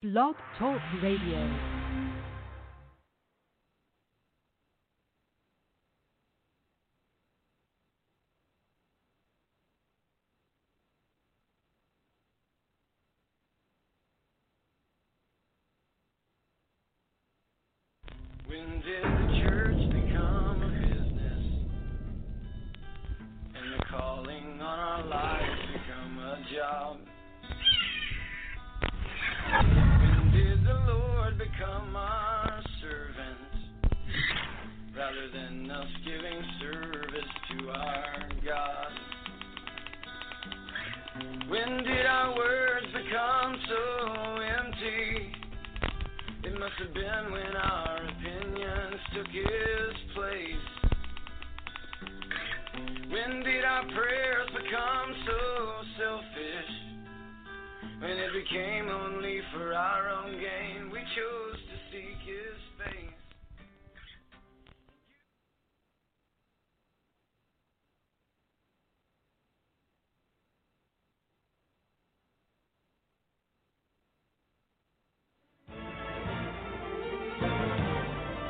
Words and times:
Blog 0.00 0.36
Talk 0.56 0.80
Radio. 1.02 1.77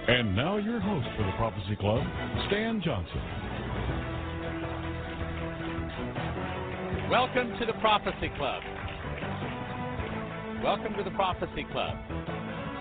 And 0.08 0.34
now 0.34 0.56
your 0.56 0.80
host 0.80 1.06
for 1.18 1.22
the 1.22 1.32
Prophecy 1.32 1.76
Club, 1.76 2.00
Stan 2.48 2.80
Johnson. 2.80 3.20
Welcome 7.10 7.52
to 7.60 7.66
the 7.66 7.74
Prophecy 7.74 8.32
Club. 8.38 8.62
Welcome 10.64 10.94
to 10.96 11.04
the 11.04 11.10
Prophecy 11.10 11.66
Club, 11.72 11.92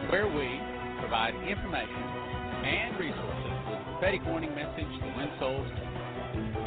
where 0.07 0.31
we 0.31 0.55
provide 1.03 1.35
information 1.43 1.99
and 2.63 2.97
resources 2.97 3.59
with 3.67 3.79
prophetic 3.91 4.21
warning 4.25 4.55
message 4.55 4.87
to 4.87 5.13
win 5.17 5.27
souls. 5.37 5.96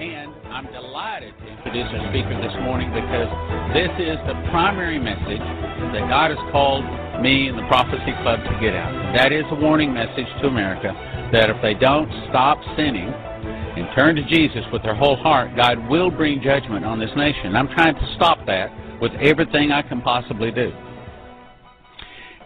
And 0.01 0.33
I'm 0.49 0.67
delighted 0.73 1.35
to 1.39 1.47
introduce 1.47 1.89
our 1.93 2.09
speaker 2.11 2.35
this 2.41 2.57
morning 2.63 2.89
because 2.91 3.29
this 3.77 3.93
is 4.01 4.17
the 4.27 4.35
primary 4.51 4.99
message 4.99 5.45
that 5.93 6.09
God 6.09 6.31
has 6.31 6.41
called 6.51 6.85
me 7.23 7.49
and 7.49 7.59
the 7.59 7.67
Prophecy 7.69 8.13
Club 8.23 8.41
to 8.41 8.55
get 8.61 8.75
out. 8.75 8.91
That 9.17 9.33
is 9.33 9.45
a 9.51 9.55
warning 9.55 9.93
message 9.93 10.27
to 10.41 10.49
America 10.49 10.93
that 11.33 11.51
if 11.51 11.61
they 11.63 11.75
don't 11.75 12.09
stop 12.29 12.59
sinning 12.77 13.09
and 13.09 13.87
turn 13.95 14.17
to 14.17 14.25
Jesus 14.25 14.65
with 14.73 14.83
their 14.83 14.95
whole 14.95 15.17
heart, 15.17 15.55
God 15.57 15.79
will 15.89 16.11
bring 16.11 16.43
judgment 16.43 16.85
on 16.85 16.99
this 16.99 17.11
nation. 17.17 17.55
I'm 17.55 17.69
trying 17.69 17.95
to 17.95 18.15
stop 18.17 18.45
that 18.47 18.71
with 19.01 19.13
everything 19.21 19.71
I 19.71 19.83
can 19.83 20.01
possibly 20.01 20.51
do. 20.51 20.73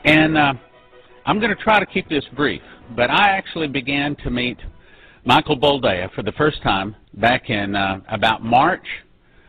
And 0.04 0.36
uh, 0.36 0.54
I'm 1.24 1.40
going 1.40 1.56
to 1.56 1.62
try 1.62 1.80
to 1.80 1.86
keep 1.86 2.08
this 2.08 2.24
brief, 2.36 2.62
but 2.94 3.10
I 3.10 3.30
actually 3.30 3.68
began 3.68 4.16
to 4.16 4.30
meet 4.30 4.58
Michael 5.26 5.58
Boldea 5.58 6.12
for 6.14 6.22
the 6.22 6.32
first 6.32 6.62
time 6.62 6.94
back 7.14 7.48
in 7.48 7.74
uh, 7.74 8.00
about 8.08 8.44
March 8.44 8.86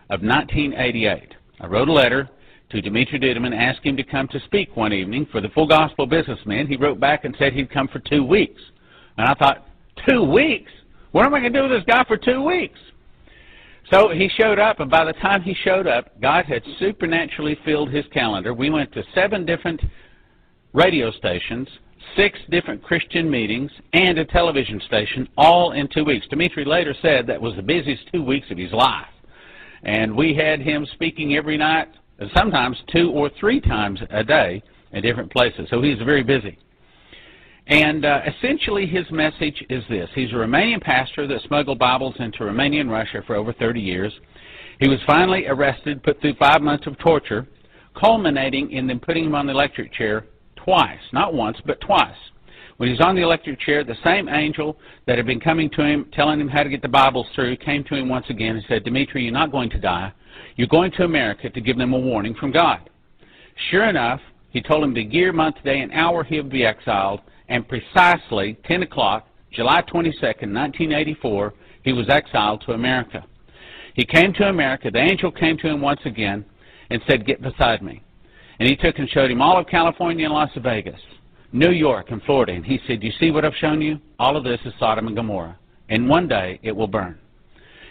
of 0.10 0.22
1988. 0.22 1.34
I 1.60 1.68
wrote 1.68 1.90
a 1.90 1.92
letter 1.92 2.30
to 2.70 2.82
Dimitri 2.82 3.20
Duduman 3.20 3.54
asking 3.54 3.92
him 3.92 3.98
to 3.98 4.04
come 4.04 4.30
to 4.30 4.40
speak 4.46 4.78
one 4.78 4.94
evening 4.94 5.28
for 5.34 5.42
the 5.42 5.50
Full 5.50 5.68
Gospel 5.68 6.06
Businessman. 6.06 6.68
He 6.68 6.78
wrote 6.78 7.00
back 7.00 7.26
and 7.26 7.36
said 7.38 7.52
he'd 7.52 7.70
come 7.70 7.90
for 7.90 8.00
two 8.00 8.24
weeks. 8.24 8.62
And 9.18 9.28
I 9.28 9.34
thought, 9.34 9.68
two 10.08 10.24
weeks? 10.24 10.72
What 11.12 11.26
am 11.26 11.34
I 11.34 11.42
going 11.42 11.52
to 11.52 11.60
do 11.60 11.68
with 11.68 11.78
this 11.78 11.86
guy 11.86 12.06
for 12.06 12.16
two 12.16 12.42
weeks? 12.42 12.80
So 13.92 14.10
he 14.10 14.30
showed 14.40 14.60
up, 14.60 14.80
and 14.80 14.90
by 14.90 15.04
the 15.04 15.14
time 15.14 15.42
he 15.42 15.54
showed 15.66 15.88
up, 15.88 16.20
God 16.22 16.46
had 16.46 16.64
supernaturally 16.80 17.58
filled 17.66 17.92
his 17.92 18.06
calendar. 18.14 18.54
We 18.54 18.70
went 18.70 18.94
to 18.94 19.04
seven 19.14 19.46
different 19.46 19.82
radio 20.74 21.12
stations, 21.12 21.68
six 22.16 22.40
different 22.50 22.84
Christian 22.84 23.30
meetings, 23.30 23.72
and 23.94 24.18
a 24.18 24.26
television 24.26 24.82
station, 24.88 25.28
all 25.38 25.74
in 25.74 25.88
two 25.88 26.04
weeks. 26.04 26.28
Dimitri 26.30 26.66
later 26.66 26.96
said 27.02 27.28
that 27.28 27.42
was 27.42 27.56
the 27.56 27.62
busiest 27.62 28.04
two 28.14 28.24
weeks 28.24 28.48
of 28.52 28.58
his 28.58 28.72
life. 28.72 29.08
And 29.84 30.16
we 30.16 30.34
had 30.34 30.62
him 30.62 30.88
speaking 30.94 31.36
every 31.36 31.58
night, 31.58 31.90
sometimes 32.36 32.78
two 32.92 33.12
or 33.12 33.30
three 33.40 33.60
times 33.60 34.00
a 34.10 34.24
day 34.24 34.64
in 34.94 35.02
different 35.02 35.32
places. 35.32 35.68
So 35.70 35.82
he's 35.82 35.98
very 36.00 36.24
busy. 36.24 36.58
And 37.68 38.06
uh, 38.06 38.22
essentially 38.28 38.86
his 38.86 39.06
message 39.12 39.64
is 39.70 39.84
this. 39.90 40.10
He's 40.14 40.32
a 40.32 40.36
Romanian 40.36 40.82
pastor 40.82 41.28
that 41.28 41.42
smuggled 41.48 41.80
Bibles 41.80 42.16
into 42.20 42.46
Romania 42.46 42.82
and 42.82 42.92
Russia 42.92 43.22
for 43.26 43.36
over 43.36 43.54
30 43.54 43.80
years. 43.80 44.14
He 44.80 44.88
was 44.88 45.00
finally 45.08 45.48
arrested, 45.48 46.04
put 46.04 46.22
through 46.22 46.36
five 46.36 46.62
months 46.62 46.86
of 46.86 46.98
torture, 47.00 47.48
culminating 48.00 48.72
in 48.72 48.88
them 48.88 49.00
putting 49.00 49.26
him 49.26 49.36
on 49.36 49.48
the 49.48 49.54
electric 49.54 49.94
chair 49.94 50.26
twice. 50.66 51.00
Not 51.14 51.34
once, 51.34 51.58
but 51.66 51.80
twice. 51.80 52.18
When 52.78 52.90
he 52.90 52.94
was 52.94 53.02
on 53.02 53.16
the 53.16 53.22
electric 53.22 53.60
chair, 53.62 53.86
the 53.86 53.96
same 54.04 54.28
angel 54.28 54.78
that 55.08 55.18
had 55.18 55.26
been 55.26 55.40
coming 55.40 55.70
to 55.72 55.82
him, 55.82 56.10
telling 56.12 56.42
him 56.42 56.50
how 56.50 56.64
to 56.64 56.70
get 56.70 56.82
the 56.82 56.90
Bibles 56.90 57.28
through, 57.34 57.56
came 57.58 57.86
to 57.86 57.96
him 57.96 58.10
once 58.10 58.26
again 58.30 58.58
and 58.58 58.66
said, 58.68 58.84
Dimitri, 58.84 59.24
you're 59.24 59.32
not 59.32 59.52
going 59.52 59.70
to 59.70 59.80
die. 59.80 60.12
You're 60.58 60.68
going 60.68 60.92
to 60.94 61.04
America 61.04 61.50
to 61.50 61.62
give 61.62 61.78
them 61.78 61.94
a 61.94 62.00
warning 62.00 62.36
from 62.36 62.52
God. 62.52 62.90
Sure 63.70 63.88
enough, 63.88 64.20
he 64.50 64.62
told 64.62 64.84
him 64.84 64.94
the 64.94 65.04
year, 65.04 65.32
month, 65.32 65.56
day, 65.64 65.80
and 65.80 65.92
hour 65.94 66.24
he 66.24 66.38
would 66.38 66.52
be 66.52 66.66
exiled, 66.66 67.22
and 67.48 67.66
precisely 67.68 68.58
10 68.66 68.84
o'clock, 68.84 69.28
July 69.52 69.82
22nd, 69.84 70.52
1984, 70.52 71.54
he 71.84 71.94
was 71.94 72.10
exiled 72.10 72.62
to 72.66 72.74
America. 72.74 73.26
He 73.94 74.06
came 74.06 74.34
to 74.34 74.50
America. 74.50 74.92
The 74.92 75.00
angel 75.00 75.32
came 75.32 75.58
to 75.60 75.68
him 75.68 75.80
once 75.80 76.02
again 76.04 76.44
and 76.90 77.02
said, 77.08 77.26
Get 77.26 77.42
beside 77.42 77.82
me. 77.82 78.02
And 78.60 78.70
he 78.70 78.76
took 78.76 78.98
and 79.00 79.10
showed 79.10 79.32
him 79.32 79.42
all 79.42 79.60
of 79.60 79.68
California 79.68 80.26
and 80.26 80.34
Las 80.34 80.50
Vegas, 80.58 81.00
New 81.52 81.72
York 81.72 82.12
and 82.12 82.22
Florida. 82.24 82.54
And 82.54 82.66
he 82.66 82.80
said, 82.88 83.04
You 83.04 83.12
see 83.20 83.32
what 83.32 83.46
I've 83.46 83.56
shown 83.56 83.82
you? 83.82 84.00
All 84.20 84.38
of 84.38 84.44
this 84.44 84.60
is 84.66 84.74
Sodom 84.80 85.08
and 85.08 85.16
Gomorrah. 85.16 85.58
And 85.90 86.10
one 86.10 86.28
day 86.28 86.60
it 86.64 86.76
will 86.76 86.88
burn. 86.88 87.20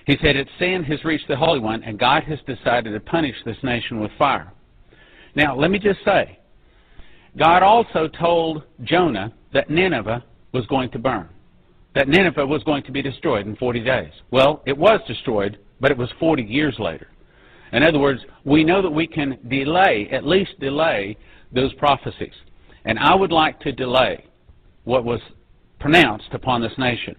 He 0.06 0.18
said, 0.20 0.36
Its 0.36 0.50
sin 0.58 0.82
has 0.84 1.04
reached 1.04 1.28
the 1.28 1.36
Holy 1.36 1.60
One, 1.60 1.82
and 1.82 1.98
God 1.98 2.24
has 2.24 2.38
decided 2.46 2.92
to 2.92 3.00
punish 3.00 3.36
this 3.44 3.56
nation 3.62 4.00
with 4.00 4.10
fire. 4.18 4.52
Now, 5.34 5.56
let 5.56 5.70
me 5.70 5.78
just 5.78 6.00
say, 6.04 6.38
God 7.36 7.62
also 7.62 8.08
told 8.08 8.62
Jonah 8.84 9.32
that 9.52 9.70
Nineveh 9.70 10.24
was 10.52 10.66
going 10.66 10.90
to 10.90 10.98
burn, 10.98 11.28
that 11.94 12.08
Nineveh 12.08 12.46
was 12.46 12.62
going 12.62 12.84
to 12.84 12.92
be 12.92 13.02
destroyed 13.02 13.46
in 13.46 13.56
40 13.56 13.80
days. 13.80 14.12
Well, 14.30 14.62
it 14.66 14.76
was 14.76 15.00
destroyed, 15.08 15.58
but 15.80 15.90
it 15.90 15.96
was 15.96 16.08
40 16.20 16.42
years 16.42 16.76
later. 16.78 17.08
In 17.74 17.82
other 17.82 17.98
words, 17.98 18.20
we 18.44 18.62
know 18.62 18.80
that 18.80 18.90
we 18.90 19.04
can 19.06 19.36
delay, 19.48 20.08
at 20.12 20.24
least 20.24 20.60
delay, 20.60 21.16
those 21.52 21.74
prophecies. 21.74 22.32
And 22.84 23.00
I 23.00 23.14
would 23.16 23.32
like 23.32 23.58
to 23.60 23.72
delay 23.72 24.24
what 24.84 25.04
was 25.04 25.20
pronounced 25.80 26.28
upon 26.32 26.62
this 26.62 26.72
nation. 26.78 27.16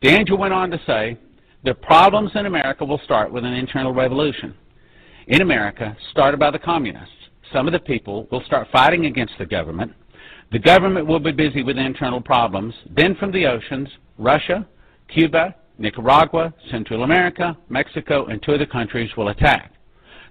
The 0.00 0.10
angel 0.10 0.38
went 0.38 0.54
on 0.54 0.70
to 0.70 0.80
say, 0.86 1.18
the 1.64 1.74
problems 1.74 2.30
in 2.36 2.46
America 2.46 2.84
will 2.84 3.00
start 3.04 3.32
with 3.32 3.44
an 3.44 3.52
internal 3.52 3.92
revolution. 3.92 4.54
In 5.26 5.42
America, 5.42 5.96
started 6.12 6.38
by 6.38 6.52
the 6.52 6.58
communists. 6.58 7.10
Some 7.52 7.66
of 7.66 7.72
the 7.72 7.80
people 7.80 8.28
will 8.30 8.44
start 8.44 8.68
fighting 8.70 9.06
against 9.06 9.34
the 9.38 9.46
government. 9.46 9.92
The 10.52 10.58
government 10.60 11.06
will 11.06 11.18
be 11.18 11.32
busy 11.32 11.64
with 11.64 11.78
internal 11.78 12.20
problems. 12.20 12.74
Then 12.94 13.16
from 13.16 13.32
the 13.32 13.46
oceans, 13.46 13.88
Russia, 14.18 14.68
Cuba, 15.08 15.56
Nicaragua, 15.78 16.54
Central 16.70 17.02
America, 17.02 17.56
Mexico, 17.68 18.26
and 18.26 18.42
two 18.42 18.54
other 18.54 18.66
countries 18.66 19.10
will 19.16 19.28
attack. 19.28 19.72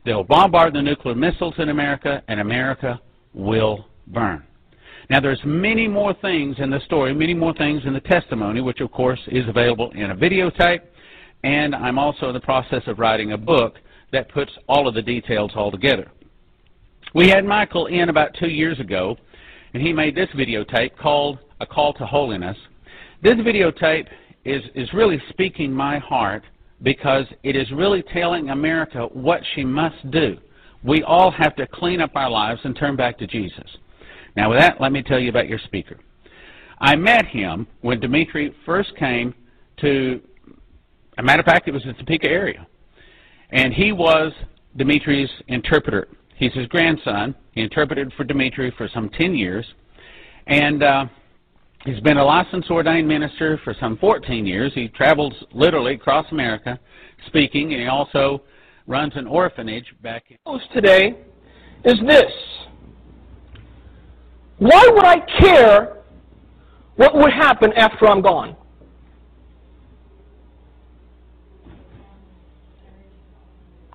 They'll 0.06 0.24
bombard 0.24 0.74
the 0.74 0.82
nuclear 0.82 1.16
missiles 1.16 1.56
in 1.58 1.70
America, 1.70 2.22
and 2.28 2.40
America 2.40 3.00
will 3.34 3.88
burn. 4.08 4.44
Now, 5.10 5.20
there's 5.20 5.42
many 5.44 5.88
more 5.88 6.14
things 6.22 6.56
in 6.60 6.70
the 6.70 6.80
story, 6.82 7.14
many 7.14 7.34
more 7.34 7.54
things 7.54 7.84
in 7.86 7.94
the 7.94 8.00
testimony, 8.02 8.62
which 8.62 8.80
of 8.80 8.92
course 8.92 9.20
is 9.28 9.48
available 9.48 9.92
in 9.92 10.12
a 10.12 10.16
videotape, 10.16 10.82
and 11.44 11.76
I'm 11.76 12.00
also 12.00 12.28
in 12.30 12.34
the 12.34 12.40
process 12.40 12.84
of 12.88 13.00
writing 13.00 13.34
a 13.34 13.38
book 13.38 13.80
that 14.12 14.32
puts 14.32 14.52
all 14.68 14.88
of 14.88 14.94
the 14.94 15.02
details 15.02 15.52
all 15.56 15.72
together. 15.72 16.10
We 17.14 17.30
had 17.30 17.46
Michael 17.46 17.88
in 17.88 18.10
about 18.10 18.34
two 18.40 18.48
years 18.48 18.80
ago, 18.80 19.18
and 19.74 19.84
he 19.84 19.92
made 19.92 20.16
this 20.16 20.30
videotape 20.36 20.96
called 20.98 21.40
A 21.60 21.66
Call 21.66 21.94
to 21.96 22.06
Holiness. 22.06 22.58
This 23.22 23.36
videotape 23.36 24.08
is, 24.46 24.62
is 24.76 24.92
really 24.94 25.22
speaking 25.30 25.72
my 25.72 26.00
heart 26.00 26.44
because 26.82 27.26
it 27.44 27.56
is 27.56 27.72
really 27.72 28.04
telling 28.14 28.50
America 28.50 29.08
what 29.14 29.42
she 29.56 29.64
must 29.64 30.10
do. 30.12 30.38
we 30.84 31.02
all 31.04 31.32
have 31.32 31.56
to 31.56 31.66
clean 31.68 32.02
up 32.02 32.12
our 32.16 32.30
lives 32.30 32.60
and 32.66 32.76
turn 32.76 32.96
back 32.96 33.18
to 33.18 33.26
Jesus. 33.26 33.78
Now, 34.36 34.50
with 34.50 34.60
that, 34.60 34.82
let 34.82 34.92
me 34.92 35.02
tell 35.02 35.20
you 35.20 35.30
about 35.30 35.48
your 35.48 35.60
speaker. 35.60 35.98
I 36.80 36.96
met 36.98 37.26
him 37.26 37.68
when 37.82 38.02
Dimitri 38.02 38.54
first 38.66 38.94
came 38.98 39.34
to, 39.78 40.20
a 41.18 41.24
matter 41.24 41.40
of 41.40 41.46
fact, 41.46 41.68
it 41.70 41.72
was 41.72 41.84
the 41.84 41.94
Topeka 41.94 42.28
area. 42.28 42.68
And 43.52 43.74
he 43.74 43.94
was 43.94 44.34
Dimitri's 44.76 45.30
interpreter. 45.48 46.10
He's 46.36 46.52
his 46.54 46.68
grandson. 46.68 47.36
He 47.52 47.62
interpreted 47.62 48.12
for 48.18 48.24
Dimitri 48.24 48.74
for 48.78 48.90
some 48.94 49.10
10 49.10 49.36
years. 49.36 49.66
And 50.48 50.84
uh, 50.84 51.06
he's 51.86 52.00
been 52.02 52.18
a 52.18 52.24
licensed 52.24 52.70
ordained 52.70 53.08
minister 53.08 53.60
for 53.64 53.76
some 53.80 53.98
14 53.98 54.46
years. 54.46 54.72
He 54.74 54.88
travels 54.90 55.34
literally 55.54 55.96
across 55.96 56.26
America 56.32 56.80
speaking, 57.28 57.74
and 57.74 57.82
he 57.82 57.88
also 57.88 58.42
runs 58.88 59.14
an 59.16 59.28
orphanage 59.28 59.94
back 60.02 60.26
in. 60.30 60.38
Today 60.74 61.16
is 61.86 61.96
this. 62.08 62.32
Why 64.58 64.88
would 64.92 65.06
I 65.06 65.20
care 65.40 65.98
what 66.96 67.16
would 67.16 67.34
happen 67.34 67.74
after 67.74 68.08
I'm 68.08 68.22
gone? 68.22 68.56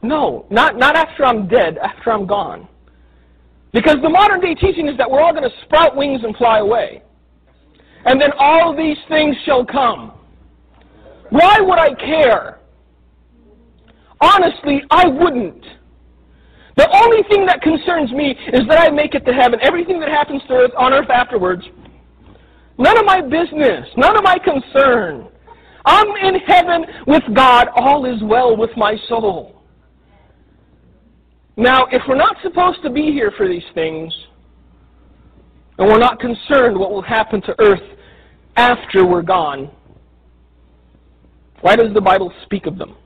No, 0.02 0.46
not, 0.50 0.76
not 0.76 0.96
after 0.96 1.24
I'm 1.24 1.48
dead, 1.48 1.76
after 1.78 2.12
I'm 2.12 2.26
gone. 2.26 2.68
Because 3.72 3.96
the 4.02 4.08
modern 4.08 4.40
day 4.40 4.54
teaching 4.54 4.88
is 4.88 4.96
that 4.96 5.10
we're 5.10 5.20
all 5.20 5.32
going 5.32 5.48
to 5.48 5.56
sprout 5.64 5.96
wings 5.96 6.20
and 6.24 6.36
fly 6.36 6.58
away. 6.58 7.02
And 8.04 8.20
then 8.20 8.30
all 8.38 8.76
these 8.76 8.96
things 9.08 9.36
shall 9.44 9.64
come. 9.64 10.12
Why 11.30 11.58
would 11.60 11.78
I 11.78 11.94
care? 11.94 12.58
Honestly, 14.20 14.82
I 14.90 15.06
wouldn't. 15.06 15.64
The 16.76 16.88
only 17.02 17.22
thing 17.28 17.44
that 17.46 17.60
concerns 17.60 18.12
me 18.12 18.36
is 18.52 18.62
that 18.68 18.78
I 18.78 18.90
make 18.90 19.14
it 19.14 19.24
to 19.26 19.32
heaven. 19.32 19.58
Everything 19.62 19.98
that 20.00 20.08
happens 20.08 20.42
to 20.48 20.54
earth, 20.54 20.70
on 20.76 20.92
earth 20.92 21.10
afterwards, 21.10 21.64
none 22.78 22.96
of 22.96 23.04
my 23.04 23.20
business, 23.20 23.86
none 23.96 24.16
of 24.16 24.22
my 24.22 24.38
concern. 24.38 25.28
I'm 25.84 26.08
in 26.24 26.40
heaven 26.46 26.84
with 27.06 27.22
God. 27.34 27.68
All 27.74 28.04
is 28.04 28.22
well 28.22 28.56
with 28.56 28.70
my 28.76 28.96
soul. 29.08 29.62
Now, 31.56 31.86
if 31.90 32.02
we're 32.08 32.14
not 32.14 32.36
supposed 32.42 32.80
to 32.84 32.90
be 32.90 33.10
here 33.10 33.32
for 33.36 33.48
these 33.48 33.64
things, 33.74 34.14
and 35.78 35.88
we're 35.88 35.98
not 35.98 36.18
concerned 36.20 36.76
what 36.76 36.90
will 36.90 37.02
happen 37.02 37.40
to 37.42 37.54
earth 37.60 37.82
after 38.56 39.06
we're 39.06 39.22
gone, 39.22 39.70
why 41.60 41.76
does 41.76 41.94
the 41.94 42.00
Bible 42.00 42.32
speak 42.44 42.66
of 42.66 42.76
them? 42.78 42.96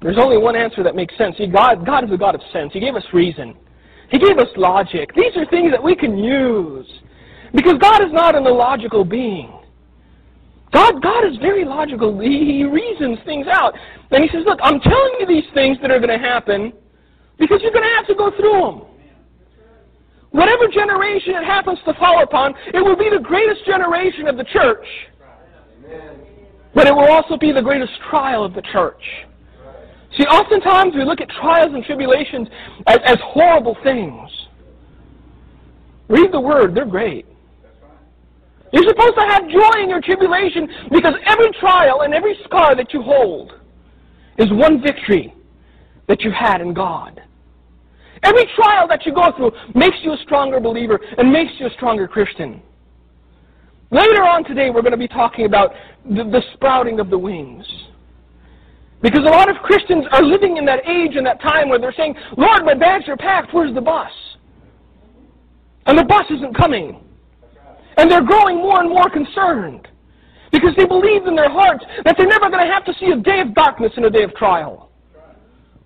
There's 0.00 0.18
only 0.18 0.36
one 0.36 0.56
answer 0.56 0.82
that 0.82 0.96
makes 0.96 1.16
sense. 1.16 1.36
See, 1.38 1.46
God, 1.46 1.86
God 1.86 2.04
is 2.04 2.10
a 2.10 2.16
God 2.16 2.34
of 2.34 2.40
sense. 2.52 2.72
He 2.72 2.80
gave 2.80 2.96
us 2.96 3.04
reason. 3.12 3.54
He 4.10 4.18
gave 4.18 4.36
us 4.38 4.48
logic. 4.56 5.14
These 5.14 5.36
are 5.36 5.46
things 5.46 5.70
that 5.70 5.82
we 5.82 5.94
can 5.94 6.18
use. 6.18 6.86
Because 7.54 7.74
God 7.80 8.02
is 8.02 8.12
not 8.12 8.34
an 8.34 8.44
illogical 8.44 9.04
being. 9.04 9.52
God, 10.72 11.00
God 11.02 11.24
is 11.24 11.36
very 11.36 11.64
logical. 11.64 12.18
He, 12.18 12.58
he 12.58 12.64
reasons 12.64 13.18
things 13.24 13.46
out. 13.46 13.74
And 14.10 14.24
he 14.24 14.28
says, 14.30 14.42
look, 14.44 14.58
I'm 14.62 14.80
telling 14.80 15.12
you 15.20 15.26
these 15.26 15.48
things 15.54 15.78
that 15.82 15.92
are 15.92 16.00
going 16.00 16.18
to 16.18 16.24
happen 16.24 16.72
because 17.42 17.60
you're 17.60 17.72
going 17.72 17.82
to 17.82 17.96
have 17.96 18.06
to 18.06 18.14
go 18.14 18.30
through 18.38 18.52
them. 18.52 18.82
Whatever 20.30 20.68
generation 20.68 21.34
it 21.34 21.44
happens 21.44 21.76
to 21.84 21.92
fall 21.94 22.22
upon, 22.22 22.54
it 22.72 22.80
will 22.80 22.96
be 22.96 23.10
the 23.10 23.18
greatest 23.18 23.66
generation 23.66 24.28
of 24.28 24.36
the 24.36 24.44
church. 24.44 24.86
But 26.72 26.86
it 26.86 26.94
will 26.94 27.10
also 27.10 27.36
be 27.36 27.50
the 27.50 27.60
greatest 27.60 27.92
trial 28.08 28.44
of 28.44 28.54
the 28.54 28.62
church. 28.72 29.02
See, 30.16 30.22
oftentimes 30.22 30.94
we 30.94 31.04
look 31.04 31.20
at 31.20 31.28
trials 31.30 31.74
and 31.74 31.84
tribulations 31.84 32.46
as, 32.86 32.98
as 33.04 33.16
horrible 33.24 33.76
things. 33.82 34.30
Read 36.08 36.30
the 36.30 36.40
Word, 36.40 36.76
they're 36.76 36.86
great. 36.86 37.26
You're 38.72 38.88
supposed 38.88 39.16
to 39.16 39.26
have 39.28 39.48
joy 39.48 39.82
in 39.82 39.90
your 39.90 40.00
tribulation 40.00 40.68
because 40.92 41.14
every 41.26 41.50
trial 41.58 42.02
and 42.02 42.14
every 42.14 42.38
scar 42.44 42.76
that 42.76 42.94
you 42.94 43.02
hold 43.02 43.52
is 44.38 44.46
one 44.52 44.80
victory 44.80 45.34
that 46.08 46.22
you 46.22 46.30
had 46.30 46.60
in 46.60 46.74
God. 46.74 47.22
Every 48.22 48.46
trial 48.54 48.86
that 48.88 49.04
you 49.04 49.12
go 49.12 49.32
through 49.36 49.52
makes 49.74 49.96
you 50.02 50.12
a 50.12 50.18
stronger 50.22 50.60
believer 50.60 51.00
and 51.18 51.32
makes 51.32 51.52
you 51.58 51.66
a 51.66 51.70
stronger 51.70 52.06
Christian. 52.06 52.62
Later 53.90 54.22
on 54.24 54.44
today, 54.44 54.70
we're 54.70 54.82
going 54.82 54.92
to 54.92 54.96
be 54.96 55.08
talking 55.08 55.44
about 55.44 55.72
the, 56.04 56.24
the 56.24 56.40
sprouting 56.54 57.00
of 57.00 57.10
the 57.10 57.18
wings. 57.18 57.66
Because 59.02 59.20
a 59.26 59.30
lot 59.30 59.50
of 59.50 59.56
Christians 59.56 60.06
are 60.12 60.22
living 60.22 60.56
in 60.56 60.64
that 60.64 60.86
age 60.88 61.16
and 61.16 61.26
that 61.26 61.42
time 61.42 61.68
where 61.68 61.78
they're 61.78 61.94
saying, 61.96 62.14
Lord, 62.38 62.64
my 62.64 62.74
bags 62.74 63.04
are 63.08 63.16
packed, 63.16 63.52
where's 63.52 63.74
the 63.74 63.80
bus? 63.80 64.10
And 65.86 65.98
the 65.98 66.04
bus 66.04 66.22
isn't 66.30 66.56
coming. 66.56 67.02
And 67.96 68.10
they're 68.10 68.24
growing 68.24 68.56
more 68.56 68.80
and 68.80 68.88
more 68.88 69.10
concerned. 69.10 69.88
Because 70.52 70.70
they 70.76 70.84
believe 70.84 71.26
in 71.26 71.34
their 71.34 71.50
hearts 71.50 71.84
that 72.04 72.14
they're 72.16 72.26
never 72.26 72.48
going 72.48 72.64
to 72.64 72.72
have 72.72 72.84
to 72.84 72.94
see 73.00 73.06
a 73.06 73.16
day 73.16 73.40
of 73.40 73.54
darkness 73.54 73.92
and 73.96 74.04
a 74.04 74.10
day 74.10 74.22
of 74.22 74.34
trial. 74.36 74.90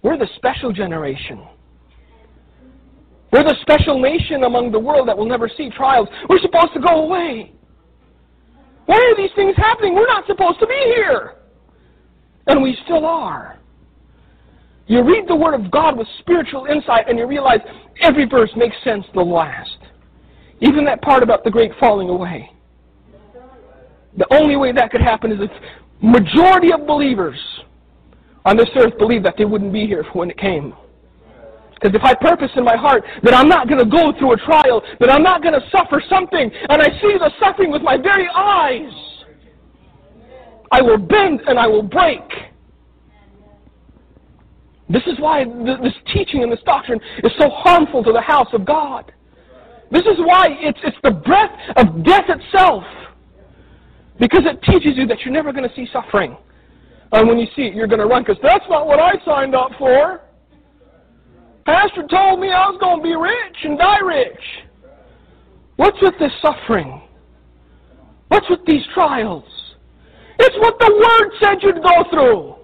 We're 0.02 0.18
the 0.18 0.28
special 0.36 0.72
generation. 0.72 1.42
We're 3.32 3.42
the 3.42 3.56
special 3.62 4.00
nation 4.00 4.44
among 4.44 4.72
the 4.72 4.78
world 4.78 5.08
that 5.08 5.16
will 5.16 5.26
never 5.26 5.50
see 5.56 5.70
trials. 5.70 6.08
We're 6.28 6.40
supposed 6.40 6.72
to 6.74 6.80
go 6.80 7.02
away. 7.02 7.52
Why 8.86 8.96
are 8.96 9.16
these 9.16 9.30
things 9.34 9.54
happening? 9.56 9.94
We're 9.94 10.06
not 10.06 10.26
supposed 10.26 10.60
to 10.60 10.66
be 10.66 10.94
here. 10.96 11.34
And 12.46 12.62
we 12.62 12.78
still 12.84 13.04
are. 13.04 13.58
You 14.86 15.02
read 15.02 15.24
the 15.26 15.34
Word 15.34 15.54
of 15.54 15.70
God 15.70 15.98
with 15.98 16.06
spiritual 16.20 16.66
insight 16.66 17.08
and 17.08 17.18
you 17.18 17.26
realize 17.26 17.58
every 18.00 18.24
verse 18.24 18.50
makes 18.56 18.76
sense 18.84 19.04
the 19.14 19.20
last. 19.20 19.78
Even 20.60 20.84
that 20.84 21.02
part 21.02 21.24
about 21.24 21.42
the 21.42 21.50
great 21.50 21.72
falling 21.80 22.08
away. 22.08 22.50
The 24.16 24.26
only 24.32 24.56
way 24.56 24.72
that 24.72 24.90
could 24.90 25.02
happen 25.02 25.32
is 25.32 25.38
if 25.40 25.50
majority 26.00 26.72
of 26.72 26.86
believers 26.86 27.38
on 28.44 28.56
this 28.56 28.68
earth 28.76 28.96
believe 28.98 29.24
that 29.24 29.34
they 29.36 29.44
wouldn't 29.44 29.72
be 29.72 29.86
here 29.86 30.04
when 30.12 30.30
it 30.30 30.38
came. 30.38 30.72
Because 31.80 31.94
if 31.94 32.02
I 32.02 32.14
purpose 32.14 32.50
in 32.56 32.64
my 32.64 32.76
heart 32.76 33.04
that 33.22 33.34
I'm 33.34 33.48
not 33.48 33.68
going 33.68 33.78
to 33.78 33.90
go 33.90 34.12
through 34.18 34.32
a 34.32 34.36
trial, 34.38 34.82
that 34.98 35.10
I'm 35.10 35.22
not 35.22 35.42
going 35.42 35.54
to 35.54 35.60
suffer 35.70 36.02
something, 36.08 36.50
and 36.70 36.82
I 36.82 36.86
see 37.00 37.16
the 37.18 37.30
suffering 37.38 37.70
with 37.70 37.82
my 37.82 37.98
very 37.98 38.26
eyes, 38.34 38.92
I 40.72 40.80
will 40.80 40.98
bend 40.98 41.42
and 41.46 41.58
I 41.58 41.66
will 41.66 41.82
break. 41.82 42.22
This 44.88 45.02
is 45.06 45.18
why 45.18 45.44
this 45.44 45.92
teaching 46.14 46.42
and 46.42 46.50
this 46.50 46.60
doctrine 46.64 47.00
is 47.22 47.32
so 47.38 47.50
harmful 47.50 48.02
to 48.04 48.12
the 48.12 48.20
house 48.20 48.48
of 48.52 48.64
God. 48.64 49.12
This 49.90 50.02
is 50.02 50.16
why 50.18 50.48
it's, 50.50 50.78
it's 50.82 50.96
the 51.02 51.10
breath 51.10 51.52
of 51.76 52.04
death 52.04 52.24
itself. 52.28 52.84
Because 54.18 54.42
it 54.44 54.62
teaches 54.62 54.96
you 54.96 55.06
that 55.08 55.20
you're 55.20 55.34
never 55.34 55.52
going 55.52 55.68
to 55.68 55.74
see 55.74 55.86
suffering. 55.92 56.36
And 57.12 57.28
when 57.28 57.38
you 57.38 57.46
see 57.54 57.62
it, 57.62 57.74
you're 57.74 57.86
going 57.86 58.00
to 58.00 58.06
run 58.06 58.22
because 58.22 58.40
that's 58.42 58.64
not 58.70 58.86
what 58.86 58.98
I 58.98 59.12
signed 59.24 59.54
up 59.54 59.72
for. 59.78 60.22
Pastor 61.66 62.06
told 62.08 62.38
me 62.38 62.52
I 62.52 62.70
was 62.70 62.78
going 62.80 62.98
to 62.98 63.02
be 63.02 63.16
rich 63.16 63.56
and 63.64 63.76
die 63.76 63.98
rich. 63.98 64.40
What's 65.74 66.00
with 66.00 66.14
this 66.20 66.30
suffering? 66.40 67.02
What's 68.28 68.48
with 68.48 68.60
these 68.66 68.82
trials? 68.94 69.44
It's 70.38 70.56
what 70.58 70.78
the 70.78 70.92
Word 70.92 71.32
said 71.40 71.62
you'd 71.62 71.82
go 71.82 72.04
through. 72.10 72.54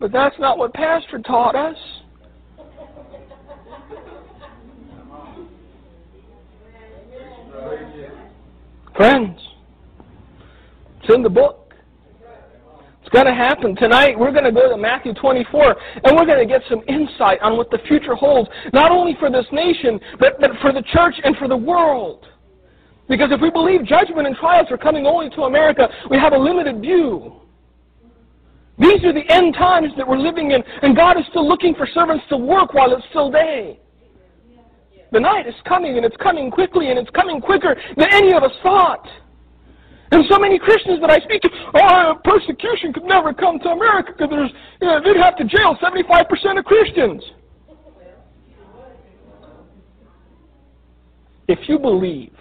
But 0.00 0.10
that's 0.12 0.34
not 0.40 0.58
what 0.58 0.74
Pastor 0.74 1.20
taught 1.20 1.54
us. 1.54 1.76
Friends, 8.96 9.40
it's 11.00 11.14
in 11.14 11.22
the 11.22 11.30
book. 11.30 11.63
Going 13.14 13.26
to 13.26 13.32
happen. 13.32 13.76
Tonight, 13.76 14.18
we're 14.18 14.32
going 14.32 14.42
to 14.42 14.50
go 14.50 14.68
to 14.68 14.76
Matthew 14.76 15.14
24, 15.14 15.76
and 16.02 16.16
we're 16.16 16.26
going 16.26 16.40
to 16.40 16.52
get 16.52 16.62
some 16.68 16.82
insight 16.88 17.40
on 17.42 17.56
what 17.56 17.70
the 17.70 17.78
future 17.86 18.16
holds, 18.16 18.50
not 18.72 18.90
only 18.90 19.14
for 19.20 19.30
this 19.30 19.46
nation, 19.52 20.00
but, 20.18 20.40
but 20.40 20.50
for 20.60 20.72
the 20.72 20.82
church 20.92 21.14
and 21.22 21.36
for 21.36 21.46
the 21.46 21.56
world. 21.56 22.26
Because 23.08 23.28
if 23.30 23.40
we 23.40 23.52
believe 23.52 23.84
judgment 23.86 24.26
and 24.26 24.34
trials 24.34 24.66
are 24.72 24.76
coming 24.76 25.06
only 25.06 25.30
to 25.30 25.42
America, 25.42 25.88
we 26.10 26.18
have 26.18 26.32
a 26.32 26.36
limited 26.36 26.80
view. 26.80 27.36
These 28.80 29.04
are 29.04 29.12
the 29.12 29.32
end 29.32 29.54
times 29.54 29.92
that 29.96 30.08
we're 30.08 30.18
living 30.18 30.50
in, 30.50 30.64
and 30.82 30.96
God 30.96 31.16
is 31.16 31.24
still 31.30 31.48
looking 31.48 31.76
for 31.76 31.86
servants 31.94 32.24
to 32.30 32.36
work 32.36 32.74
while 32.74 32.92
it's 32.92 33.06
still 33.10 33.30
day. 33.30 33.78
The 35.12 35.20
night 35.20 35.46
is 35.46 35.54
coming, 35.68 35.98
and 35.98 36.04
it's 36.04 36.16
coming 36.16 36.50
quickly, 36.50 36.90
and 36.90 36.98
it's 36.98 37.10
coming 37.10 37.40
quicker 37.40 37.76
than 37.96 38.12
any 38.12 38.32
of 38.34 38.42
us 38.42 38.50
thought. 38.64 39.06
And 40.12 40.24
so 40.30 40.38
many 40.38 40.58
Christians 40.58 41.00
that 41.00 41.10
I 41.10 41.18
speak 41.18 41.42
to, 41.42 41.48
oh, 41.74 42.14
persecution 42.24 42.92
could 42.92 43.04
never 43.04 43.32
come 43.32 43.58
to 43.60 43.68
America 43.68 44.12
because 44.12 44.30
there's, 44.30 44.50
you 44.80 44.86
know, 44.86 45.00
they'd 45.02 45.20
have 45.20 45.36
to 45.36 45.44
jail 45.44 45.76
75% 45.82 46.58
of 46.58 46.64
Christians. 46.64 47.22
If 51.48 51.68
you 51.68 51.78
believe 51.78 52.32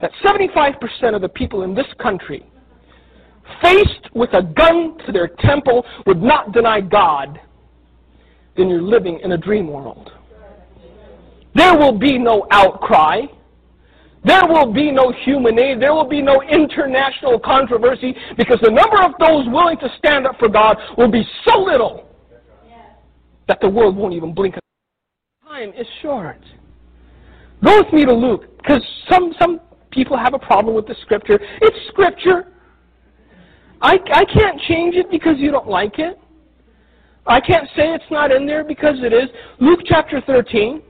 that 0.00 0.10
75% 0.24 1.14
of 1.14 1.20
the 1.20 1.28
people 1.28 1.62
in 1.62 1.74
this 1.74 1.86
country 2.00 2.44
faced 3.62 4.14
with 4.14 4.32
a 4.34 4.42
gun 4.42 4.98
to 5.06 5.12
their 5.12 5.28
temple, 5.28 5.84
would 6.06 6.22
not 6.22 6.52
deny 6.52 6.80
God, 6.80 7.40
then 8.56 8.68
you're 8.68 8.82
living 8.82 9.20
in 9.22 9.32
a 9.32 9.38
dream 9.38 9.68
world. 9.68 10.10
There 11.54 11.76
will 11.76 11.96
be 11.96 12.18
no 12.18 12.46
outcry. 12.50 13.22
There 14.26 14.42
will 14.48 14.72
be 14.72 14.90
no 14.90 15.12
human 15.24 15.56
aid. 15.56 15.80
There 15.80 15.94
will 15.94 16.08
be 16.08 16.20
no 16.20 16.42
international 16.42 17.38
controversy 17.38 18.12
because 18.36 18.58
the 18.60 18.72
number 18.72 19.00
of 19.00 19.12
those 19.20 19.46
willing 19.46 19.78
to 19.78 19.88
stand 19.98 20.26
up 20.26 20.36
for 20.40 20.48
God 20.48 20.76
will 20.98 21.10
be 21.10 21.24
so 21.46 21.60
little 21.60 22.08
that 23.46 23.60
the 23.60 23.68
world 23.68 23.96
won't 23.96 24.14
even 24.14 24.34
blink. 24.34 24.56
Time 25.46 25.72
is 25.78 25.86
short. 26.02 26.40
Go 27.64 27.80
with 27.82 27.92
me 27.92 28.04
to 28.04 28.12
Luke 28.12 28.58
because 28.58 28.82
some, 29.08 29.32
some 29.40 29.60
people 29.92 30.18
have 30.18 30.34
a 30.34 30.40
problem 30.40 30.74
with 30.74 30.88
the 30.88 30.96
scripture. 31.02 31.38
It's 31.62 31.76
scripture. 31.88 32.48
I, 33.80 33.98
I 34.12 34.24
can't 34.24 34.60
change 34.62 34.96
it 34.96 35.08
because 35.08 35.34
you 35.38 35.52
don't 35.52 35.68
like 35.68 36.00
it. 36.00 36.18
I 37.28 37.38
can't 37.38 37.68
say 37.76 37.94
it's 37.94 38.10
not 38.10 38.32
in 38.32 38.44
there 38.44 38.64
because 38.64 38.96
it 38.98 39.12
is. 39.12 39.30
Luke 39.60 39.80
chapter 39.84 40.20
13. 40.26 40.82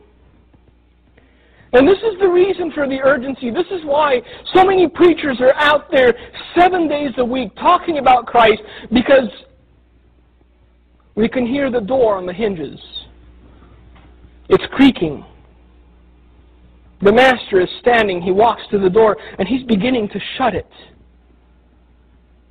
And 1.72 1.86
this 1.86 1.98
is 1.98 2.18
the 2.20 2.28
reason 2.28 2.70
for 2.72 2.88
the 2.88 3.00
urgency. 3.02 3.50
This 3.50 3.66
is 3.70 3.84
why 3.84 4.22
so 4.54 4.64
many 4.64 4.88
preachers 4.88 5.38
are 5.40 5.54
out 5.56 5.90
there 5.90 6.14
seven 6.58 6.88
days 6.88 7.10
a 7.18 7.24
week 7.24 7.54
talking 7.56 7.98
about 7.98 8.26
Christ 8.26 8.62
because 8.92 9.28
we 11.16 11.28
can 11.28 11.46
hear 11.46 11.70
the 11.70 11.80
door 11.80 12.16
on 12.16 12.26
the 12.26 12.32
hinges. 12.32 12.78
It's 14.48 14.64
creaking. 14.72 15.24
The 17.02 17.12
master 17.12 17.60
is 17.60 17.68
standing. 17.80 18.22
He 18.22 18.30
walks 18.30 18.62
to 18.70 18.78
the 18.78 18.88
door 18.88 19.16
and 19.38 19.48
he's 19.48 19.62
beginning 19.64 20.08
to 20.10 20.20
shut 20.38 20.54
it. 20.54 20.70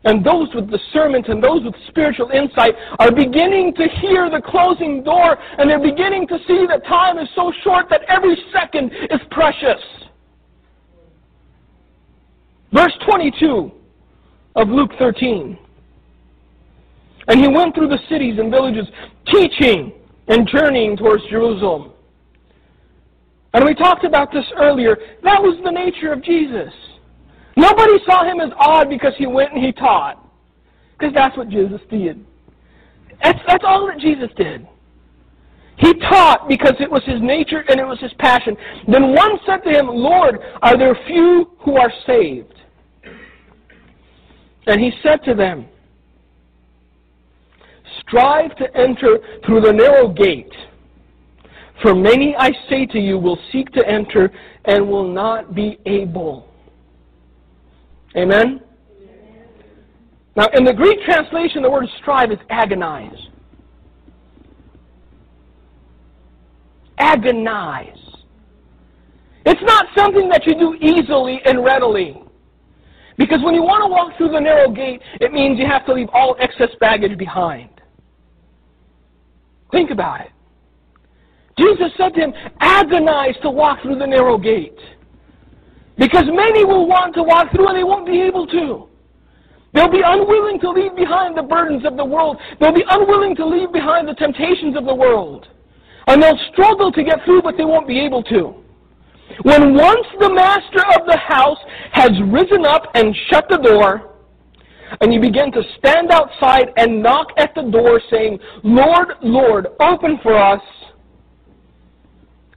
And 0.05 0.23
those 0.23 0.47
with 0.53 0.69
discernment 0.69 1.27
and 1.29 1.43
those 1.43 1.63
with 1.63 1.73
spiritual 1.87 2.29
insight 2.29 2.75
are 2.99 3.11
beginning 3.11 3.73
to 3.73 3.87
hear 4.01 4.29
the 4.29 4.39
closing 4.39 5.03
door 5.03 5.35
and 5.57 5.69
they're 5.69 5.79
beginning 5.79 6.27
to 6.27 6.37
see 6.47 6.65
that 6.67 6.85
time 6.85 7.17
is 7.17 7.27
so 7.35 7.51
short 7.63 7.89
that 7.89 8.01
every 8.07 8.37
second 8.53 8.91
is 9.09 9.19
precious. 9.31 9.81
Verse 12.71 12.93
22 13.09 13.71
of 14.55 14.69
Luke 14.69 14.91
13. 14.99 15.57
And 17.27 17.39
he 17.39 17.47
went 17.47 17.73
through 17.73 17.87
the 17.87 17.99
cities 18.07 18.37
and 18.37 18.51
villages, 18.51 18.85
teaching 19.33 19.91
and 20.27 20.47
journeying 20.47 20.97
towards 20.97 21.23
Jerusalem. 21.31 21.91
And 23.55 23.65
we 23.65 23.73
talked 23.73 24.03
about 24.03 24.31
this 24.31 24.45
earlier. 24.57 24.97
That 25.23 25.41
was 25.41 25.57
the 25.63 25.71
nature 25.71 26.11
of 26.11 26.23
Jesus. 26.23 26.73
Nobody 27.55 27.93
saw 28.05 28.25
him 28.25 28.39
as 28.39 28.51
odd 28.59 28.89
because 28.89 29.13
he 29.17 29.27
went 29.27 29.53
and 29.53 29.63
he 29.63 29.71
taught. 29.71 30.21
Because 30.97 31.13
that's 31.13 31.37
what 31.37 31.49
Jesus 31.49 31.81
did. 31.89 32.25
That's, 33.23 33.39
that's 33.47 33.63
all 33.65 33.87
that 33.87 33.99
Jesus 33.99 34.29
did. 34.37 34.67
He 35.77 35.93
taught 35.93 36.47
because 36.47 36.73
it 36.79 36.89
was 36.89 37.03
his 37.05 37.21
nature 37.21 37.63
and 37.67 37.79
it 37.79 37.85
was 37.85 37.99
his 37.99 38.13
passion. 38.19 38.55
Then 38.87 39.13
one 39.13 39.39
said 39.45 39.57
to 39.63 39.69
him, 39.69 39.87
Lord, 39.87 40.39
are 40.61 40.77
there 40.77 40.97
few 41.05 41.51
who 41.59 41.75
are 41.77 41.91
saved? 42.05 42.53
And 44.67 44.81
he 44.81 44.91
said 45.03 45.23
to 45.25 45.33
them, 45.33 45.67
Strive 48.01 48.55
to 48.57 48.77
enter 48.77 49.19
through 49.45 49.61
the 49.61 49.71
narrow 49.71 50.07
gate. 50.07 50.51
For 51.81 51.93
many, 51.93 52.35
I 52.37 52.51
say 52.69 52.85
to 52.87 52.99
you, 52.99 53.17
will 53.17 53.39
seek 53.51 53.71
to 53.73 53.87
enter 53.87 54.31
and 54.65 54.87
will 54.87 55.11
not 55.11 55.53
be 55.53 55.77
able. 55.85 56.47
Amen? 58.15 58.61
Now, 60.35 60.47
in 60.53 60.63
the 60.63 60.73
Greek 60.73 60.99
translation, 61.05 61.61
the 61.61 61.69
word 61.69 61.87
strive 62.01 62.31
is 62.31 62.39
agonize. 62.49 63.29
Agonize. 66.97 67.97
It's 69.45 69.61
not 69.63 69.85
something 69.95 70.27
that 70.29 70.45
you 70.45 70.55
do 70.55 70.75
easily 70.81 71.39
and 71.45 71.63
readily. 71.63 72.21
Because 73.17 73.39
when 73.43 73.53
you 73.55 73.61
want 73.61 73.83
to 73.83 73.87
walk 73.87 74.17
through 74.17 74.29
the 74.29 74.39
narrow 74.39 74.69
gate, 74.69 75.01
it 75.21 75.31
means 75.31 75.57
you 75.57 75.65
have 75.65 75.85
to 75.85 75.93
leave 75.93 76.09
all 76.11 76.35
excess 76.39 76.69
baggage 76.79 77.17
behind. 77.17 77.69
Think 79.71 79.91
about 79.91 80.21
it. 80.21 80.31
Jesus 81.57 81.91
said 81.97 82.13
to 82.15 82.19
him, 82.19 82.33
agonize 82.59 83.35
to 83.41 83.49
walk 83.49 83.81
through 83.81 83.99
the 83.99 84.07
narrow 84.07 84.37
gate. 84.37 84.77
Because 85.97 86.25
many 86.27 86.65
will 86.65 86.87
want 86.87 87.15
to 87.15 87.23
walk 87.23 87.51
through 87.51 87.67
and 87.69 87.77
they 87.77 87.83
won't 87.83 88.05
be 88.05 88.21
able 88.21 88.45
to. 88.47 88.87
They'll 89.73 89.91
be 89.91 90.01
unwilling 90.05 90.59
to 90.61 90.69
leave 90.69 90.95
behind 90.95 91.37
the 91.37 91.43
burdens 91.43 91.85
of 91.85 91.97
the 91.97 92.05
world. 92.05 92.37
They'll 92.59 92.73
be 92.73 92.85
unwilling 92.89 93.35
to 93.35 93.45
leave 93.45 93.71
behind 93.71 94.07
the 94.07 94.13
temptations 94.13 94.77
of 94.77 94.85
the 94.85 94.95
world. 94.95 95.47
And 96.07 96.21
they'll 96.21 96.39
struggle 96.53 96.91
to 96.91 97.03
get 97.03 97.23
through, 97.25 97.41
but 97.41 97.57
they 97.57 97.65
won't 97.65 97.87
be 97.87 97.99
able 97.99 98.23
to. 98.23 98.55
When 99.43 99.75
once 99.75 100.07
the 100.19 100.33
master 100.33 100.83
of 100.95 101.05
the 101.07 101.17
house 101.17 101.57
has 101.91 102.11
risen 102.27 102.65
up 102.65 102.83
and 102.93 103.15
shut 103.29 103.45
the 103.49 103.57
door, 103.57 104.13
and 105.01 105.13
you 105.13 105.19
begin 105.19 105.51
to 105.51 105.61
stand 105.77 106.11
outside 106.11 106.71
and 106.77 107.01
knock 107.01 107.27
at 107.37 107.53
the 107.55 107.63
door 107.63 107.99
saying, 108.09 108.39
Lord, 108.63 109.13
Lord, 109.21 109.67
open 109.81 110.19
for 110.21 110.37
us, 110.37 110.61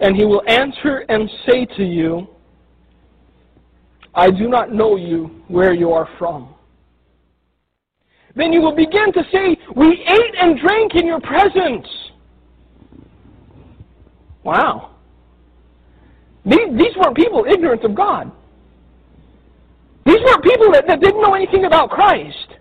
and 0.00 0.14
he 0.14 0.24
will 0.24 0.42
answer 0.46 1.04
and 1.08 1.28
say 1.46 1.66
to 1.76 1.84
you, 1.84 2.28
I 4.18 4.32
do 4.32 4.48
not 4.48 4.72
know 4.72 4.96
you 4.96 5.30
where 5.46 5.72
you 5.72 5.92
are 5.92 6.08
from. 6.18 6.52
Then 8.34 8.52
you 8.52 8.60
will 8.60 8.74
begin 8.74 9.12
to 9.12 9.22
say, 9.32 9.56
We 9.76 9.86
ate 9.86 10.34
and 10.40 10.58
drank 10.58 10.96
in 10.96 11.06
your 11.06 11.20
presence. 11.20 11.86
Wow. 14.42 14.96
These, 16.44 16.68
these 16.76 16.96
weren't 16.96 17.16
people 17.16 17.46
ignorant 17.48 17.84
of 17.84 17.94
God. 17.94 18.32
These 20.04 20.20
weren't 20.24 20.42
people 20.42 20.72
that, 20.72 20.84
that 20.88 21.00
didn't 21.00 21.22
know 21.22 21.34
anything 21.34 21.66
about 21.66 21.90
Christ. 21.90 22.54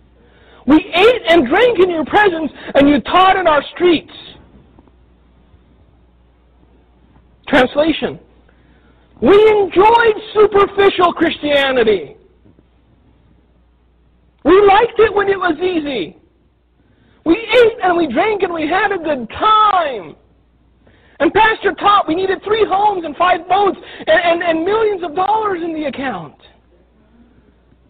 We 0.68 0.76
ate 0.76 1.22
and 1.28 1.48
drank 1.48 1.80
in 1.80 1.90
your 1.90 2.06
presence, 2.06 2.52
and 2.76 2.88
you 2.88 3.02
taught 3.02 3.36
in 3.36 3.48
our 3.48 3.64
streets. 3.74 4.14
Translation 7.48 8.20
we 9.22 9.50
enjoyed 9.50 10.16
superficial 10.34 11.14
Christianity. 11.14 12.18
We 14.44 14.62
liked 14.66 15.00
it 15.00 15.14
when 15.14 15.28
it 15.28 15.38
was 15.38 15.58
easy. 15.60 16.18
We 17.26 17.36
ate 17.36 17.78
and 17.84 17.98
we 17.98 18.12
drank 18.12 18.44
and 18.44 18.54
we 18.54 18.68
had 18.68 18.92
a 18.92 18.98
good 18.98 19.30
time. 19.30 20.16
And 21.20 21.34
Pastor 21.34 21.74
taught 21.74 22.08
we 22.08 22.16
needed 22.16 22.42
three 22.44 22.66
homes 22.66 23.04
and 23.04 23.16
five 23.18 23.48
boats 23.50 23.78
and, 24.06 24.10
and, 24.24 24.44
and 24.44 24.64
millions 24.64 25.04
of 25.04 25.16
dollars 25.16 25.62
in 25.64 25.74
the 25.74 25.86
account. 25.86 26.36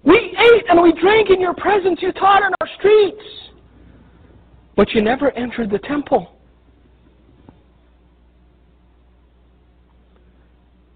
We 0.03 0.15
ate 0.15 0.63
and 0.69 0.81
we 0.81 0.93
drank 0.93 1.29
in 1.29 1.41
your 1.41 1.53
presence. 1.53 1.99
You 2.01 2.13
taught 2.13 2.41
in 2.41 2.51
our 2.61 2.69
streets. 2.79 3.23
But 4.77 4.93
you 4.93 5.01
never 5.01 5.31
entered 5.31 5.69
the 5.69 5.79
temple. 5.79 6.36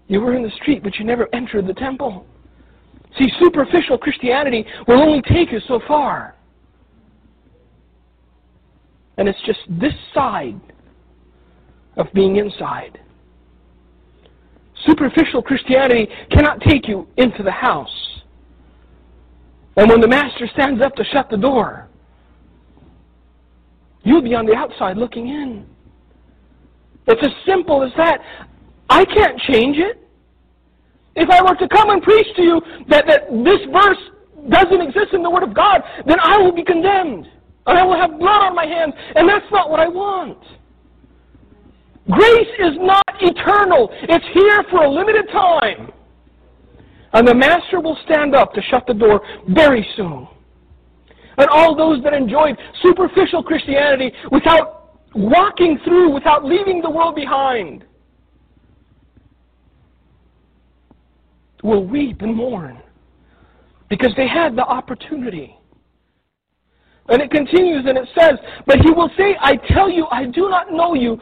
You 0.08 0.20
were 0.20 0.34
in 0.34 0.42
the 0.42 0.50
street, 0.50 0.82
but 0.82 0.96
you 0.98 1.04
never 1.04 1.28
entered 1.34 1.66
the 1.66 1.74
temple. 1.74 2.26
See, 3.18 3.30
superficial 3.42 3.98
Christianity 3.98 4.64
will 4.86 5.00
only 5.00 5.22
take 5.22 5.52
you 5.52 5.60
so 5.68 5.80
far. 5.86 6.34
And 9.18 9.28
it's 9.28 9.40
just 9.46 9.60
this 9.68 9.92
side 10.14 10.60
of 11.96 12.06
being 12.14 12.36
inside. 12.36 12.98
Superficial 14.86 15.42
Christianity 15.42 16.08
cannot 16.30 16.60
take 16.60 16.88
you 16.88 17.06
into 17.18 17.42
the 17.42 17.50
house. 17.50 18.22
And 19.76 19.88
when 19.88 20.00
the 20.00 20.08
master 20.08 20.48
stands 20.52 20.82
up 20.82 20.94
to 20.96 21.04
shut 21.04 21.30
the 21.30 21.36
door, 21.36 21.88
you'll 24.02 24.22
be 24.22 24.34
on 24.34 24.46
the 24.46 24.54
outside 24.54 24.96
looking 24.96 25.28
in. 25.28 25.66
It's 27.06 27.22
as 27.24 27.32
simple 27.46 27.82
as 27.82 27.90
that. 27.96 28.20
I 28.88 29.04
can't 29.04 29.38
change 29.40 29.78
it. 29.78 29.98
If 31.14 31.28
I 31.28 31.42
were 31.42 31.56
to 31.56 31.68
come 31.68 31.90
and 31.90 32.02
preach 32.02 32.26
to 32.36 32.42
you 32.42 32.60
that, 32.88 33.06
that 33.06 33.28
this 33.44 33.60
verse 33.70 33.98
doesn't 34.48 34.80
exist 34.80 35.12
in 35.12 35.22
the 35.22 35.30
Word 35.30 35.42
of 35.42 35.54
God, 35.54 35.82
then 36.06 36.18
I 36.22 36.38
will 36.38 36.52
be 36.52 36.64
condemned. 36.64 37.26
And 37.66 37.78
I 37.78 37.84
will 37.84 37.96
have 37.96 38.18
blood 38.18 38.42
on 38.42 38.54
my 38.54 38.66
hands. 38.66 38.94
And 39.14 39.28
that's 39.28 39.46
not 39.52 39.70
what 39.70 39.78
I 39.78 39.88
want. 39.88 40.38
Grace 42.10 42.48
is 42.58 42.76
not 42.80 43.04
eternal. 43.20 43.88
It's 44.02 44.24
here 44.34 44.64
for 44.70 44.84
a 44.84 44.90
limited 44.90 45.28
time. 45.30 45.92
And 47.12 47.28
the 47.28 47.34
Master 47.34 47.80
will 47.80 47.96
stand 48.04 48.34
up 48.34 48.52
to 48.54 48.62
shut 48.62 48.86
the 48.86 48.94
door 48.94 49.20
very 49.48 49.86
soon. 49.96 50.26
And 51.38 51.48
all 51.50 51.76
those 51.76 52.02
that 52.02 52.14
enjoyed 52.14 52.56
superficial 52.82 53.42
Christianity 53.42 54.12
without 54.30 54.98
walking 55.14 55.78
through, 55.84 56.12
without 56.12 56.44
leaving 56.44 56.80
the 56.82 56.90
world 56.90 57.14
behind, 57.14 57.84
will 61.62 61.84
weep 61.84 62.22
and 62.22 62.34
mourn 62.34 62.80
because 63.88 64.12
they 64.16 64.28
had 64.28 64.56
the 64.56 64.64
opportunity. 64.64 65.56
And 67.08 67.20
it 67.20 67.30
continues 67.30 67.84
and 67.86 67.98
it 67.98 68.08
says, 68.18 68.38
But 68.66 68.78
he 68.78 68.90
will 68.90 69.10
say, 69.16 69.36
I 69.40 69.56
tell 69.72 69.90
you, 69.90 70.06
I 70.10 70.24
do 70.26 70.48
not 70.48 70.72
know 70.72 70.94
you, 70.94 71.18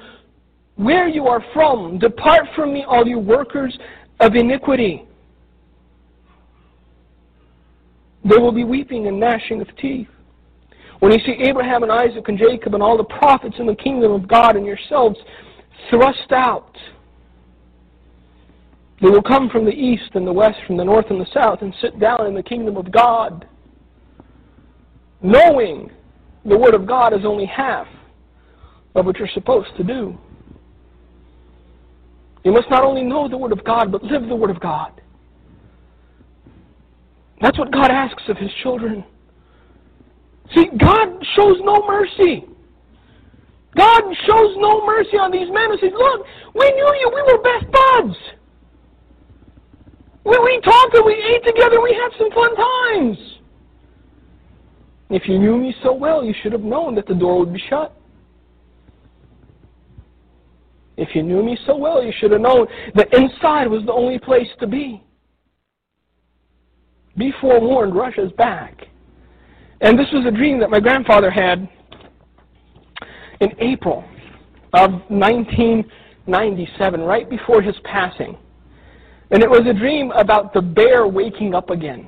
where 0.77 1.09
you 1.09 1.27
are 1.27 1.45
from. 1.53 1.99
Depart 1.99 2.47
from 2.55 2.73
me, 2.73 2.85
all 2.87 3.07
you 3.07 3.19
workers 3.19 3.77
of 4.21 4.35
iniquity. 4.35 5.05
There 8.25 8.41
will 8.41 8.53
be 8.53 8.65
weeping 8.65 9.07
and 9.07 9.19
gnashing 9.19 9.61
of 9.61 9.69
teeth. 9.77 10.09
When 11.01 11.13
you 11.13 11.19
see 11.25 11.43
Abraham 11.49 11.83
and 11.83 11.91
Isaac 11.91 12.29
and 12.29 12.39
Jacob 12.39 12.75
and 12.75 12.83
all 12.83 12.99
the 12.99 13.05
prophets 13.05 13.57
in 13.59 13.67
the 13.67 13.75
kingdom 13.75 14.13
of 14.13 14.29
God 14.29 14.57
and 14.57 14.67
yourselves 14.67 15.19
thrust 15.89 16.31
out, 16.31 16.77
they 19.01 19.09
will 19.09 19.23
come 19.23 19.49
from 19.49 19.65
the 19.65 19.71
east 19.71 20.11
and 20.15 20.27
the 20.27 20.33
west, 20.33 20.59
from 20.67 20.77
the 20.77 20.85
north 20.85 21.07
and 21.11 21.21
the 21.21 21.27
south, 21.33 21.63
and 21.63 21.75
sit 21.81 21.99
down 21.99 22.27
in 22.27 22.35
the 22.35 22.43
kingdom 22.43 22.77
of 22.77 22.93
God, 22.93 23.47
knowing 25.23 25.91
the 26.45 26.57
Word 26.57 26.75
of 26.75 26.87
God 26.87 27.15
is 27.15 27.25
only 27.25 27.47
half 27.47 27.87
of 28.95 29.07
what 29.07 29.19
you're 29.19 29.29
supposed 29.33 29.71
to 29.77 29.85
do. 29.85 30.19
You 32.45 32.53
must 32.53 32.69
not 32.71 32.85
only 32.85 33.03
know 33.03 33.29
the 33.29 33.39
Word 33.39 33.53
of 33.53 33.65
God, 33.65 33.91
but 33.91 34.03
live 34.03 34.29
the 34.29 34.37
Word 34.37 34.51
of 34.51 34.61
God. 34.61 35.01
That's 37.41 37.59
what 37.59 37.73
God 37.73 37.91
asks 37.91 38.23
of 38.29 38.37
His 38.37 38.51
children. 38.63 39.05
See, 40.55 40.67
God 40.79 41.09
shows 41.37 41.57
no 41.63 41.87
mercy. 41.87 42.45
God 43.77 44.03
shows 44.27 44.57
no 44.59 44.85
mercy 44.85 45.17
on 45.17 45.31
these 45.31 45.49
men 45.51 45.71
who 45.71 45.79
say, 45.79 45.93
Look, 45.93 46.27
we 46.55 46.71
knew 46.73 46.95
you, 47.01 47.13
we 47.15 47.23
were 47.33 47.43
best 47.43 47.67
buds. 47.71 48.17
We, 50.31 50.39
we 50.39 50.61
talked 50.61 50.95
and 50.95 51.05
we 51.05 51.15
ate 51.15 51.45
together, 51.45 51.81
we 51.81 51.93
had 51.93 52.11
some 52.17 52.31
fun 52.31 52.55
times. 52.55 53.19
If 55.11 55.27
you 55.27 55.41
knew 55.41 55.57
me 55.57 55.75
so 55.83 55.93
well, 55.93 56.25
you 56.25 56.33
should 56.41 56.53
have 56.53 56.63
known 56.63 56.95
that 56.95 57.09
the 57.09 57.15
door 57.15 57.41
would 57.41 57.53
be 57.53 57.61
shut. 57.69 57.93
If 60.97 61.17
you 61.17 61.25
knew 61.25 61.43
me 61.43 61.59
so 61.67 61.77
well, 61.77 62.05
you 62.05 62.13
should 62.21 62.31
have 62.31 62.41
known 62.41 62.69
that 62.95 63.13
inside 63.13 63.67
was 63.67 63.85
the 63.87 63.93
only 63.93 64.21
place 64.21 64.47
to 64.61 64.69
be. 64.69 65.03
Be 67.17 67.33
forewarned, 67.41 67.97
Russia's 67.97 68.31
back. 68.39 68.87
And 69.81 69.99
this 69.99 70.07
was 70.13 70.27
a 70.27 70.31
dream 70.31 70.61
that 70.61 70.71
my 70.71 70.79
grandfather 70.79 71.31
had 71.31 71.69
in 73.41 73.51
April 73.59 74.05
of 74.75 74.93
1997, 75.09 77.01
right 77.01 77.29
before 77.29 77.63
his 77.63 77.75
passing. 77.83 78.37
And 79.31 79.43
it 79.43 79.49
was 79.49 79.63
a 79.67 79.73
dream 79.73 80.11
about 80.13 80.53
the 80.53 80.61
bear 80.61 81.07
waking 81.07 81.55
up 81.55 81.71
again. 81.71 82.07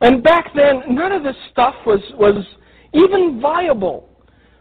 And 0.00 0.22
back 0.22 0.52
then, 0.54 0.82
none 0.90 1.12
of 1.12 1.22
this 1.22 1.36
stuff 1.50 1.74
was, 1.86 2.00
was 2.14 2.44
even 2.92 3.40
viable. 3.40 4.08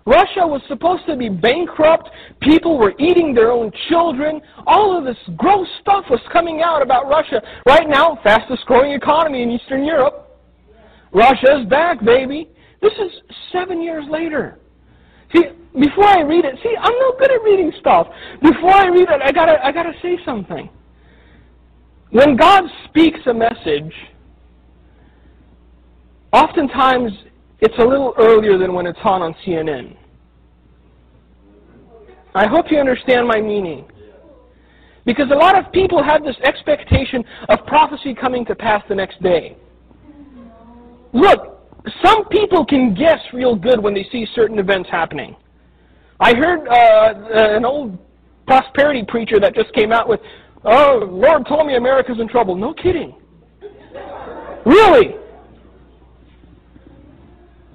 Russia 0.05 0.47
was 0.47 0.62
supposed 0.69 1.05
to 1.05 1.17
be 1.17 1.27
bankrupt. 1.27 2.09
People 2.41 2.77
were 2.77 2.93
eating 2.97 3.33
their 3.33 3.51
own 3.51 3.71
children. 3.89 4.41
All 4.65 4.97
of 4.97 5.03
this 5.03 5.17
gross 5.36 5.67
stuff 5.81 6.05
was 6.09 6.21
coming 6.31 6.62
out 6.62 6.81
about 6.81 7.09
Russia. 7.09 7.41
Right 7.67 7.89
now, 7.89 8.17
fastest 8.24 8.65
growing 8.65 8.93
economy 8.93 9.43
in 9.43 9.51
Eastern 9.51 9.83
Europe. 9.83 10.39
Russia's 11.12 11.65
back, 11.69 12.03
baby. 12.03 12.50
This 12.81 12.93
is 12.93 13.12
seven 13.51 13.81
years 13.81 14.05
later. 14.09 14.59
See, 15.36 15.43
before 15.77 16.05
I 16.05 16.21
read 16.21 16.45
it, 16.45 16.55
see, 16.63 16.74
I'm 16.79 16.93
no 17.00 17.13
good 17.19 17.31
at 17.31 17.41
reading 17.43 17.74
stuff. 17.81 18.07
Before 18.41 18.74
I 18.74 18.88
read 18.88 19.09
it, 19.09 19.21
I 19.21 19.33
gotta, 19.33 19.63
I 19.63 19.74
gotta 19.74 19.93
say 20.01 20.17
something. 20.25 20.69
When 22.12 22.36
God 22.36 22.64
speaks 22.86 23.20
a 23.28 23.34
message, 23.34 23.94
oftentimes 26.32 27.12
it's 27.60 27.78
a 27.80 27.84
little 27.84 28.14
earlier 28.18 28.58
than 28.58 28.74
when 28.74 28.86
it's 28.86 29.00
on 29.04 29.22
on 29.22 29.36
CNN. 29.46 29.96
I 32.36 32.48
hope 32.48 32.72
you 32.72 32.80
understand 32.80 33.28
my 33.28 33.42
meaning. 33.42 33.86
Because 35.06 35.32
a 35.32 35.36
lot 35.36 35.58
of 35.58 35.72
people 35.72 36.04
have 36.04 36.24
this 36.24 36.36
expectation 36.43 37.24
of 37.50 37.65
prophecy 37.65 38.13
coming 38.13 38.46
to 38.46 38.54
pass 38.54 38.84
the 38.89 38.96
next 38.96 39.22
day. 39.24 39.56
Look, 41.13 41.58
some 42.04 42.26
people 42.26 42.65
can 42.65 42.93
guess 42.93 43.20
real 43.34 43.56
good 43.56 43.82
when 43.82 43.93
they 43.93 44.06
see 44.12 44.28
certain 44.36 44.60
events 44.60 44.89
happening. 44.91 45.36
I 46.20 46.36
heard 46.36 46.67
uh, 46.67 47.56
an 47.56 47.65
old 47.65 47.98
prosperity 48.46 49.04
preacher 49.08 49.39
that 49.39 49.56
just 49.56 49.74
came 49.74 49.91
out 49.91 50.08
with, 50.08 50.20
Oh, 50.69 50.99
Lord 51.10 51.47
told 51.47 51.65
me 51.65 51.77
America's 51.77 52.19
in 52.19 52.27
trouble. 52.27 52.56
No 52.56 52.73
kidding. 52.73 53.15
Really? 54.65 55.15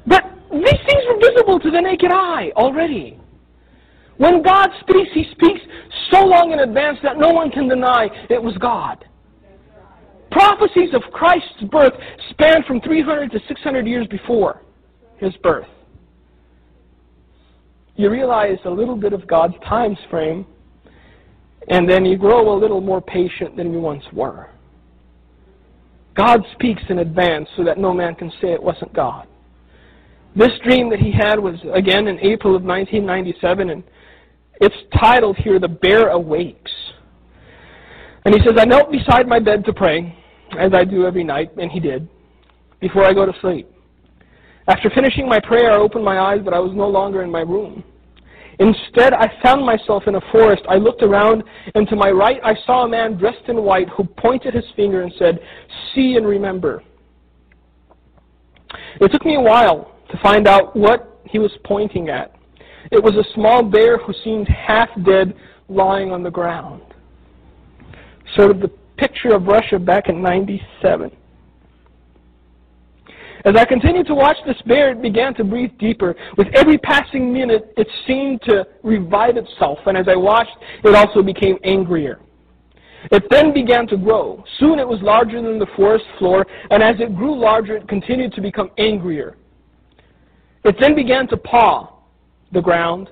But 0.07 0.25
these 0.51 0.81
things 0.87 1.03
were 1.09 1.19
visible 1.19 1.59
to 1.59 1.71
the 1.71 1.81
naked 1.81 2.11
eye 2.13 2.53
already. 2.55 3.19
When 4.19 4.43
God 4.43 4.69
speaks, 4.81 5.09
He 5.15 5.25
speaks 5.33 5.61
so 6.11 6.23
long 6.23 6.53
in 6.53 6.61
advance 6.61 6.99
that 7.03 7.17
no 7.17 7.31
one 7.31 7.51
can 7.51 7.67
deny 7.67 8.09
it 8.29 8.43
was 8.43 8.57
God. 8.59 9.07
Prophecies 10.31 10.91
of 10.93 11.03
Christ's 11.13 11.63
birth 11.71 11.95
span 12.31 12.63
from 12.67 12.83
300 12.83 13.31
to 13.33 13.41
600 13.49 13.87
years 13.87 14.07
before 14.09 14.61
His 15.17 15.33
birth. 15.43 15.67
You 17.97 18.11
realize 18.11 18.59
a 18.67 18.71
little 18.71 18.97
bit 18.97 19.15
of 19.15 19.27
God's 19.27 19.55
time 19.67 19.97
frame, 20.11 20.47
and 21.69 21.89
then 21.89 22.05
you 22.05 22.17
grow 22.17 22.55
a 22.55 22.59
little 22.59 22.81
more 22.81 23.01
patient 23.01 23.57
than 23.57 23.73
you 23.73 23.81
once 23.81 24.05
were. 24.13 24.49
God 26.15 26.45
speaks 26.53 26.83
in 26.89 26.99
advance 26.99 27.49
so 27.57 27.65
that 27.65 27.79
no 27.79 27.95
man 27.95 28.15
can 28.15 28.31
say 28.41 28.53
it 28.53 28.63
wasn't 28.63 28.93
God. 28.93 29.27
This 30.35 30.53
dream 30.65 30.91
that 30.91 30.99
he 30.99 31.13
had 31.13 31.39
was 31.39 31.55
again 31.75 32.09
in 32.09 32.19
April 32.21 32.57
of 32.57 32.63
1997, 32.63 33.71
and 33.71 33.85
it's 34.61 34.75
titled 35.01 35.37
here, 35.37 35.59
The 35.59 35.69
Bear 35.69 36.09
Awakes. 36.09 36.73
And 38.25 38.35
he 38.35 38.41
says, 38.47 38.57
I 38.59 38.65
knelt 38.65 38.91
beside 38.91 39.27
my 39.27 39.39
bed 39.39 39.65
to 39.65 39.73
pray, 39.73 40.17
as 40.59 40.73
I 40.75 40.85
do 40.85 41.07
every 41.07 41.25
night, 41.25 41.51
and 41.59 41.71
he 41.71 41.81
did, 41.81 42.09
before 42.81 43.05
I 43.05 43.13
go 43.13 43.27
to 43.27 43.33
sleep. 43.41 43.69
After 44.69 44.91
finishing 44.91 45.29
my 45.29 45.41
prayer, 45.41 45.73
I 45.73 45.77
opened 45.77 46.05
my 46.05 46.19
eyes, 46.21 46.41
but 46.45 46.55
I 46.55 46.61
was 46.61 46.73
no 46.75 46.89
longer 46.89 47.23
in 47.23 47.31
my 47.31 47.41
room. 47.41 47.83
Instead, 48.59 49.15
I 49.15 49.33
found 49.43 49.65
myself 49.65 50.05
in 50.07 50.15
a 50.17 50.21
forest. 50.31 50.63
I 50.69 50.77
looked 50.77 51.03
around, 51.03 51.43
and 51.75 51.89
to 51.89 51.97
my 51.97 52.11
right, 52.11 52.41
I 52.45 52.55
saw 52.67 52.85
a 52.85 52.89
man 52.89 53.17
dressed 53.17 53.49
in 53.49 53.63
white 53.63 53.89
who 53.91 54.05
pointed 54.05 54.55
his 54.55 54.65
finger 54.77 55.03
and 55.03 55.13
said, 55.19 55.41
See 55.95 56.17
and 56.17 56.27
remember. 56.27 56.83
It 59.01 59.11
took 59.11 59.25
me 59.25 59.37
a 59.37 59.41
while 59.41 59.95
to 60.11 60.19
find 60.23 60.47
out 60.47 60.77
what 60.77 61.21
he 61.25 61.39
was 61.39 61.51
pointing 61.65 62.09
at. 62.09 62.35
It 62.91 63.03
was 63.03 63.15
a 63.15 63.25
small 63.35 63.63
bear 63.63 63.99
who 63.99 64.13
seemed 64.25 64.49
half 64.49 64.89
dead 65.05 65.35
lying 65.69 66.13
on 66.13 66.23
the 66.23 66.31
ground. 66.31 66.83
Sort 68.37 68.51
of 68.51 68.61
the 68.61 68.69
picture 68.97 69.35
of 69.35 69.47
Russia 69.47 69.79
back 69.79 70.09
in 70.09 70.23
97. 70.23 71.11
As 73.45 73.57
I 73.57 73.65
continued 73.65 74.07
to 74.07 74.15
watch 74.15 74.37
bear, 74.67 74.93
it 74.93 75.03
began 75.03 75.35
to 75.35 75.45
breathe 75.45 75.73
deeper. 75.79 76.15
With 76.37 76.47
every 76.55 76.79
passing 76.79 77.33
minute, 77.33 77.73
it 77.77 77.89
seemed 78.07 78.41
to 78.43 78.65
revive 78.83 79.37
itself, 79.37 79.79
and 79.87 79.97
as 79.97 80.07
I 80.09 80.15
watched, 80.15 80.57
it 80.85 80.95
also 80.95 81.23
became 81.23 81.59
angrier. 81.65 82.21
It 83.11 83.25
then 83.31 83.53
began 83.53 83.89
to 83.89 83.97
grow. 83.97 84.45
Soon 84.61 84.79
it 84.79 84.87
was 84.87 85.01
larger 85.03 85.43
than 85.43 85.59
the 85.59 85.67
forest 85.75 86.05
floor, 86.19 86.47
and 86.71 86.83
as 86.83 86.97
it 87.01 87.17
grew 87.17 87.37
larger, 87.37 87.77
it 87.79 87.89
continued 87.89 88.33
to 88.35 88.41
become 88.41 88.71
angrier. 88.79 89.37
It 90.65 90.77
then 90.79 90.95
began 90.95 91.27
to 91.29 91.37
paw 91.37 91.93
the 92.53 92.61
ground, 92.61 93.11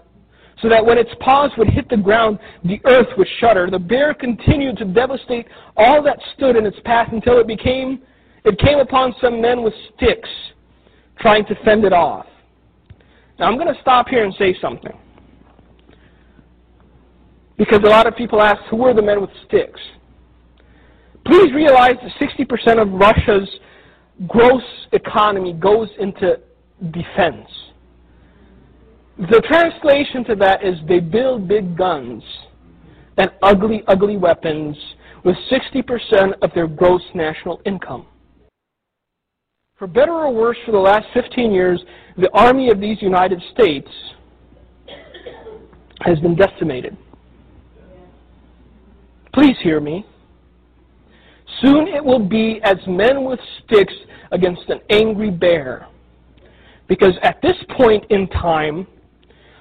so 0.62 0.68
that 0.68 0.84
when 0.84 0.96
its 0.96 1.10
paws 1.18 1.50
would 1.58 1.68
hit 1.68 1.88
the 1.88 1.96
ground, 1.96 2.38
the 2.64 2.80
earth 2.84 3.08
would 3.18 3.26
shudder. 3.40 3.68
The 3.68 3.78
bear 3.80 4.14
continued 4.14 4.76
to 4.78 4.84
devastate 4.84 5.46
all 5.76 6.02
that 6.04 6.20
stood 6.36 6.54
in 6.54 6.66
its 6.66 6.78
path 6.84 7.08
until 7.10 7.40
it 7.40 7.48
became 7.48 8.00
it 8.44 8.58
came 8.58 8.78
upon 8.78 9.14
some 9.20 9.40
men 9.40 9.62
with 9.62 9.74
sticks 9.96 10.28
trying 11.18 11.44
to 11.46 11.54
fend 11.64 11.84
it 11.84 11.92
off. 11.92 12.26
Now 13.38 13.46
I'm 13.46 13.56
going 13.56 13.72
to 13.72 13.80
stop 13.80 14.08
here 14.08 14.24
and 14.24 14.34
say 14.38 14.56
something. 14.60 14.96
Because 17.56 17.80
a 17.84 17.88
lot 17.88 18.06
of 18.06 18.16
people 18.16 18.40
ask, 18.40 18.60
who 18.70 18.84
are 18.86 18.94
the 18.94 19.02
men 19.02 19.20
with 19.20 19.30
sticks? 19.46 19.80
Please 21.26 21.52
realize 21.52 21.96
that 22.02 22.28
60% 22.28 22.80
of 22.80 22.90
Russia's 22.92 23.48
gross 24.26 24.62
economy 24.92 25.52
goes 25.52 25.88
into 25.98 26.38
defense. 26.90 27.48
The 29.18 29.42
translation 29.42 30.24
to 30.24 30.34
that 30.36 30.64
is 30.64 30.76
they 30.88 31.00
build 31.00 31.46
big 31.46 31.76
guns 31.76 32.22
and 33.18 33.30
ugly, 33.42 33.82
ugly 33.86 34.16
weapons 34.16 34.76
with 35.24 35.36
60% 35.50 36.32
of 36.40 36.50
their 36.54 36.66
gross 36.66 37.02
national 37.14 37.60
income. 37.66 38.06
For 39.80 39.86
better 39.86 40.12
or 40.12 40.30
worse, 40.30 40.58
for 40.66 40.72
the 40.72 40.78
last 40.78 41.06
15 41.14 41.52
years, 41.52 41.82
the 42.18 42.28
army 42.34 42.68
of 42.68 42.82
these 42.82 43.00
United 43.00 43.42
States 43.54 43.88
has 46.02 46.18
been 46.20 46.36
decimated. 46.36 46.98
Please 49.32 49.56
hear 49.62 49.80
me. 49.80 50.04
Soon 51.62 51.88
it 51.88 52.04
will 52.04 52.18
be 52.18 52.60
as 52.62 52.76
men 52.86 53.24
with 53.24 53.40
sticks 53.64 53.94
against 54.32 54.68
an 54.68 54.80
angry 54.90 55.30
bear. 55.30 55.88
Because 56.86 57.14
at 57.22 57.40
this 57.40 57.56
point 57.74 58.04
in 58.10 58.28
time, 58.28 58.86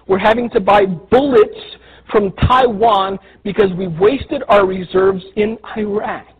we're 0.05 0.19
having 0.19 0.49
to 0.49 0.59
buy 0.59 0.85
bullets 0.85 1.59
from 2.11 2.33
Taiwan 2.45 3.19
because 3.45 3.71
we've 3.77 3.97
wasted 3.97 4.43
our 4.49 4.65
reserves 4.65 5.23
in 5.37 5.57
Iraq. 5.77 6.38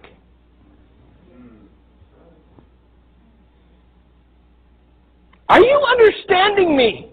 Are 5.49 5.61
you 5.61 5.79
understanding 5.89 6.77
me? 6.77 7.11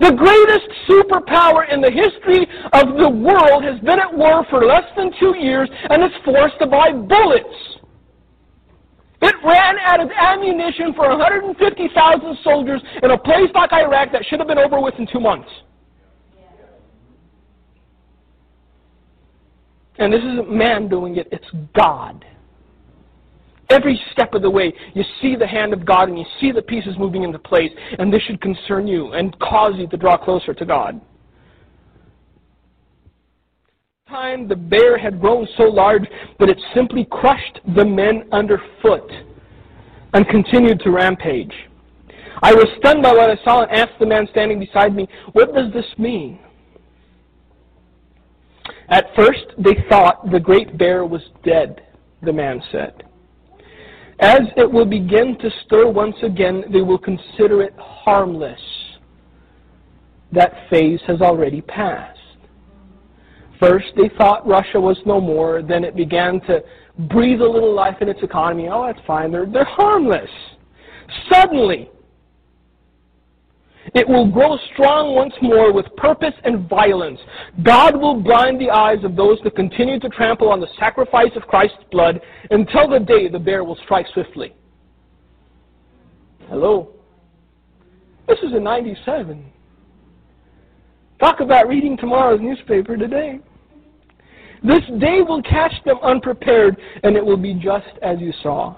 The 0.00 0.12
greatest 0.12 0.66
superpower 0.88 1.70
in 1.70 1.82
the 1.82 1.90
history 1.90 2.48
of 2.72 2.96
the 2.96 3.10
world 3.10 3.62
has 3.62 3.78
been 3.80 4.00
at 4.00 4.12
war 4.12 4.46
for 4.48 4.64
less 4.64 4.84
than 4.96 5.12
two 5.20 5.36
years 5.36 5.68
and 5.90 6.02
is 6.02 6.10
forced 6.24 6.58
to 6.60 6.66
buy 6.66 6.90
bullets. 6.92 7.80
It 9.20 9.34
ran 9.44 9.76
out 9.80 10.00
of 10.00 10.08
ammunition 10.10 10.94
for 10.94 11.06
150,000 11.10 12.38
soldiers 12.42 12.80
in 13.02 13.10
a 13.10 13.18
place 13.18 13.50
like 13.54 13.70
Iraq 13.74 14.10
that 14.12 14.24
should 14.24 14.38
have 14.38 14.48
been 14.48 14.58
over 14.58 14.80
with 14.80 14.94
in 14.98 15.06
two 15.12 15.20
months. 15.20 15.50
And 19.98 20.10
this 20.10 20.20
isn't 20.20 20.50
man 20.50 20.88
doing 20.88 21.16
it, 21.16 21.28
it's 21.30 21.44
God. 21.76 22.24
Every 23.70 24.00
step 24.10 24.34
of 24.34 24.42
the 24.42 24.50
way, 24.50 24.72
you 24.94 25.04
see 25.22 25.36
the 25.36 25.46
hand 25.46 25.72
of 25.72 25.86
God 25.86 26.08
and 26.08 26.18
you 26.18 26.24
see 26.40 26.50
the 26.50 26.62
pieces 26.62 26.96
moving 26.98 27.22
into 27.22 27.38
place, 27.38 27.70
and 27.98 28.12
this 28.12 28.20
should 28.22 28.40
concern 28.40 28.88
you 28.88 29.12
and 29.12 29.38
cause 29.38 29.74
you 29.76 29.86
to 29.88 29.96
draw 29.96 30.16
closer 30.16 30.52
to 30.52 30.64
God. 30.66 31.00
Time 34.08 34.48
the 34.48 34.56
bear 34.56 34.98
had 34.98 35.20
grown 35.20 35.46
so 35.56 35.62
large 35.62 36.02
that 36.40 36.48
it 36.48 36.58
simply 36.74 37.06
crushed 37.12 37.60
the 37.76 37.84
men 37.84 38.24
underfoot 38.32 39.08
and 40.14 40.28
continued 40.28 40.80
to 40.80 40.90
rampage. 40.90 41.52
I 42.42 42.52
was 42.52 42.66
stunned 42.78 43.04
by 43.04 43.12
what 43.12 43.30
I 43.30 43.36
saw 43.44 43.62
and 43.62 43.70
asked 43.70 44.00
the 44.00 44.06
man 44.06 44.26
standing 44.32 44.58
beside 44.58 44.96
me, 44.96 45.06
What 45.32 45.54
does 45.54 45.72
this 45.72 45.86
mean? 45.96 46.40
At 48.88 49.14
first, 49.14 49.44
they 49.58 49.76
thought 49.88 50.28
the 50.32 50.40
great 50.40 50.76
bear 50.76 51.04
was 51.04 51.22
dead, 51.44 51.82
the 52.22 52.32
man 52.32 52.60
said. 52.72 53.04
As 54.20 54.42
it 54.56 54.70
will 54.70 54.84
begin 54.84 55.38
to 55.38 55.50
stir 55.64 55.88
once 55.88 56.16
again, 56.22 56.64
they 56.70 56.82
will 56.82 56.98
consider 56.98 57.62
it 57.62 57.74
harmless. 57.78 58.60
That 60.32 60.52
phase 60.68 61.00
has 61.06 61.20
already 61.22 61.62
passed. 61.62 62.18
First, 63.58 63.86
they 63.96 64.10
thought 64.18 64.46
Russia 64.46 64.80
was 64.80 64.98
no 65.06 65.20
more. 65.20 65.62
Then 65.62 65.84
it 65.84 65.96
began 65.96 66.40
to 66.42 66.62
breathe 67.10 67.40
a 67.40 67.48
little 67.48 67.74
life 67.74 67.96
in 68.00 68.08
its 68.08 68.20
economy. 68.22 68.68
Oh, 68.70 68.86
that's 68.86 69.04
fine. 69.06 69.32
They're, 69.32 69.46
they're 69.46 69.64
harmless. 69.64 70.30
Suddenly, 71.32 71.90
it 73.94 74.08
will 74.08 74.30
grow 74.30 74.56
strong 74.72 75.14
once 75.14 75.34
more 75.40 75.72
with 75.72 75.86
purpose 75.96 76.34
and 76.44 76.68
violence. 76.68 77.18
God 77.62 77.96
will 77.96 78.20
blind 78.20 78.60
the 78.60 78.70
eyes 78.70 79.02
of 79.04 79.16
those 79.16 79.38
that 79.44 79.56
continue 79.56 79.98
to 80.00 80.08
trample 80.10 80.50
on 80.50 80.60
the 80.60 80.68
sacrifice 80.78 81.30
of 81.34 81.42
Christ's 81.42 81.84
blood 81.90 82.20
until 82.50 82.88
the 82.88 83.00
day 83.00 83.28
the 83.28 83.38
bear 83.38 83.64
will 83.64 83.78
strike 83.84 84.06
swiftly. 84.12 84.54
Hello? 86.48 86.90
This 88.28 88.38
is 88.40 88.52
in 88.54 88.62
97. 88.62 89.44
Talk 91.18 91.40
about 91.40 91.68
reading 91.68 91.96
tomorrow's 91.96 92.40
newspaper 92.40 92.96
today. 92.96 93.40
This 94.62 94.82
day 94.98 95.22
will 95.22 95.42
catch 95.42 95.72
them 95.84 95.98
unprepared, 96.02 96.76
and 97.02 97.16
it 97.16 97.24
will 97.24 97.36
be 97.36 97.54
just 97.54 97.88
as 98.02 98.18
you 98.20 98.32
saw. 98.42 98.76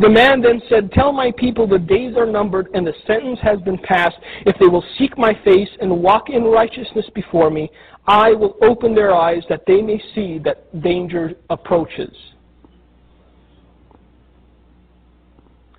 The 0.00 0.08
man 0.08 0.40
then 0.40 0.62
said, 0.68 0.92
Tell 0.92 1.12
my 1.12 1.32
people 1.36 1.66
the 1.66 1.78
days 1.78 2.16
are 2.16 2.26
numbered 2.26 2.68
and 2.72 2.86
the 2.86 2.94
sentence 3.06 3.40
has 3.42 3.60
been 3.60 3.78
passed. 3.78 4.16
If 4.46 4.56
they 4.60 4.66
will 4.66 4.84
seek 4.96 5.18
my 5.18 5.32
face 5.44 5.68
and 5.80 6.02
walk 6.02 6.30
in 6.30 6.44
righteousness 6.44 7.06
before 7.14 7.50
me, 7.50 7.68
I 8.06 8.30
will 8.32 8.56
open 8.62 8.94
their 8.94 9.12
eyes 9.12 9.42
that 9.48 9.62
they 9.66 9.82
may 9.82 10.00
see 10.14 10.38
that 10.44 10.82
danger 10.82 11.32
approaches. 11.50 12.14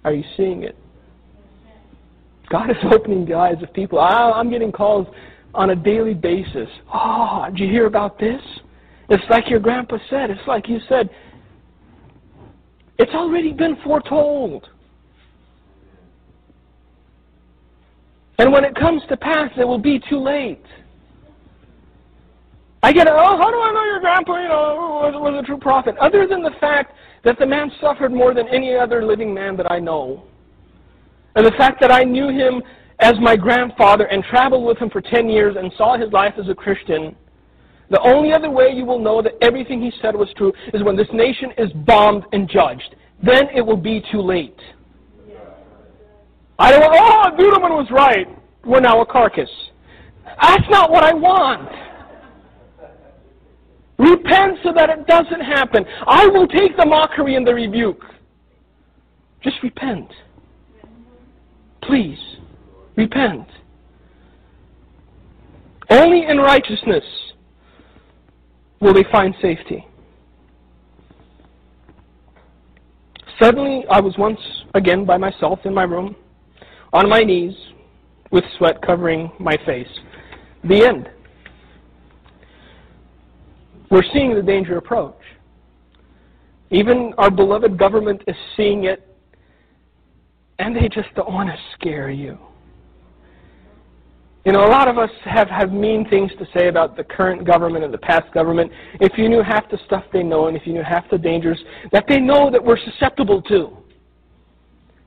Are 0.04 0.14
you 0.14 0.24
seeing 0.36 0.64
it? 0.64 0.76
God 2.50 2.70
is 2.72 2.78
opening 2.92 3.26
the 3.26 3.36
eyes 3.36 3.62
of 3.64 3.72
people. 3.74 4.00
I'm 4.00 4.50
getting 4.50 4.72
calls 4.72 5.08
on 5.54 5.70
a 5.70 5.76
daily 5.76 6.14
basis. 6.14 6.68
Oh, 6.94 7.46
did 7.50 7.60
you 7.60 7.68
hear 7.68 7.86
about 7.86 8.20
this? 8.20 8.42
It's 9.10 9.24
like 9.30 9.50
your 9.50 9.60
grandpa 9.60 9.98
said. 10.10 10.30
It's 10.30 10.48
like 10.48 10.68
you 10.68 10.80
said. 10.90 11.10
It's 13.00 13.14
already 13.14 13.54
been 13.54 13.78
foretold. 13.84 14.68
And 18.38 18.52
when 18.52 18.66
it 18.66 18.76
comes 18.76 19.02
to 19.10 19.18
pass, 19.18 19.50
it 19.58 19.66
will 19.66 19.80
be 19.80 20.02
too 20.10 20.20
late. 20.20 20.64
I 22.84 22.92
get, 22.92 23.08
oh, 23.10 23.38
how 23.38 23.52
do 23.52 23.60
I 23.60 23.72
know 23.74 23.84
your 23.86 24.00
grandpa, 24.00 24.42
you 24.42 24.48
know, 24.48 25.02
was, 25.04 25.14
was 25.16 25.44
a 25.44 25.46
true 25.46 25.58
prophet? 25.58 25.98
Other 25.98 26.28
than 26.28 26.44
the 26.44 26.54
fact 26.60 26.94
that 27.24 27.40
the 27.40 27.46
man 27.46 27.72
suffered 27.82 28.12
more 28.12 28.34
than 28.34 28.48
any 28.50 28.76
other 28.76 29.06
living 29.06 29.34
man 29.34 29.58
that 29.58 29.72
I 29.72 29.80
know. 29.80 30.24
And 31.36 31.46
the 31.46 31.52
fact 31.52 31.80
that 31.82 31.92
I 31.92 32.04
knew 32.04 32.30
him 32.30 32.62
as 33.00 33.14
my 33.22 33.36
grandfather 33.36 34.06
and 34.06 34.24
traveled 34.26 34.66
with 34.66 34.78
him 34.78 34.90
for 34.90 35.02
10 35.02 35.30
years 35.30 35.56
and 35.58 35.72
saw 35.78 35.98
his 35.98 36.12
life 36.12 36.34
as 36.38 36.50
a 36.50 36.56
Christian 36.56 37.16
the 37.90 38.00
only 38.02 38.32
other 38.32 38.50
way 38.50 38.72
you 38.72 38.86
will 38.86 39.00
know 39.00 39.22
that 39.22 39.34
everything 39.42 39.82
he 39.82 39.92
said 40.02 40.16
was 40.16 40.30
true 40.38 40.54
is 40.74 40.84
when 40.84 40.96
this 40.96 41.08
nation 41.12 41.52
is 41.58 41.72
bombed 41.86 42.24
and 42.34 42.48
judged. 42.48 42.96
Then 43.24 43.48
it 43.56 43.62
will 43.62 43.78
be 43.78 44.04
too 44.12 44.22
late. 44.22 44.60
I 46.60 46.72
don't 46.72 46.82
want, 46.82 47.36
oh, 47.38 47.42
Duduman 47.42 47.72
was 47.72 47.88
right. 47.90 48.28
We're 48.66 48.82
now 48.82 49.02
a 49.02 49.06
carcass. 49.06 49.50
That's 50.42 50.70
not 50.70 50.92
what 50.92 51.04
I 51.04 51.14
want. 51.14 51.70
Repent 53.98 54.60
so 54.64 54.72
that 54.74 54.90
it 54.90 55.08
doesn't 55.08 55.42
happen. 55.42 55.86
I 56.08 56.28
will 56.28 56.48
take 56.48 56.78
the 56.78 56.86
mockery 56.86 57.36
and 57.36 57.46
the 57.46 57.54
rebuke. 57.54 58.04
Just 59.42 59.58
repent. 59.64 60.10
Please, 61.82 62.20
repent. 62.96 63.48
Only 65.90 66.26
in 66.28 66.38
righteousness 66.38 67.04
will 68.80 68.94
they 68.94 69.06
find 69.12 69.34
safety? 69.42 69.86
Suddenly, 73.42 73.86
I 73.90 74.02
was 74.02 74.18
once 74.18 74.40
again 74.74 75.06
by 75.06 75.18
myself 75.18 75.60
in 75.64 75.74
my 75.74 75.84
room, 75.84 76.16
on 76.92 77.08
my 77.08 77.22
knees, 77.22 77.56
with 78.32 78.44
sweat 78.58 78.82
covering 78.82 79.32
my 79.40 79.58
face. 79.66 79.88
The 80.66 80.86
end. 80.86 81.10
We're 83.90 84.04
seeing 84.14 84.36
the 84.36 84.42
danger 84.42 84.78
approach. 84.78 85.16
Even 86.70 87.14
our 87.18 87.32
beloved 87.32 87.78
government 87.78 88.22
is 88.28 88.36
seeing 88.56 88.84
it, 88.84 89.08
and 90.60 90.76
they 90.76 90.90
just 90.90 91.08
don't 91.16 91.32
want 91.32 91.50
to 91.50 91.56
scare 91.74 92.10
you. 92.10 92.38
You 94.46 94.54
know, 94.54 94.66
a 94.66 94.72
lot 94.72 94.88
of 94.88 94.98
us 94.98 95.10
have, 95.26 95.50
have 95.50 95.72
mean 95.74 96.08
things 96.10 96.32
to 96.40 96.48
say 96.58 96.70
about 96.70 96.96
the 96.96 97.04
current 97.04 97.46
government 97.46 97.84
and 97.84 97.94
the 97.94 97.98
past 97.98 98.34
government. 98.34 98.72
If 99.02 99.18
you 99.18 99.28
knew 99.28 99.44
half 99.44 99.70
the 99.70 99.78
stuff 99.86 100.04
they 100.14 100.24
know 100.24 100.48
and 100.48 100.56
if 100.56 100.66
you 100.66 100.74
knew 100.74 100.84
half 100.84 101.10
the 101.10 101.18
dangers 101.18 101.60
that 101.92 102.06
they 102.08 102.20
know 102.20 102.50
that 102.50 102.64
we're 102.64 102.78
susceptible 102.78 103.42
to. 103.44 103.76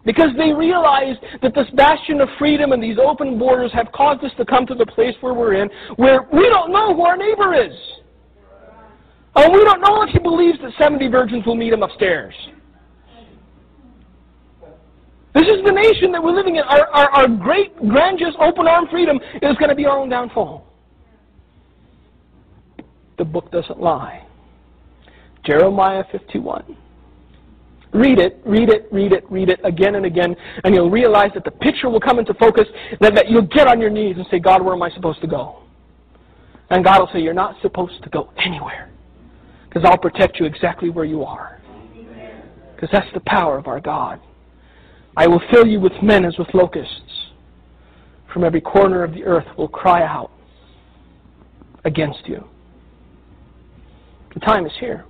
Because 0.05 0.31
they 0.37 0.53
realize 0.53 1.16
that 1.42 1.55
this 1.55 1.66
bastion 1.75 2.21
of 2.21 2.29
freedom 2.38 2.73
and 2.73 2.83
these 2.83 2.99
open 3.03 3.38
borders 3.38 3.71
have 3.73 3.90
caused 3.92 4.23
us 4.25 4.33
to 4.37 4.45
come 4.45 4.66
to 4.66 4.75
the 4.75 4.87
place 4.87 5.14
where 5.21 5.33
we're 5.33 5.55
in, 5.55 5.71
where 5.97 6.29
we 6.33 6.49
don't 6.49 6.73
know 6.73 6.95
who 6.95 7.03
our 7.03 7.16
neighbor 7.16 7.55
is. 7.55 7.73
And 9.35 9.53
we 9.53 9.64
don't 9.64 9.81
know 9.81 10.03
if 10.03 10.11
he 10.11 10.18
believes 10.18 10.59
that 10.61 10.73
70 10.79 11.09
virgins 11.09 11.47
will 11.47 11.55
meet 11.55 11.73
him 11.73 11.83
upstairs. 11.83 12.35
This 15.35 15.45
is 15.45 15.64
the 15.64 15.73
nation 15.73 16.12
that 16.12 16.23
we're 16.23 16.35
living 16.35 16.57
in. 16.57 16.62
Our, 16.62 16.87
our, 16.88 17.11
our 17.11 17.29
great, 17.29 17.75
grandiose, 17.88 18.35
open 18.38 18.66
arm 18.66 18.87
freedom 18.90 19.18
is 19.40 19.57
going 19.57 19.71
to 19.71 19.75
be 19.75 19.87
our 19.87 19.99
own 19.99 20.11
downfall. 20.11 20.66
The 23.16 23.25
book 23.25 23.51
doesn't 23.51 23.81
lie. 23.81 24.27
Jeremiah 25.45 26.05
51. 26.12 26.77
Read 27.92 28.18
it, 28.18 28.40
read 28.47 28.71
it, 28.71 28.88
read 28.90 29.12
it, 29.12 29.25
read 29.31 29.51
it 29.51 29.61
again 29.64 29.97
and 29.97 30.07
again, 30.07 30.35
and 30.64 30.75
you'll 30.75 30.90
realize 30.90 31.31
that 31.35 31.45
the 31.45 31.51
picture 31.51 31.90
will 31.90 32.01
come 32.01 32.18
into 32.18 32.33
focus, 32.35 32.66
that, 33.01 33.14
that 33.14 33.29
you'll 33.29 33.42
get 33.42 33.66
on 33.68 33.81
your 33.81 33.90
knees 33.90 34.16
and 34.16 34.27
say, 34.31 34.38
God, 34.38 34.62
where 34.62 34.75
am 34.75 34.83
I 34.83 34.90
supposed 34.90 35.21
to 35.21 35.27
go? 35.27 35.62
And 36.71 36.83
God 36.83 37.01
will 37.01 37.11
say, 37.12 37.21
You're 37.21 37.35
not 37.35 37.61
supposed 37.61 38.03
to 38.03 38.09
go 38.09 38.33
anywhere, 38.38 38.90
because 39.68 39.83
I'll 39.85 39.99
protect 39.99 40.40
you 40.40 40.47
exactly 40.47 40.88
where 40.88 41.05
you 41.05 41.23
are. 41.23 41.61
Because 42.75 42.88
that's 42.92 43.12
the 43.12 43.21
power 43.27 43.59
of 43.59 43.66
our 43.66 43.81
God. 43.81 44.21
I 45.16 45.27
will 45.27 45.42
fill 45.53 45.66
you 45.66 45.81
with 45.81 45.92
men 46.03 46.25
as 46.25 46.37
with 46.38 46.48
locusts. 46.55 47.31
From 48.33 48.44
every 48.44 48.61
corner 48.61 49.05
of 49.05 49.12
the 49.12 49.25
earth 49.25 49.46
will 49.59 49.68
cry 49.68 50.03
out 50.03 50.31
against 51.85 52.27
you. 52.27 52.46
The 54.35 54.40
time 54.40 54.64
is 54.64 54.72
here. 54.81 55.05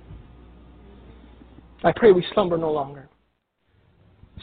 I 1.83 1.91
pray 1.93 2.11
we 2.11 2.25
slumber 2.33 2.57
no 2.57 2.71
longer. 2.71 3.07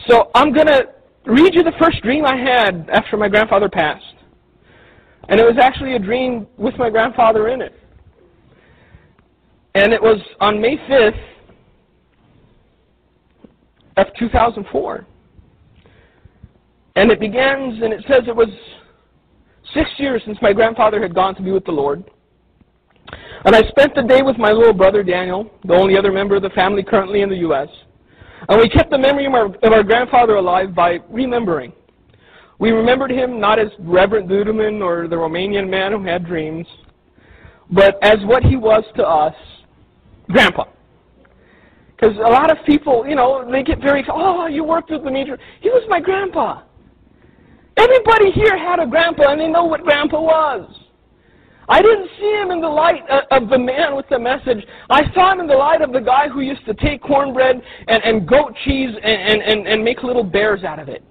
So 0.08 0.30
I'm 0.34 0.52
going 0.52 0.66
to 0.66 0.88
read 1.26 1.54
you 1.54 1.62
the 1.62 1.72
first 1.78 2.02
dream 2.02 2.24
I 2.24 2.36
had 2.36 2.88
after 2.90 3.16
my 3.16 3.28
grandfather 3.28 3.68
passed. 3.68 4.04
And 5.28 5.38
it 5.38 5.44
was 5.44 5.56
actually 5.60 5.94
a 5.94 5.98
dream 5.98 6.46
with 6.56 6.74
my 6.78 6.88
grandfather 6.88 7.48
in 7.48 7.60
it. 7.60 7.74
And 9.74 9.92
it 9.92 10.02
was 10.02 10.18
on 10.40 10.60
May 10.60 10.76
5th 10.76 11.22
of 13.98 14.06
2004. 14.18 15.06
And 16.96 17.10
it 17.10 17.20
begins, 17.20 17.82
and 17.82 17.92
it 17.92 18.04
says 18.08 18.22
it 18.26 18.34
was 18.34 18.48
six 19.74 19.88
years 19.98 20.22
since 20.24 20.38
my 20.42 20.52
grandfather 20.52 21.00
had 21.00 21.14
gone 21.14 21.34
to 21.36 21.42
be 21.42 21.52
with 21.52 21.64
the 21.64 21.72
Lord. 21.72 22.04
And 23.44 23.56
I 23.56 23.62
spent 23.68 23.94
the 23.94 24.02
day 24.02 24.22
with 24.22 24.36
my 24.38 24.52
little 24.52 24.72
brother 24.72 25.02
Daniel, 25.02 25.50
the 25.64 25.74
only 25.74 25.96
other 25.96 26.12
member 26.12 26.36
of 26.36 26.42
the 26.42 26.50
family 26.50 26.82
currently 26.82 27.22
in 27.22 27.28
the 27.28 27.38
U.S. 27.38 27.68
And 28.48 28.60
we 28.60 28.68
kept 28.68 28.90
the 28.90 28.98
memory 28.98 29.26
of 29.26 29.34
our, 29.34 29.46
of 29.46 29.72
our 29.72 29.82
grandfather 29.82 30.36
alive 30.36 30.74
by 30.74 30.98
remembering. 31.08 31.72
We 32.58 32.72
remembered 32.72 33.10
him 33.10 33.40
not 33.40 33.58
as 33.58 33.68
Reverend 33.78 34.28
Duduman 34.28 34.82
or 34.82 35.08
the 35.08 35.16
Romanian 35.16 35.68
man 35.68 35.92
who 35.92 36.04
had 36.04 36.26
dreams, 36.26 36.66
but 37.70 37.98
as 38.02 38.18
what 38.24 38.42
he 38.42 38.56
was 38.56 38.84
to 38.96 39.06
us, 39.06 39.34
Grandpa. 40.30 40.64
Because 41.96 42.16
a 42.16 42.30
lot 42.30 42.50
of 42.50 42.58
people, 42.66 43.06
you 43.06 43.14
know, 43.14 43.48
they 43.50 43.62
get 43.62 43.80
very, 43.80 44.04
oh, 44.12 44.46
you 44.46 44.64
worked 44.64 44.90
with 44.90 45.04
the 45.04 45.10
major. 45.10 45.38
He 45.60 45.70
was 45.70 45.82
my 45.88 46.00
grandpa. 46.00 46.62
Everybody 47.80 48.30
here 48.32 48.58
had 48.58 48.78
a 48.78 48.86
grandpa, 48.86 49.32
and 49.32 49.40
they 49.40 49.48
know 49.48 49.64
what 49.64 49.82
grandpa 49.82 50.20
was. 50.20 50.70
I 51.68 51.80
didn't 51.80 52.08
see 52.18 52.32
him 52.32 52.50
in 52.50 52.60
the 52.60 52.68
light 52.68 53.02
of 53.30 53.48
the 53.48 53.58
man 53.58 53.94
with 53.94 54.06
the 54.10 54.18
message. 54.18 54.66
I 54.90 55.02
saw 55.14 55.32
him 55.32 55.40
in 55.40 55.46
the 55.46 55.54
light 55.54 55.80
of 55.80 55.92
the 55.92 56.00
guy 56.00 56.28
who 56.28 56.40
used 56.40 56.66
to 56.66 56.74
take 56.74 57.00
cornbread 57.00 57.62
and, 57.86 58.02
and 58.02 58.28
goat 58.28 58.54
cheese 58.64 58.90
and, 59.02 59.40
and, 59.40 59.66
and 59.66 59.84
make 59.84 60.02
little 60.02 60.24
bears 60.24 60.64
out 60.64 60.78
of 60.78 60.88
it. 60.88 61.02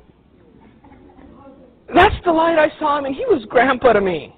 That's 1.95 2.15
the 2.23 2.31
light 2.31 2.59
I 2.59 2.77
saw 2.77 2.99
him, 2.99 3.05
in. 3.05 3.13
he 3.13 3.25
was 3.25 3.45
grandpa 3.45 3.93
to 3.93 4.01
me. 4.01 4.35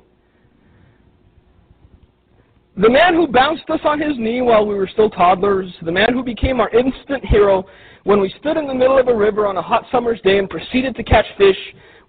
The 2.78 2.90
man 2.90 3.16
who 3.16 3.28
bounced 3.28 3.70
us 3.70 3.82
on 3.84 4.00
his 4.00 4.18
knee 4.18 4.42
while 4.42 4.66
we 4.66 4.76
were 4.76 4.88
still 4.88 5.10
toddlers, 5.10 5.70
the 5.82 5.92
man 5.92 6.14
who 6.14 6.24
became 6.24 6.62
our 6.62 6.70
instant 6.70 7.26
hero 7.26 7.66
when 8.04 8.22
we 8.22 8.34
stood 8.40 8.56
in 8.58 8.68
the 8.68 8.74
middle 8.74 8.98
of 8.98 9.08
a 9.10 9.16
river 9.16 9.46
on 9.48 9.58
a 9.58 9.62
hot 9.62 9.86
summer's 9.92 10.22
day 10.22 10.38
and 10.38 10.50
proceeded 10.50 10.96
to 10.96 11.04
catch 11.04 11.26
fish 11.38 11.58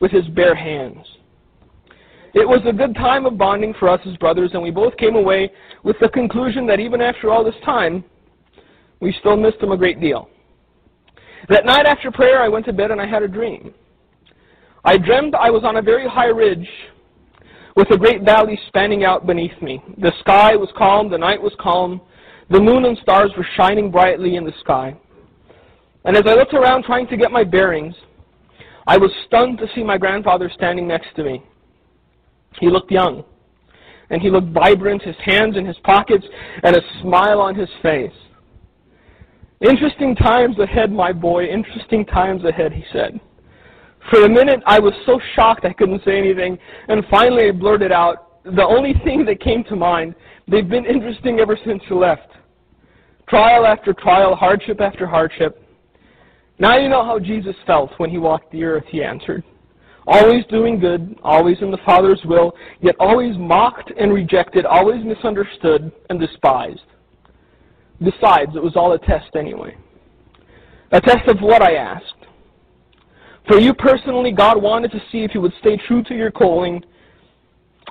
with 0.03 0.11
his 0.11 0.27
bare 0.31 0.55
hands. 0.55 1.07
It 2.35 2.47
was 2.47 2.61
a 2.67 2.73
good 2.73 2.95
time 2.97 3.25
of 3.25 3.39
bonding 3.39 3.73
for 3.79 3.89
us 3.89 4.01
as 4.05 4.17
brothers, 4.17 4.51
and 4.53 4.61
we 4.61 4.73
both 4.73 4.97
came 4.97 5.15
away 5.15 5.51
with 5.85 5.97
the 6.01 6.09
conclusion 6.09 6.67
that 6.67 6.81
even 6.81 7.01
after 7.01 7.31
all 7.31 7.45
this 7.45 7.55
time, 7.65 8.05
we 9.01 9.15
still 9.21 9.37
missed 9.37 9.63
him 9.63 9.71
a 9.71 9.77
great 9.77 10.01
deal. 10.01 10.29
That 11.49 11.65
night 11.65 11.87
after 11.87 12.11
prayer, 12.11 12.43
I 12.43 12.49
went 12.49 12.67
to 12.67 12.73
bed 12.73 12.91
and 12.91 13.01
I 13.01 13.07
had 13.07 13.23
a 13.23 13.29
dream. 13.29 13.73
I 14.85 14.99
dreamed 14.99 15.37
I 15.37 15.51
was 15.51 15.63
on 15.63 15.77
a 15.77 15.83
very 15.83 16.09
high 16.09 16.27
ridge 16.27 16.69
with 17.77 17.89
a 17.93 17.97
great 17.97 18.23
valley 18.23 18.59
spanning 18.67 19.05
out 19.05 19.25
beneath 19.25 19.61
me. 19.63 19.81
The 19.99 20.13
sky 20.21 20.57
was 20.57 20.69
calm, 20.77 21.11
the 21.11 21.19
night 21.19 21.41
was 21.41 21.53
calm, 21.61 22.01
the 22.51 22.61
moon 22.61 22.87
and 22.87 22.99
stars 22.99 23.31
were 23.37 23.47
shining 23.57 23.93
brightly 23.93 24.35
in 24.35 24.45
the 24.45 24.53
sky. 24.61 24.97
And 26.05 26.17
as 26.17 26.25
I 26.27 26.35
looked 26.35 26.55
around 26.55 26.83
trying 26.83 27.07
to 27.07 27.17
get 27.17 27.31
my 27.31 27.45
bearings, 27.45 27.95
I 28.87 28.97
was 28.97 29.11
stunned 29.27 29.59
to 29.59 29.67
see 29.75 29.83
my 29.83 29.99
grandfather 29.99 30.51
standing 30.55 30.89
next 30.89 31.15
to 31.17 31.25
me. 31.25 31.43
He 32.61 32.69
looked 32.69 32.91
young, 32.91 33.25
and 34.11 34.21
he 34.21 34.31
looked 34.31 34.49
vibrant, 34.49 35.03
his 35.03 35.17
hands 35.25 35.57
in 35.57 35.65
his 35.65 35.79
pockets, 35.85 36.27
and 36.63 36.77
a 36.77 36.81
smile 37.01 37.41
on 37.41 37.55
his 37.55 37.69
face. 37.81 38.13
Interesting 39.61 40.17
times 40.17 40.59
ahead, 40.59 40.91
my 40.91 41.13
boy, 41.13 41.45
interesting 41.45 42.05
times 42.05 42.45
ahead, 42.45 42.73
he 42.73 42.85
said. 42.93 43.21
For 44.11 44.25
a 44.25 44.29
minute, 44.29 44.61
I 44.67 44.81
was 44.81 44.93
so 45.07 45.21
shocked 45.37 45.65
I 45.65 45.73
couldn't 45.73 46.03
say 46.05 46.19
anything, 46.19 46.59
and 46.89 47.05
finally 47.09 47.49
I 47.49 47.53
blurted 47.53 47.93
out, 47.93 48.43
the 48.45 48.67
only 48.67 48.95
thing 49.05 49.25
that 49.27 49.41
came 49.41 49.63
to 49.65 49.77
mind, 49.77 50.17
they've 50.49 50.69
been 50.69 50.85
interesting 50.85 51.39
ever 51.39 51.57
since 51.65 51.81
you 51.89 51.97
left. 51.97 52.29
Trial 53.29 53.65
after 53.65 53.93
trial, 53.93 54.35
hardship 54.35 54.81
after 54.81 55.07
hardship. 55.07 55.62
Now 56.63 56.79
you 56.79 56.89
know 56.89 57.05
how 57.05 57.19
Jesus 57.19 57.57
felt 57.67 57.91
when 57.99 58.09
he 58.09 58.19
walked 58.19 58.53
the 58.53 58.63
earth, 58.63 58.85
he 58.89 59.03
answered 59.03 59.43
always 60.07 60.45
doing 60.47 60.79
good, 60.81 61.17
always 61.23 61.57
in 61.61 61.71
the 61.71 61.79
Father's 61.87 62.21
will, 62.25 62.53
yet 62.81 62.95
always 62.99 63.37
mocked 63.39 63.93
and 63.97 64.13
rejected, 64.13 64.67
always 64.67 65.05
misunderstood 65.05 65.93
and 66.11 66.19
despised. 66.19 66.81
Besides, 68.01 68.57
it 68.57 68.63
was 68.63 68.75
all 68.75 68.93
a 68.95 68.99
test 68.99 69.37
anyway. 69.37 69.77
A 70.91 71.01
test 71.01 71.29
of 71.29 71.41
what 71.41 71.63
I 71.63 71.75
asked. 71.75 72.27
For 73.49 73.59
you 73.59 73.75
personally, 73.75 74.33
God 74.33 74.61
wanted 74.61 74.91
to 74.91 75.01
see 75.11 75.23
if 75.23 75.35
you 75.35 75.41
would 75.41 75.55
stay 75.61 75.77
true 75.87 76.03
to 76.05 76.15
your 76.15 76.31
calling, 76.31 76.83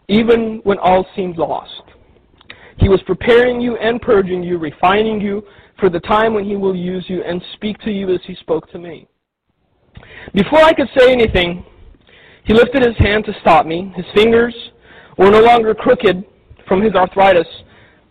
even 0.10 0.60
when 0.64 0.78
all 0.80 1.06
seemed 1.16 1.38
lost. 1.38 1.84
He 2.78 2.90
was 2.90 3.02
preparing 3.04 3.62
you 3.62 3.78
and 3.78 4.02
purging 4.02 4.44
you, 4.44 4.58
refining 4.58 5.22
you 5.22 5.44
for 5.82 5.90
the 5.90 6.00
time 6.00 6.34
when 6.34 6.46
He 6.46 6.56
will 6.56 6.76
use 6.76 7.04
you 7.10 7.24
and 7.24 7.42
speak 7.56 7.78
to 7.80 7.92
you 7.92 8.14
as 8.14 8.22
He 8.26 8.36
spoke 8.36 8.72
to 8.72 8.80
me. 8.80 9.10
Before 10.34 10.62
I 10.62 10.72
could 10.72 10.88
say 10.98 11.12
anything, 11.12 11.66
he 12.44 12.54
lifted 12.54 12.84
his 12.84 12.98
hand 12.98 13.26
to 13.26 13.34
stop 13.42 13.66
me. 13.66 13.92
His 13.96 14.06
fingers 14.16 14.56
were 15.18 15.30
no 15.30 15.42
longer 15.42 15.76
crooked 15.76 16.24
from 16.68 16.82
his 16.82 16.94
arthritis. 16.94 17.48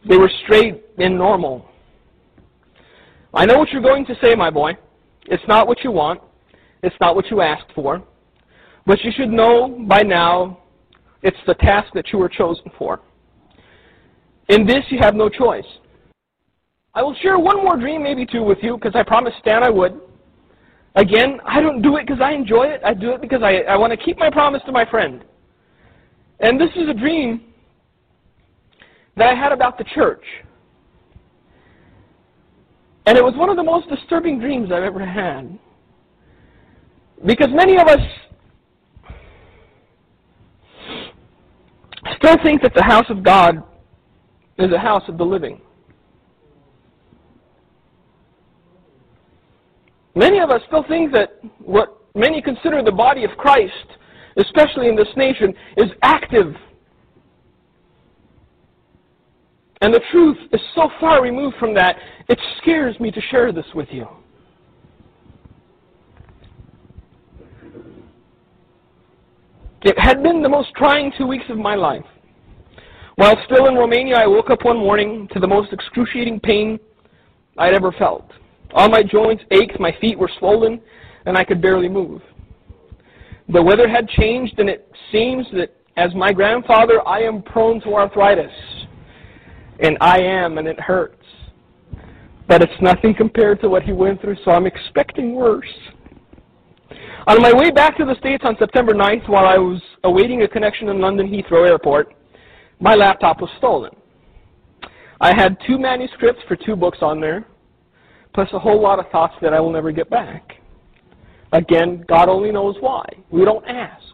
They 0.08 0.16
were 0.16 0.30
straight 0.44 0.84
and 0.98 1.16
normal. 1.16 1.66
I 3.34 3.46
know 3.46 3.58
what 3.58 3.70
you're 3.70 3.82
going 3.82 4.06
to 4.06 4.14
say, 4.22 4.34
my 4.34 4.50
boy. 4.50 4.76
It's 5.26 5.42
not 5.48 5.66
what 5.66 5.82
you 5.84 5.90
want. 5.90 6.20
It's 6.82 6.96
not 7.00 7.14
what 7.14 7.30
you 7.30 7.40
asked 7.40 7.72
for. 7.74 8.02
But 8.86 9.02
you 9.04 9.12
should 9.16 9.30
know 9.30 9.84
by 9.88 10.02
now 10.02 10.58
it's 11.22 11.36
the 11.46 11.54
task 11.54 11.92
that 11.94 12.12
you 12.12 12.18
were 12.18 12.28
chosen 12.28 12.70
for. 12.78 13.00
In 14.48 14.66
this, 14.66 14.84
you 14.90 14.98
have 15.00 15.14
no 15.14 15.28
choice. 15.28 15.66
I 16.94 17.02
will 17.02 17.14
share 17.22 17.38
one 17.38 17.62
more 17.62 17.76
dream, 17.76 18.02
maybe 18.02 18.26
two, 18.26 18.42
with 18.42 18.58
you, 18.62 18.76
because 18.76 18.94
I 18.94 19.02
promised 19.02 19.36
Stan 19.38 19.62
I 19.62 19.70
would. 19.70 20.00
Again, 20.96 21.40
I 21.46 21.60
don't 21.60 21.82
do 21.82 21.96
it 21.96 22.06
because 22.06 22.20
I 22.20 22.32
enjoy 22.32 22.64
it. 22.64 22.80
I 22.84 22.94
do 22.94 23.12
it 23.12 23.20
because 23.20 23.42
I, 23.42 23.58
I 23.68 23.76
want 23.76 23.92
to 23.92 23.96
keep 23.96 24.18
my 24.18 24.28
promise 24.28 24.60
to 24.66 24.72
my 24.72 24.84
friend. 24.84 25.24
And 26.40 26.60
this 26.60 26.70
is 26.74 26.88
a 26.88 26.94
dream 26.94 27.42
that 29.16 29.28
I 29.28 29.34
had 29.34 29.52
about 29.52 29.78
the 29.78 29.84
church. 29.94 30.24
And 33.06 33.16
it 33.16 33.22
was 33.22 33.34
one 33.36 33.50
of 33.50 33.56
the 33.56 33.62
most 33.62 33.88
disturbing 33.88 34.40
dreams 34.40 34.72
I've 34.72 34.82
ever 34.82 35.04
had. 35.04 35.58
Because 37.24 37.48
many 37.50 37.76
of 37.76 37.86
us 37.86 38.00
still 42.16 42.36
think 42.42 42.62
that 42.62 42.74
the 42.74 42.82
house 42.82 43.06
of 43.10 43.22
God 43.22 43.62
is 44.58 44.72
a 44.72 44.78
house 44.78 45.02
of 45.08 45.18
the 45.18 45.24
living. 45.24 45.60
Many 50.20 50.38
of 50.38 50.50
us 50.50 50.60
still 50.66 50.84
think 50.86 51.12
that 51.12 51.40
what 51.60 51.98
many 52.14 52.42
consider 52.42 52.82
the 52.82 52.92
body 52.92 53.24
of 53.24 53.30
Christ, 53.38 53.72
especially 54.36 54.88
in 54.88 54.94
this 54.94 55.08
nation, 55.16 55.54
is 55.78 55.86
active. 56.02 56.54
And 59.80 59.94
the 59.94 60.02
truth 60.10 60.36
is 60.52 60.60
so 60.74 60.90
far 61.00 61.22
removed 61.22 61.56
from 61.58 61.72
that, 61.72 61.96
it 62.28 62.38
scares 62.58 63.00
me 63.00 63.10
to 63.10 63.20
share 63.30 63.50
this 63.50 63.64
with 63.74 63.88
you. 63.90 64.06
It 69.80 69.98
had 69.98 70.22
been 70.22 70.42
the 70.42 70.50
most 70.50 70.68
trying 70.76 71.12
two 71.16 71.26
weeks 71.26 71.46
of 71.48 71.56
my 71.56 71.76
life. 71.76 72.04
While 73.14 73.36
still 73.46 73.68
in 73.68 73.74
Romania, 73.74 74.16
I 74.16 74.26
woke 74.26 74.50
up 74.50 74.66
one 74.66 74.76
morning 74.76 75.28
to 75.32 75.40
the 75.40 75.48
most 75.48 75.72
excruciating 75.72 76.40
pain 76.40 76.78
I'd 77.56 77.72
ever 77.72 77.90
felt. 77.92 78.30
All 78.72 78.88
my 78.88 79.02
joints 79.02 79.42
ached, 79.50 79.78
my 79.80 79.94
feet 80.00 80.18
were 80.18 80.30
swollen, 80.38 80.80
and 81.26 81.36
I 81.36 81.44
could 81.44 81.60
barely 81.60 81.88
move. 81.88 82.22
The 83.48 83.62
weather 83.62 83.88
had 83.88 84.08
changed, 84.08 84.58
and 84.58 84.68
it 84.68 84.90
seems 85.10 85.46
that 85.52 85.74
as 85.96 86.14
my 86.14 86.32
grandfather, 86.32 87.06
I 87.06 87.20
am 87.20 87.42
prone 87.42 87.80
to 87.82 87.94
arthritis. 87.94 88.52
And 89.80 89.96
I 90.00 90.20
am, 90.20 90.58
and 90.58 90.68
it 90.68 90.78
hurts. 90.78 91.16
But 92.46 92.62
it's 92.62 92.80
nothing 92.80 93.14
compared 93.14 93.60
to 93.60 93.68
what 93.68 93.82
he 93.82 93.92
went 93.92 94.20
through, 94.20 94.36
so 94.44 94.52
I'm 94.52 94.66
expecting 94.66 95.34
worse. 95.34 95.66
On 97.26 97.40
my 97.40 97.52
way 97.52 97.70
back 97.70 97.96
to 97.98 98.04
the 98.04 98.14
States 98.16 98.44
on 98.46 98.56
September 98.58 98.92
9th, 98.94 99.28
while 99.28 99.46
I 99.46 99.58
was 99.58 99.80
awaiting 100.04 100.42
a 100.42 100.48
connection 100.48 100.88
in 100.88 101.00
London 101.00 101.28
Heathrow 101.28 101.68
Airport, 101.68 102.14
my 102.80 102.94
laptop 102.94 103.40
was 103.40 103.50
stolen. 103.58 103.90
I 105.20 105.34
had 105.34 105.56
two 105.66 105.78
manuscripts 105.78 106.42
for 106.48 106.56
two 106.56 106.76
books 106.76 106.98
on 107.02 107.20
there, 107.20 107.46
plus 108.34 108.48
a 108.52 108.58
whole 108.58 108.80
lot 108.80 108.98
of 108.98 109.08
thoughts 109.10 109.34
that 109.42 109.52
I 109.52 109.60
will 109.60 109.72
never 109.72 109.92
get 109.92 110.08
back. 110.10 110.54
Again, 111.52 112.04
God 112.08 112.28
only 112.28 112.52
knows 112.52 112.76
why. 112.80 113.04
We 113.30 113.44
don't 113.44 113.66
ask. 113.66 114.04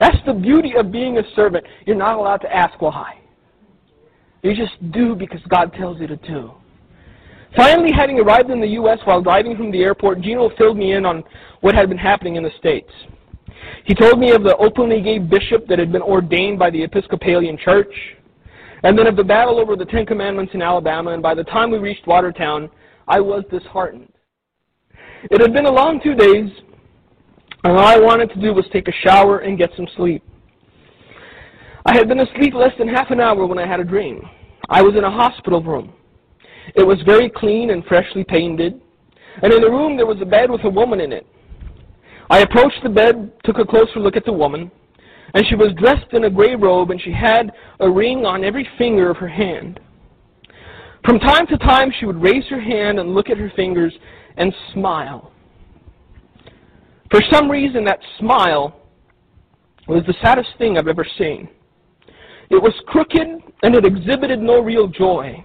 That's 0.00 0.16
the 0.26 0.34
beauty 0.34 0.74
of 0.76 0.90
being 0.90 1.18
a 1.18 1.22
servant. 1.36 1.64
You're 1.86 1.96
not 1.96 2.16
allowed 2.16 2.38
to 2.38 2.54
ask 2.54 2.80
why. 2.80 3.18
You 4.42 4.54
just 4.54 4.74
do 4.92 5.14
because 5.14 5.40
God 5.48 5.72
tells 5.72 6.00
you 6.00 6.06
to 6.06 6.16
do. 6.16 6.52
Finally, 7.56 7.92
having 7.92 8.18
arrived 8.18 8.50
in 8.50 8.60
the 8.60 8.68
U.S. 8.68 8.98
while 9.04 9.22
driving 9.22 9.56
from 9.56 9.70
the 9.70 9.82
airport, 9.82 10.20
Gino 10.20 10.50
filled 10.58 10.76
me 10.76 10.92
in 10.92 11.06
on 11.06 11.22
what 11.60 11.74
had 11.74 11.88
been 11.88 11.98
happening 11.98 12.34
in 12.34 12.42
the 12.42 12.50
States. 12.58 12.90
He 13.84 13.94
told 13.94 14.18
me 14.18 14.32
of 14.32 14.42
the 14.42 14.56
openly 14.56 15.00
gay 15.00 15.18
bishop 15.18 15.66
that 15.68 15.78
had 15.78 15.92
been 15.92 16.02
ordained 16.02 16.58
by 16.58 16.70
the 16.70 16.82
Episcopalian 16.82 17.56
Church, 17.56 17.94
and 18.82 18.98
then 18.98 19.06
of 19.06 19.16
the 19.16 19.24
battle 19.24 19.60
over 19.60 19.76
the 19.76 19.84
Ten 19.84 20.04
Commandments 20.04 20.52
in 20.52 20.62
Alabama, 20.62 21.12
and 21.12 21.22
by 21.22 21.34
the 21.34 21.44
time 21.44 21.70
we 21.70 21.78
reached 21.78 22.06
Watertown, 22.06 22.68
I 23.06 23.20
was 23.20 23.44
disheartened. 23.50 24.12
It 25.30 25.40
had 25.40 25.52
been 25.52 25.66
a 25.66 25.72
long 25.72 26.00
two 26.02 26.14
days, 26.14 26.50
and 27.64 27.72
all 27.72 27.86
I 27.86 27.98
wanted 27.98 28.30
to 28.30 28.40
do 28.40 28.52
was 28.52 28.64
take 28.72 28.88
a 28.88 28.92
shower 29.02 29.38
and 29.40 29.58
get 29.58 29.70
some 29.76 29.88
sleep. 29.96 30.22
I 31.86 31.96
had 31.96 32.08
been 32.08 32.20
asleep 32.20 32.54
less 32.54 32.72
than 32.78 32.88
half 32.88 33.10
an 33.10 33.20
hour 33.20 33.46
when 33.46 33.58
I 33.58 33.66
had 33.66 33.80
a 33.80 33.84
dream. 33.84 34.22
I 34.70 34.82
was 34.82 34.96
in 34.96 35.04
a 35.04 35.10
hospital 35.10 35.62
room. 35.62 35.92
It 36.74 36.86
was 36.86 36.98
very 37.02 37.28
clean 37.28 37.70
and 37.70 37.84
freshly 37.84 38.24
painted, 38.24 38.80
and 39.42 39.52
in 39.52 39.60
the 39.60 39.70
room 39.70 39.96
there 39.96 40.06
was 40.06 40.20
a 40.20 40.26
bed 40.26 40.50
with 40.50 40.64
a 40.64 40.70
woman 40.70 41.00
in 41.00 41.12
it. 41.12 41.26
I 42.30 42.38
approached 42.40 42.82
the 42.82 42.88
bed, 42.88 43.32
took 43.44 43.58
a 43.58 43.66
closer 43.66 44.00
look 44.00 44.16
at 44.16 44.24
the 44.24 44.32
woman, 44.32 44.70
and 45.34 45.44
she 45.46 45.56
was 45.56 45.72
dressed 45.74 46.12
in 46.12 46.24
a 46.24 46.30
gray 46.30 46.54
robe 46.54 46.90
and 46.90 47.00
she 47.00 47.12
had 47.12 47.52
a 47.80 47.90
ring 47.90 48.24
on 48.24 48.44
every 48.44 48.66
finger 48.78 49.10
of 49.10 49.16
her 49.16 49.28
hand. 49.28 49.80
From 51.04 51.18
time 51.18 51.46
to 51.48 51.58
time 51.58 51.92
she 51.98 52.06
would 52.06 52.20
raise 52.20 52.44
her 52.48 52.60
hand 52.60 52.98
and 52.98 53.14
look 53.14 53.28
at 53.28 53.36
her 53.36 53.52
fingers 53.54 53.92
and 54.36 54.54
smile. 54.72 55.32
For 57.10 57.20
some 57.30 57.50
reason 57.50 57.84
that 57.84 58.00
smile 58.18 58.80
was 59.86 60.02
the 60.06 60.14
saddest 60.22 60.48
thing 60.56 60.78
I've 60.78 60.88
ever 60.88 61.06
seen. 61.18 61.48
It 62.50 62.62
was 62.62 62.72
crooked 62.86 63.20
and 63.62 63.74
it 63.74 63.84
exhibited 63.84 64.40
no 64.40 64.60
real 64.60 64.88
joy. 64.88 65.44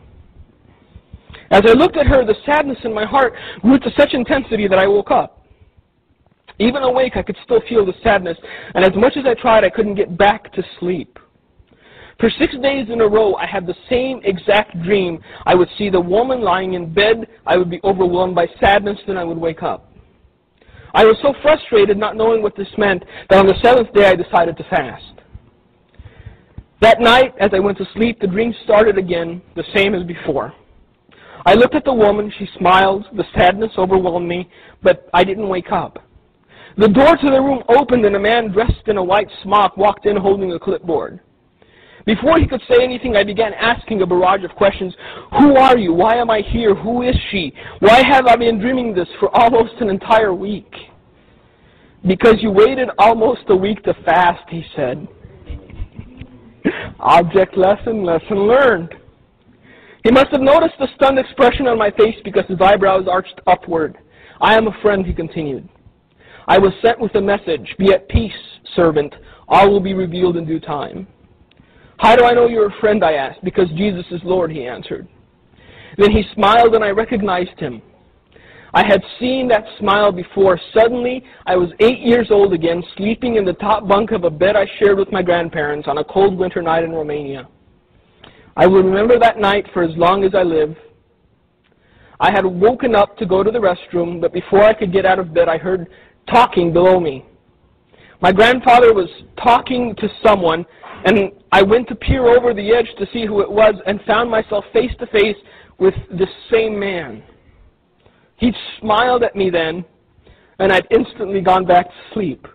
As 1.52 1.64
I 1.68 1.74
looked 1.74 1.98
at 1.98 2.08
her, 2.08 2.26
the 2.26 2.36
sadness 2.46 2.78
in 2.84 2.94
my 2.94 3.06
heart 3.06 3.34
grew 3.62 3.80
to 3.80 3.92
such 3.98 4.14
intensity 4.14 4.68
that 4.68 4.80
I 4.80 4.88
woke 4.88 5.12
up. 5.12 5.46
Even 6.60 6.84
awake, 6.84 7.16
I 7.16 7.24
could 7.24 7.38
still 7.44 7.62
feel 7.68 7.86
the 7.86 7.94
sadness, 8.04 8.38
and 8.76 8.84
as 8.84 8.92
much 8.96 9.16
as 9.18 9.26
I 9.26 9.34
tried, 9.34 9.64
I 9.64 9.70
couldn't 9.70 9.96
get 9.96 10.18
back 10.18 10.52
to 10.54 10.64
sleep. 10.80 11.18
For 12.20 12.30
six 12.38 12.54
days 12.62 12.88
in 12.90 13.00
a 13.00 13.08
row, 13.08 13.36
I 13.36 13.46
had 13.46 13.66
the 13.66 13.76
same 13.90 14.20
exact 14.26 14.82
dream. 14.84 15.24
I 15.46 15.56
would 15.56 15.70
see 15.78 15.90
the 15.90 16.02
woman 16.02 16.42
lying 16.42 16.74
in 16.74 16.94
bed, 16.94 17.28
I 17.48 17.56
would 17.56 17.70
be 17.70 17.80
overwhelmed 17.84 18.36
by 18.36 18.48
sadness, 18.60 19.00
then 19.08 19.18
I 19.18 19.24
would 19.24 19.38
wake 19.38 19.64
up. 19.64 19.94
I 20.94 21.06
was 21.06 21.18
so 21.22 21.34
frustrated 21.42 21.98
not 21.98 22.18
knowing 22.18 22.42
what 22.42 22.58
this 22.58 22.68
meant 22.78 23.04
that 23.30 23.40
on 23.40 23.48
the 23.48 23.58
seventh 23.64 23.94
day 23.94 24.06
I 24.06 24.16
decided 24.16 24.58
to 24.58 24.64
fast. 24.66 25.14
That 26.82 27.00
night, 27.00 27.34
as 27.40 27.52
I 27.54 27.60
went 27.60 27.78
to 27.78 27.88
sleep, 27.94 28.20
the 28.20 28.28
dream 28.28 28.54
started 28.64 28.98
again, 28.98 29.42
the 29.56 29.66
same 29.76 29.96
as 29.96 30.04
before. 30.04 30.54
I 31.46 31.54
looked 31.54 31.76
at 31.76 31.86
the 31.86 31.94
woman, 31.94 32.34
she 32.38 32.50
smiled, 32.58 33.06
the 33.16 33.26
sadness 33.38 33.72
overwhelmed 33.78 34.28
me, 34.28 34.50
but 34.84 35.10
I 35.14 35.24
didn't 35.24 35.48
wake 35.48 35.72
up. 35.72 36.00
The 36.78 36.88
door 36.88 37.16
to 37.16 37.30
the 37.30 37.42
room 37.42 37.64
opened 37.70 38.06
and 38.06 38.16
a 38.16 38.20
man 38.20 38.52
dressed 38.52 38.88
in 38.88 38.98
a 38.98 39.04
white 39.04 39.30
smock 39.44 39.78
walked 39.78 40.06
in 40.06 40.18
holding 40.18 40.52
a 40.54 40.60
clipboard. 40.60 41.22
Before 42.10 42.40
he 42.40 42.48
could 42.48 42.64
say 42.68 42.84
anything, 42.84 43.16
I 43.16 43.24
began 43.24 43.54
asking 43.54 44.02
a 44.02 44.08
barrage 44.08 44.44
of 44.44 44.50
questions. 44.56 44.96
Who 45.38 45.56
are 45.58 45.78
you? 45.78 45.94
Why 45.94 46.16
am 46.16 46.32
I 46.32 46.42
here? 46.42 46.74
Who 46.74 47.04
is 47.04 47.16
she? 47.30 47.54
Why 47.82 48.02
have 48.04 48.26
I 48.26 48.36
been 48.36 48.60
dreaming 48.60 48.96
this 48.96 49.08
for 49.20 49.30
almost 49.38 49.80
an 49.80 49.92
entire 49.92 50.34
week? 50.34 50.74
Because 52.08 52.38
you 52.40 52.50
waited 52.50 52.90
almost 52.98 53.42
a 53.50 53.56
week 53.56 53.84
to 53.84 53.94
fast, 54.06 54.42
he 54.50 54.66
said. 54.76 55.08
Object 57.00 57.56
lesson, 57.56 58.04
lesson 58.04 58.48
learned. 58.48 58.96
He 60.04 60.10
must 60.10 60.32
have 60.32 60.42
noticed 60.42 60.80
the 60.80 60.88
stunned 60.96 61.20
expression 61.20 61.68
on 61.68 61.78
my 61.78 61.92
face 61.92 62.16
because 62.24 62.46
his 62.48 62.60
eyebrows 62.60 63.06
arched 63.08 63.40
upward. 63.46 64.00
I 64.42 64.56
am 64.56 64.66
a 64.66 64.82
friend, 64.82 65.06
he 65.06 65.14
continued. 65.14 65.70
I 66.48 66.58
was 66.58 66.74
sent 66.84 67.00
with 67.00 67.14
a 67.14 67.22
message. 67.22 67.76
Be 67.78 67.94
at 67.94 68.10
peace, 68.10 68.34
servant. 68.76 69.14
All 69.48 69.70
will 69.70 69.80
be 69.80 69.94
revealed 69.94 70.38
in 70.38 70.48
due 70.48 70.60
time. 70.60 71.06
How 72.00 72.16
do 72.16 72.24
I 72.24 72.32
know 72.32 72.48
you're 72.48 72.70
a 72.70 72.80
friend, 72.80 73.04
I 73.04 73.14
asked. 73.14 73.44
Because 73.44 73.70
Jesus 73.76 74.06
is 74.10 74.22
Lord, 74.24 74.52
he 74.52 74.66
answered. 74.66 75.08
Then 75.98 76.12
he 76.12 76.24
smiled 76.34 76.74
and 76.76 76.84
I 76.84 76.90
recognized 76.90 77.60
him. 77.60 77.82
I 78.74 78.86
had 78.86 79.02
seen 79.20 79.48
that 79.50 79.66
smile 79.80 80.12
before. 80.12 80.60
Suddenly, 80.74 81.24
I 81.46 81.56
was 81.56 81.70
eight 81.80 82.00
years 82.00 82.28
old 82.30 82.54
again, 82.54 82.84
sleeping 82.96 83.36
in 83.36 83.44
the 83.44 83.54
top 83.54 83.88
bunk 83.88 84.12
of 84.12 84.24
a 84.24 84.30
bed 84.30 84.56
I 84.56 84.66
shared 84.78 84.98
with 84.98 85.12
my 85.12 85.22
grandparents 85.22 85.88
on 85.88 85.98
a 85.98 86.04
cold 86.04 86.38
winter 86.38 86.62
night 86.62 86.84
in 86.84 86.92
Romania. 86.92 87.48
I 88.56 88.68
will 88.68 88.84
remember 88.84 89.20
that 89.20 89.40
night 89.40 89.66
for 89.74 89.84
as 89.84 89.96
long 89.98 90.24
as 90.24 90.36
I 90.36 90.44
live. 90.44 90.76
I 92.20 92.32
had 92.32 92.46
woken 92.46 92.96
up 92.96 93.18
to 93.18 93.26
go 93.26 93.44
to 93.44 93.52
the 93.52 93.60
restroom, 93.60 94.22
but 94.22 94.34
before 94.34 94.64
I 94.64 94.74
could 94.74 94.94
get 94.94 95.06
out 95.06 95.20
of 95.20 95.34
bed, 95.34 95.50
I 95.50 95.58
heard 95.58 95.88
talking 96.30 96.72
below 96.72 97.00
me. 97.00 97.26
My 98.22 98.34
grandfather 98.34 98.94
was 98.94 99.10
talking 99.42 99.96
to 99.96 100.10
someone, 100.26 100.66
and 101.06 101.32
I 101.52 101.62
went 101.62 101.88
to 101.90 101.96
peer 101.96 102.28
over 102.28 102.54
the 102.54 102.72
edge 102.74 102.90
to 102.98 103.08
see 103.14 103.26
who 103.26 103.42
it 103.42 103.52
was 103.52 103.76
and 103.86 104.00
found 104.06 104.30
myself 104.30 104.66
face 104.74 104.92
to 105.00 105.08
face 105.08 105.38
with 105.78 105.94
the 106.12 106.28
same 106.52 106.80
man. 106.80 107.24
He 108.38 108.54
smiled 108.80 109.24
at 109.24 109.36
me 109.36 109.50
then, 109.50 109.84
and 110.60 110.72
I'd 110.72 110.88
instantly 110.92 111.42
gone 111.42 111.66
back 111.66 111.88
to 111.88 112.14
sleep. 112.14 112.48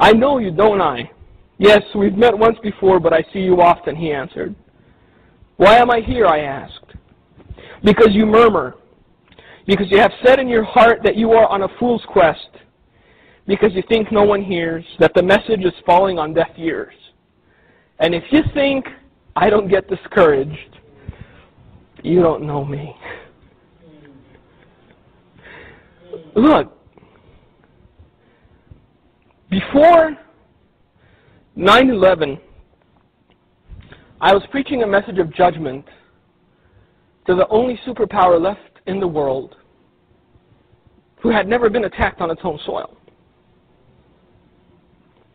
I 0.00 0.12
know 0.12 0.38
you, 0.38 0.50
don't 0.50 0.80
I? 0.80 1.10
Yes, 1.58 1.82
we've 1.94 2.16
met 2.16 2.36
once 2.36 2.56
before, 2.62 3.00
but 3.00 3.12
I 3.12 3.24
see 3.32 3.40
you 3.40 3.60
often, 3.60 3.96
he 3.96 4.12
answered. 4.12 4.54
Why 5.56 5.76
am 5.76 5.90
I 5.90 6.00
here, 6.00 6.26
I 6.26 6.40
asked. 6.40 6.94
Because 7.82 8.10
you 8.12 8.26
murmur. 8.26 8.76
Because 9.66 9.90
you 9.90 9.98
have 9.98 10.12
said 10.24 10.38
in 10.38 10.48
your 10.48 10.64
heart 10.64 11.00
that 11.02 11.16
you 11.16 11.32
are 11.32 11.48
on 11.48 11.62
a 11.62 11.68
fool's 11.80 12.04
quest. 12.08 12.48
Because 13.46 13.72
you 13.74 13.82
think 13.88 14.12
no 14.12 14.22
one 14.22 14.42
hears, 14.42 14.84
that 15.00 15.12
the 15.14 15.22
message 15.22 15.64
is 15.64 15.72
falling 15.84 16.18
on 16.18 16.32
deaf 16.32 16.50
ears. 16.56 16.94
And 18.00 18.14
if 18.14 18.24
you 18.30 18.42
think 18.54 18.86
I 19.36 19.50
don't 19.50 19.68
get 19.68 19.88
discouraged, 19.88 20.78
you 22.02 22.22
don't 22.22 22.46
know 22.46 22.64
me. 22.64 22.94
Look, 26.34 26.72
before 29.50 30.16
9 31.56 31.90
11, 31.90 32.38
I 34.20 34.32
was 34.32 34.42
preaching 34.50 34.82
a 34.82 34.86
message 34.86 35.18
of 35.18 35.34
judgment 35.34 35.84
to 37.26 37.34
the 37.34 37.48
only 37.48 37.80
superpower 37.86 38.40
left 38.40 38.60
in 38.86 39.00
the 39.00 39.08
world 39.08 39.56
who 41.20 41.30
had 41.30 41.48
never 41.48 41.68
been 41.68 41.84
attacked 41.84 42.20
on 42.20 42.30
its 42.30 42.40
own 42.44 42.58
soil. 42.64 42.97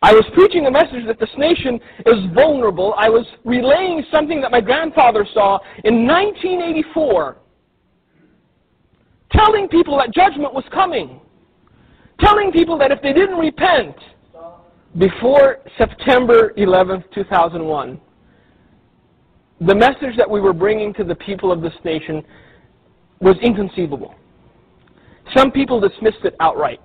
I 0.04 0.12
was 0.12 0.24
preaching 0.34 0.66
a 0.66 0.70
message 0.70 1.06
that 1.06 1.18
this 1.18 1.30
nation 1.38 1.80
is 2.04 2.16
vulnerable. 2.34 2.94
I 2.98 3.08
was 3.08 3.24
relaying 3.42 4.04
something 4.12 4.38
that 4.42 4.50
my 4.50 4.60
grandfather 4.60 5.26
saw 5.32 5.58
in 5.82 6.06
1984 6.06 7.38
telling 9.32 9.66
people 9.66 9.96
that 9.96 10.12
judgment 10.12 10.52
was 10.52 10.64
coming, 10.74 11.22
telling 12.20 12.52
people 12.52 12.76
that 12.80 12.92
if 12.92 13.00
they 13.00 13.14
didn't 13.14 13.38
repent 13.38 13.96
before 14.98 15.60
September 15.78 16.52
11th, 16.58 17.04
2001, 17.14 17.98
the 19.62 19.74
message 19.74 20.18
that 20.18 20.30
we 20.30 20.38
were 20.38 20.52
bringing 20.52 20.92
to 20.92 21.04
the 21.04 21.14
people 21.14 21.50
of 21.50 21.62
this 21.62 21.72
nation 21.82 22.22
was 23.22 23.36
inconceivable. 23.42 24.14
Some 25.34 25.50
people 25.50 25.80
dismissed 25.80 26.24
it 26.24 26.36
outright. 26.40 26.82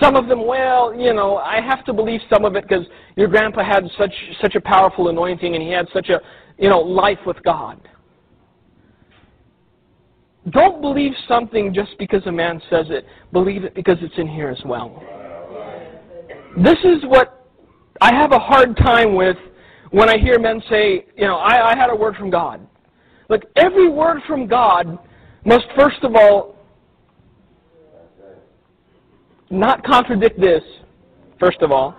Some 0.00 0.16
of 0.16 0.28
them, 0.28 0.46
well, 0.46 0.94
you 0.94 1.12
know, 1.12 1.38
I 1.38 1.60
have 1.60 1.84
to 1.86 1.92
believe 1.92 2.20
some 2.32 2.44
of 2.44 2.54
it 2.56 2.68
because 2.68 2.86
your 3.16 3.28
grandpa 3.28 3.64
had 3.64 3.84
such 3.98 4.12
such 4.40 4.54
a 4.54 4.60
powerful 4.60 5.08
anointing 5.08 5.54
and 5.54 5.62
he 5.62 5.70
had 5.70 5.86
such 5.92 6.08
a, 6.08 6.20
you 6.58 6.68
know, 6.68 6.78
life 6.78 7.18
with 7.26 7.42
God. 7.42 7.80
Don't 10.50 10.80
believe 10.80 11.12
something 11.26 11.74
just 11.74 11.90
because 11.98 12.24
a 12.26 12.32
man 12.32 12.62
says 12.70 12.86
it. 12.90 13.04
Believe 13.32 13.64
it 13.64 13.74
because 13.74 13.98
it's 14.00 14.14
in 14.16 14.28
here 14.28 14.48
as 14.48 14.62
well. 14.64 15.02
This 16.56 16.78
is 16.84 17.02
what 17.04 17.46
I 18.00 18.14
have 18.14 18.32
a 18.32 18.38
hard 18.38 18.76
time 18.76 19.14
with 19.14 19.36
when 19.90 20.08
I 20.08 20.16
hear 20.16 20.38
men 20.38 20.62
say, 20.70 21.06
you 21.16 21.26
know, 21.26 21.36
I, 21.36 21.72
I 21.72 21.76
had 21.76 21.90
a 21.90 21.96
word 21.96 22.16
from 22.16 22.30
God. 22.30 22.66
Look, 23.28 23.42
every 23.56 23.88
word 23.88 24.22
from 24.26 24.46
God 24.46 24.98
must 25.44 25.64
first 25.76 26.02
of 26.02 26.14
all 26.14 26.57
not 29.50 29.84
contradict 29.84 30.40
this, 30.40 30.62
first 31.40 31.62
of 31.62 31.72
all. 31.72 31.96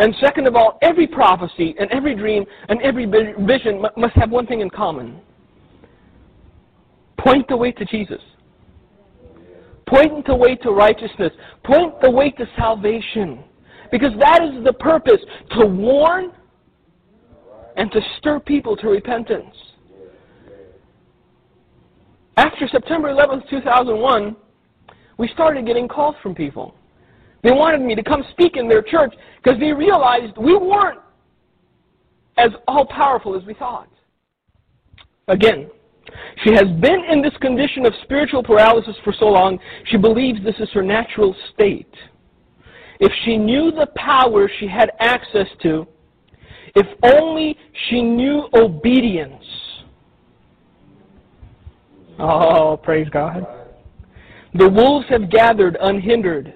And 0.00 0.14
second 0.20 0.48
of 0.48 0.56
all, 0.56 0.78
every 0.82 1.06
prophecy 1.06 1.74
and 1.78 1.90
every 1.92 2.14
dream 2.16 2.44
and 2.68 2.82
every 2.82 3.06
vision 3.06 3.84
must 3.96 4.14
have 4.14 4.30
one 4.30 4.46
thing 4.46 4.60
in 4.60 4.70
common 4.70 5.20
Point 7.24 7.48
the 7.48 7.56
way 7.56 7.72
to 7.72 7.84
Jesus. 7.86 8.20
Point 9.86 10.26
the 10.26 10.34
way 10.34 10.56
to 10.56 10.70
righteousness. 10.70 11.32
Point 11.64 12.00
the 12.02 12.10
way 12.10 12.30
to 12.30 12.44
salvation. 12.56 13.42
Because 13.90 14.12
that 14.20 14.42
is 14.42 14.62
the 14.62 14.74
purpose 14.74 15.20
to 15.58 15.66
warn 15.66 16.32
and 17.76 17.90
to 17.92 18.00
stir 18.18 18.40
people 18.40 18.76
to 18.76 18.88
repentance. 18.88 19.54
After 22.36 22.68
September 22.68 23.08
11th, 23.08 23.48
2001, 23.48 24.36
we 25.18 25.28
started 25.28 25.66
getting 25.66 25.88
calls 25.88 26.16
from 26.22 26.34
people. 26.34 26.74
They 27.42 27.52
wanted 27.52 27.82
me 27.82 27.94
to 27.94 28.02
come 28.02 28.24
speak 28.30 28.56
in 28.56 28.68
their 28.68 28.82
church 28.82 29.14
because 29.42 29.58
they 29.60 29.72
realized 29.72 30.36
we 30.38 30.56
weren't 30.56 31.00
as 32.36 32.50
all 32.66 32.86
powerful 32.86 33.36
as 33.38 33.44
we 33.44 33.54
thought. 33.54 33.88
Again, 35.28 35.70
she 36.42 36.52
has 36.52 36.64
been 36.80 37.04
in 37.10 37.22
this 37.22 37.36
condition 37.40 37.86
of 37.86 37.94
spiritual 38.02 38.42
paralysis 38.42 38.96
for 39.04 39.12
so 39.18 39.26
long, 39.26 39.58
she 39.86 39.96
believes 39.96 40.42
this 40.44 40.56
is 40.58 40.68
her 40.72 40.82
natural 40.82 41.34
state. 41.54 41.92
If 43.00 43.12
she 43.24 43.36
knew 43.36 43.70
the 43.70 43.86
power 43.96 44.50
she 44.58 44.66
had 44.66 44.90
access 45.00 45.46
to, 45.62 45.86
if 46.74 46.86
only 47.02 47.56
she 47.88 48.02
knew 48.02 48.48
obedience. 48.54 49.44
Oh, 52.18 52.78
praise 52.82 53.08
God. 53.10 53.63
The 54.54 54.68
wolves 54.68 55.06
have 55.08 55.30
gathered 55.30 55.76
unhindered, 55.80 56.54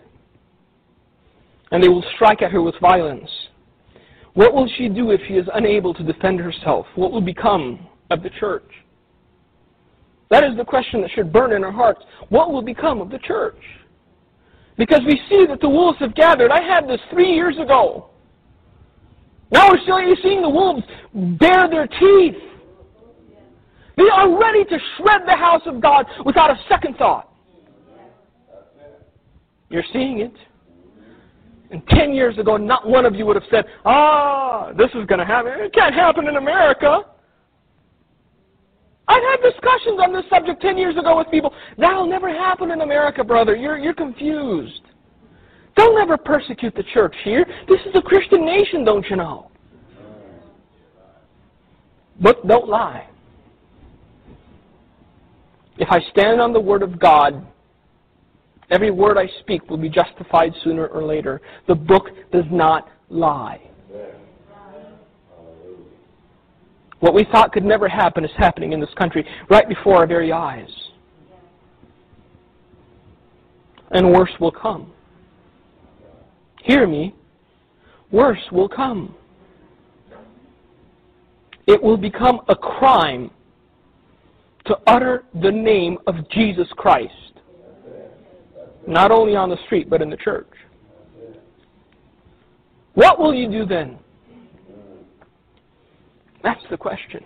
and 1.72 1.82
they 1.82 1.88
will 1.88 2.04
strike 2.14 2.42
at 2.42 2.52
her 2.52 2.62
with 2.62 2.76
violence. 2.80 3.28
What 4.34 4.54
will 4.54 4.68
she 4.76 4.88
do 4.88 5.10
if 5.10 5.20
she 5.26 5.34
is 5.34 5.48
unable 5.52 5.92
to 5.94 6.04
defend 6.04 6.38
herself? 6.38 6.86
What 6.94 7.10
will 7.10 7.20
become 7.20 7.88
of 8.10 8.22
the 8.22 8.30
church? 8.38 8.70
That 10.30 10.44
is 10.44 10.56
the 10.56 10.64
question 10.64 11.00
that 11.00 11.10
should 11.10 11.32
burn 11.32 11.52
in 11.52 11.64
our 11.64 11.72
hearts. 11.72 12.00
What 12.28 12.52
will 12.52 12.62
become 12.62 13.00
of 13.00 13.10
the 13.10 13.18
church? 13.18 13.60
Because 14.76 15.00
we 15.04 15.20
see 15.28 15.44
that 15.48 15.60
the 15.60 15.68
wolves 15.68 15.98
have 15.98 16.14
gathered. 16.14 16.52
I 16.52 16.62
had 16.62 16.88
this 16.88 17.00
three 17.10 17.32
years 17.32 17.58
ago. 17.58 18.10
Now 19.50 19.70
we're 19.70 19.80
still 19.82 19.98
seeing 20.22 20.42
the 20.42 20.48
wolves 20.48 20.84
bare 21.14 21.68
their 21.68 21.88
teeth. 21.88 22.36
They 23.96 24.08
are 24.12 24.38
ready 24.38 24.64
to 24.66 24.78
shred 24.96 25.22
the 25.26 25.36
house 25.36 25.62
of 25.66 25.80
God 25.80 26.06
without 26.24 26.50
a 26.50 26.60
second 26.68 26.96
thought. 26.96 27.32
You're 29.70 29.84
seeing 29.92 30.20
it. 30.20 30.34
And 31.70 31.86
ten 31.88 32.12
years 32.12 32.38
ago, 32.38 32.56
not 32.56 32.88
one 32.88 33.04
of 33.04 33.14
you 33.14 33.26
would 33.26 33.36
have 33.36 33.44
said, 33.50 33.66
ah, 33.84 34.72
this 34.72 34.88
is 34.94 35.04
going 35.06 35.18
to 35.18 35.26
happen. 35.26 35.52
It 35.56 35.72
can't 35.74 35.94
happen 35.94 36.26
in 36.26 36.36
America. 36.36 37.04
I've 39.08 39.22
had 39.22 39.42
discussions 39.42 40.00
on 40.02 40.12
this 40.12 40.24
subject 40.28 40.60
10 40.60 40.76
years 40.76 40.96
ago 40.96 41.16
with 41.16 41.30
people. 41.30 41.52
That'll 41.78 42.06
never 42.06 42.28
happen 42.28 42.70
in 42.70 42.82
America, 42.82 43.24
brother. 43.24 43.56
You're, 43.56 43.78
you're 43.78 43.94
confused. 43.94 44.82
They'll 45.76 45.94
never 45.94 46.18
persecute 46.18 46.74
the 46.74 46.82
church 46.92 47.14
here. 47.24 47.46
This 47.68 47.80
is 47.86 47.94
a 47.94 48.02
Christian 48.02 48.44
nation, 48.44 48.84
don't 48.84 49.06
you 49.08 49.16
know? 49.16 49.50
But 52.20 52.46
don't 52.46 52.68
lie. 52.68 53.08
If 55.78 55.88
I 55.90 56.00
stand 56.10 56.40
on 56.40 56.52
the 56.52 56.60
Word 56.60 56.82
of 56.82 56.98
God, 56.98 57.46
every 58.70 58.90
word 58.90 59.18
I 59.18 59.28
speak 59.40 59.68
will 59.68 59.76
be 59.76 59.88
justified 59.88 60.52
sooner 60.64 60.86
or 60.86 61.04
later. 61.04 61.40
The 61.66 61.74
book 61.74 62.06
does 62.32 62.44
not 62.50 62.88
lie. 63.08 63.60
What 67.00 67.14
we 67.14 67.24
thought 67.30 67.52
could 67.52 67.64
never 67.64 67.88
happen 67.88 68.24
is 68.24 68.30
happening 68.36 68.72
in 68.72 68.80
this 68.80 68.92
country 68.98 69.24
right 69.48 69.68
before 69.68 69.96
our 69.96 70.06
very 70.06 70.32
eyes. 70.32 70.68
And 73.92 74.12
worse 74.12 74.32
will 74.40 74.52
come. 74.52 74.92
Hear 76.64 76.86
me. 76.86 77.14
Worse 78.10 78.42
will 78.50 78.68
come. 78.68 79.14
It 81.66 81.82
will 81.82 81.96
become 81.96 82.40
a 82.48 82.56
crime 82.56 83.30
to 84.66 84.76
utter 84.86 85.24
the 85.42 85.50
name 85.50 85.98
of 86.06 86.28
Jesus 86.30 86.66
Christ. 86.76 87.27
Not 88.88 89.10
only 89.10 89.36
on 89.36 89.50
the 89.50 89.58
street, 89.66 89.90
but 89.90 90.00
in 90.00 90.08
the 90.08 90.16
church. 90.16 90.48
What 92.94 93.18
will 93.18 93.34
you 93.34 93.50
do 93.50 93.66
then? 93.66 93.98
That's 96.42 96.62
the 96.70 96.78
question. 96.78 97.22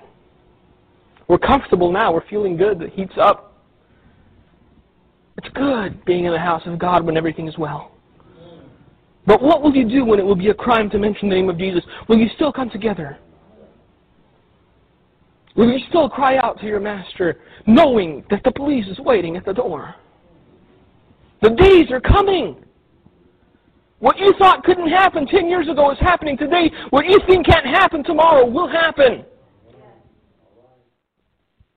We're 1.29 1.39
comfortable 1.39 1.93
now. 1.93 2.13
We're 2.13 2.27
feeling 2.29 2.57
good. 2.57 2.81
The 2.81 2.89
heat's 2.89 3.13
up. 3.17 3.63
It's 5.39 5.49
good 5.55 6.05
being 6.05 6.25
in 6.25 6.33
the 6.33 6.39
house 6.39 6.63
of 6.67 6.81
God 6.81 7.07
when 7.07 7.17
everything 7.17 7.47
is 7.47 7.57
well. 7.57 7.93
But 9.25 9.41
what 9.41 9.63
will 9.63 9.75
you 9.75 9.89
do 9.89 10.05
when 10.05 10.19
it 10.19 10.25
will 10.25 10.35
be 10.35 10.49
a 10.49 10.55
crime 10.55 10.91
to 10.91 10.99
mention 10.99 11.29
the 11.29 11.37
name 11.37 11.49
of 11.49 11.59
Jesus? 11.59 11.85
Will 12.09 12.19
you 12.19 12.29
still 12.35 12.53
come 12.53 12.71
together? 12.71 13.19
Will 15.55 15.71
you 15.71 15.79
still 15.91 16.09
cry 16.09 16.39
out 16.39 16.59
to 16.59 16.67
your 16.67 16.81
master, 16.81 17.39
knowing 17.69 18.25
that 18.31 18.43
the 18.43 18.51
police 18.51 18.89
is 18.89 18.99
waiting 18.99 19.37
at 19.37 19.45
the 19.45 19.53
door? 19.53 19.95
The 21.43 21.51
days 21.51 21.91
are 21.91 22.01
coming. 22.01 22.57
What 23.99 24.19
you 24.19 24.33
thought 24.39 24.65
couldn't 24.65 24.89
happen 24.89 25.27
10 25.27 25.49
years 25.49 25.69
ago 25.69 25.91
is 25.91 25.99
happening 26.01 26.37
today. 26.39 26.71
What 26.91 27.05
you 27.07 27.19
think 27.29 27.47
can't 27.47 27.67
happen 27.67 28.03
tomorrow 28.03 28.47
will 28.47 28.69
happen. 28.69 29.25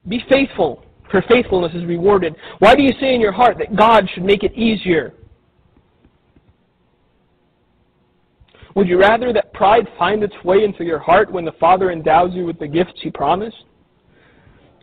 Be 0.08 0.22
faithful, 0.30 0.84
for 1.10 1.22
faithfulness 1.28 1.72
is 1.74 1.84
rewarded. 1.84 2.36
Why 2.60 2.76
do 2.76 2.82
you 2.82 2.92
say 3.00 3.14
in 3.14 3.20
your 3.20 3.32
heart 3.32 3.58
that 3.58 3.76
God 3.76 4.08
should 4.14 4.24
make 4.24 4.44
it 4.44 4.52
easier? 4.54 5.14
Would 8.76 8.88
you 8.88 8.98
rather 8.98 9.32
that 9.32 9.52
pride 9.52 9.88
find 9.98 10.22
its 10.22 10.34
way 10.44 10.62
into 10.62 10.84
your 10.84 10.98
heart 10.98 11.32
when 11.32 11.44
the 11.44 11.52
Father 11.52 11.90
endows 11.90 12.34
you 12.34 12.44
with 12.44 12.58
the 12.58 12.68
gifts 12.68 13.00
He 13.02 13.10
promised? 13.10 13.64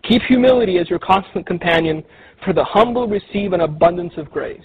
Keep 0.03 0.23
humility 0.23 0.77
as 0.77 0.89
your 0.89 0.99
constant 0.99 1.45
companion, 1.45 2.03
for 2.43 2.53
the 2.53 2.63
humble 2.63 3.07
receive 3.07 3.53
an 3.53 3.61
abundance 3.61 4.13
of 4.17 4.29
grace. 4.29 4.59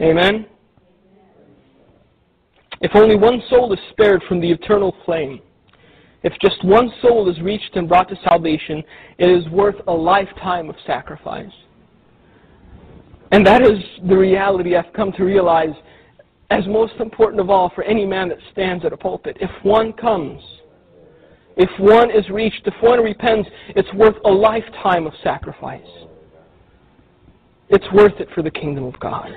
Amen? 0.00 0.46
If 2.80 2.92
only 2.94 3.16
one 3.16 3.42
soul 3.50 3.72
is 3.72 3.78
spared 3.90 4.22
from 4.28 4.40
the 4.40 4.50
eternal 4.50 4.96
flame, 5.04 5.40
if 6.22 6.32
just 6.42 6.62
one 6.64 6.92
soul 7.00 7.30
is 7.30 7.40
reached 7.40 7.76
and 7.76 7.88
brought 7.88 8.08
to 8.08 8.16
salvation, 8.28 8.82
it 9.18 9.28
is 9.28 9.48
worth 9.50 9.76
a 9.86 9.92
lifetime 9.92 10.68
of 10.68 10.76
sacrifice. 10.86 11.52
And 13.32 13.46
that 13.46 13.62
is 13.62 13.78
the 14.08 14.16
reality 14.16 14.76
I've 14.76 14.92
come 14.92 15.12
to 15.12 15.24
realize 15.24 15.74
as 16.50 16.66
most 16.66 16.94
important 16.98 17.40
of 17.40 17.48
all 17.48 17.70
for 17.74 17.84
any 17.84 18.04
man 18.04 18.28
that 18.28 18.38
stands 18.50 18.84
at 18.84 18.92
a 18.92 18.96
pulpit. 18.96 19.36
If 19.40 19.50
one 19.62 19.92
comes, 19.92 20.42
if 21.56 21.70
one 21.78 22.10
is 22.10 22.28
reached, 22.30 22.66
if 22.66 22.74
one 22.80 23.00
repents, 23.00 23.48
it's 23.70 23.92
worth 23.94 24.16
a 24.24 24.30
lifetime 24.30 25.06
of 25.06 25.12
sacrifice. 25.22 25.80
It's 27.68 27.84
worth 27.92 28.18
it 28.18 28.28
for 28.34 28.42
the 28.42 28.50
kingdom 28.50 28.84
of 28.84 28.98
God. 28.98 29.28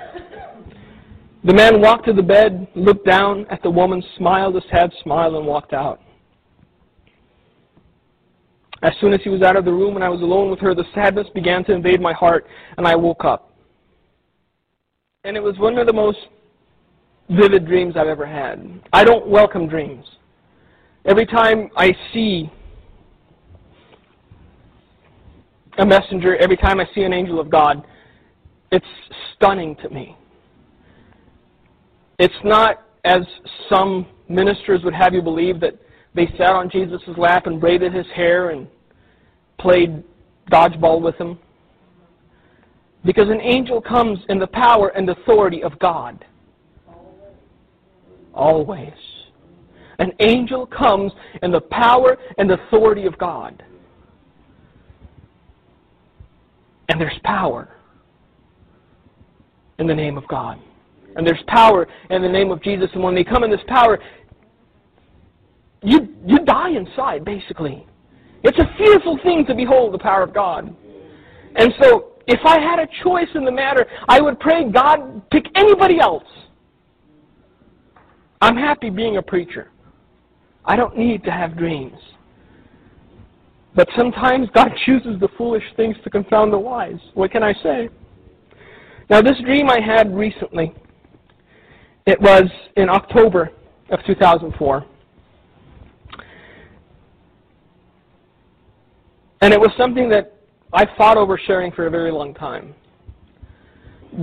The 1.44 1.54
man 1.54 1.82
walked 1.82 2.06
to 2.06 2.14
the 2.14 2.24
bed, 2.24 2.68
looked 2.74 3.06
down 3.06 3.46
at 3.50 3.62
the 3.62 3.70
woman, 3.70 4.02
smiled 4.18 4.56
a 4.56 4.62
sad 4.72 4.92
smile, 5.04 5.36
and 5.36 5.46
walked 5.46 5.74
out. 5.74 6.00
As 8.82 8.94
soon 9.00 9.14
as 9.14 9.22
he 9.24 9.30
was 9.30 9.42
out 9.42 9.56
of 9.56 9.66
the 9.66 9.72
room 9.72 9.96
and 9.96 10.04
I 10.04 10.10
was 10.10 10.22
alone 10.22 10.50
with 10.50 10.60
her, 10.60 10.74
the 10.74 10.86
sadness 10.94 11.28
began 11.34 11.64
to 11.66 11.74
invade 11.74 12.02
my 12.02 12.14
heart, 12.14 12.46
and 12.78 12.88
I 12.88 12.96
woke 12.96 13.24
up. 13.24 13.52
And 15.26 15.38
it 15.38 15.44
was 15.44 15.58
one 15.58 15.78
of 15.78 15.88
the 15.88 15.94
most 15.94 16.18
vivid 17.30 17.66
dreams 17.66 17.96
I've 17.98 18.08
ever 18.08 18.26
had. 18.26 18.82
I 18.92 19.04
don't 19.04 19.28
welcome 19.28 19.68
dreams. 19.68 20.06
Every 21.06 21.26
time 21.26 21.70
I 21.76 21.92
see 22.14 22.50
a 25.78 25.86
messenger, 25.86 26.38
every 26.38 26.56
time 26.56 26.80
I 26.80 26.86
see 26.96 27.04
an 27.04 27.12
angel 27.12 27.40
of 27.40 27.50
God, 27.50 27.84
it's 28.72 28.86
stunning 29.36 29.76
to 29.78 29.90
me. 29.90 30.16
It's 32.20 32.34
not 32.46 32.86
as 33.04 33.22
some 33.70 34.06
ministers 34.30 34.82
would 34.84 34.94
have 34.94 35.14
you 35.14 35.22
believe 35.22 35.60
that 35.60 35.74
they 36.16 36.28
sat 36.38 36.52
on 36.52 36.70
Jesus' 36.70 37.02
lap 37.18 37.48
and 37.48 37.60
braided 37.60 37.94
his 37.94 38.06
hair 38.16 38.52
and 38.52 38.68
played 39.60 40.04
dodgeball 40.52 41.02
with 41.02 41.16
him. 41.16 41.38
Because 43.04 43.28
an 43.30 43.42
angel 43.42 43.82
comes 43.82 44.20
in 44.30 44.40
the 44.40 44.48
power 44.48 44.90
and 44.90 45.10
authority 45.10 45.64
of 45.64 45.78
God. 45.80 46.24
Always. 48.34 48.94
An 50.04 50.12
angel 50.20 50.66
comes 50.66 51.14
in 51.44 51.52
the 51.54 51.62
power 51.62 52.18
and 52.38 52.52
authority 52.52 53.06
of 53.06 53.18
God. 53.18 53.64
And 56.90 57.00
there's 57.00 57.18
power 57.24 57.78
in 59.80 59.88
the 59.88 59.96
name 59.96 60.18
of 60.18 60.28
God. 60.28 60.60
And 61.16 61.26
there's 61.26 61.42
power 61.48 61.88
in 62.10 62.22
the 62.22 62.28
name 62.28 62.52
of 62.52 62.62
Jesus. 62.62 62.90
And 62.94 63.02
when 63.02 63.16
they 63.16 63.24
come 63.24 63.46
in 63.46 63.50
this 63.50 63.62
power, 63.66 63.98
you, 65.82 66.14
you 66.26 66.40
die 66.40 66.72
inside, 66.72 67.24
basically. 67.24 67.88
It's 68.44 68.60
a 68.60 68.76
fearful 68.78 69.18
thing 69.24 69.46
to 69.46 69.56
behold 69.56 69.94
the 69.94 70.00
power 70.00 70.22
of 70.22 70.34
God. 70.34 70.76
And 71.56 71.74
so, 71.82 72.12
if 72.28 72.42
I 72.46 72.60
had 72.60 72.80
a 72.80 72.88
choice 73.06 73.30
in 73.36 73.46
the 73.46 73.52
matter, 73.52 73.86
I 74.10 74.20
would 74.20 74.38
pray 74.42 74.70
God 74.70 75.22
pick 75.30 75.46
anybody 75.56 76.02
else. 76.02 76.26
I'm 78.42 78.58
happy 78.58 78.90
being 78.90 79.16
a 79.16 79.22
preacher. 79.22 79.70
I 80.66 80.76
don't 80.76 80.98
need 80.98 81.24
to 81.24 81.32
have 81.32 81.58
dreams. 81.58 81.98
But 83.76 83.90
sometimes 83.98 84.48
God 84.54 84.72
chooses 84.86 85.20
the 85.20 85.30
foolish 85.38 85.64
things 85.76 85.96
to 86.04 86.10
confound 86.10 86.54
the 86.54 86.60
wise. 86.60 87.00
What 87.14 87.32
can 87.32 87.44
I 87.44 87.54
say? 87.64 87.90
Now, 89.10 89.22
this 89.22 89.38
dream 89.44 89.70
I 89.70 89.80
had 89.82 90.16
recently, 90.16 90.74
it 92.06 92.20
was 92.22 92.46
in 92.78 92.90
October 92.90 93.52
of 93.90 94.00
2004. 94.06 94.86
And 99.42 99.54
it 99.54 99.60
was 99.60 99.72
something 99.78 100.08
that 100.10 100.38
I 100.72 100.86
fought 100.98 101.18
over 101.18 101.38
sharing 101.38 101.72
for 101.74 101.88
a 101.88 101.90
very 101.90 102.12
long 102.12 102.34
time. 102.34 102.74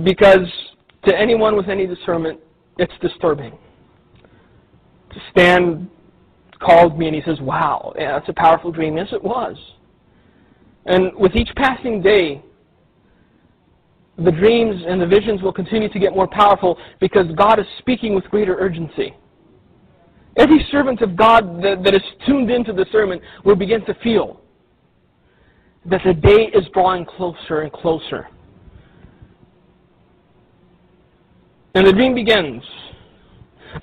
Because 0.03 0.47
to 1.05 1.15
anyone 1.17 1.55
with 1.55 1.69
any 1.69 1.85
discernment, 1.85 2.39
it's 2.79 2.93
disturbing. 3.01 3.57
Stan 5.31 5.89
called 6.61 6.97
me 6.97 7.07
and 7.07 7.15
he 7.15 7.21
says, 7.23 7.39
Wow, 7.41 7.93
yeah, 7.97 8.13
that's 8.13 8.29
a 8.29 8.33
powerful 8.33 8.71
dream. 8.71 8.97
Yes, 8.97 9.07
it 9.11 9.23
was. 9.23 9.57
And 10.85 11.15
with 11.15 11.35
each 11.35 11.49
passing 11.55 12.01
day, 12.01 12.43
the 14.17 14.31
dreams 14.31 14.81
and 14.87 15.01
the 15.01 15.07
visions 15.07 15.41
will 15.41 15.53
continue 15.53 15.89
to 15.89 15.99
get 15.99 16.15
more 16.15 16.27
powerful 16.27 16.77
because 16.99 17.27
God 17.35 17.59
is 17.59 17.65
speaking 17.79 18.13
with 18.13 18.23
greater 18.25 18.55
urgency. 18.55 19.15
Every 20.37 20.65
servant 20.71 21.01
of 21.01 21.15
God 21.15 21.61
that, 21.61 21.83
that 21.83 21.93
is 21.93 22.01
tuned 22.25 22.49
into 22.49 22.71
the 22.73 22.85
sermon 22.91 23.19
will 23.43 23.55
begin 23.55 23.85
to 23.85 23.93
feel 23.95 24.39
that 25.85 26.01
the 26.05 26.13
day 26.13 26.49
is 26.53 26.65
drawing 26.73 27.05
closer 27.05 27.61
and 27.61 27.71
closer. 27.71 28.27
And 31.73 31.87
the 31.87 31.93
dream 31.93 32.13
begins. 32.13 32.63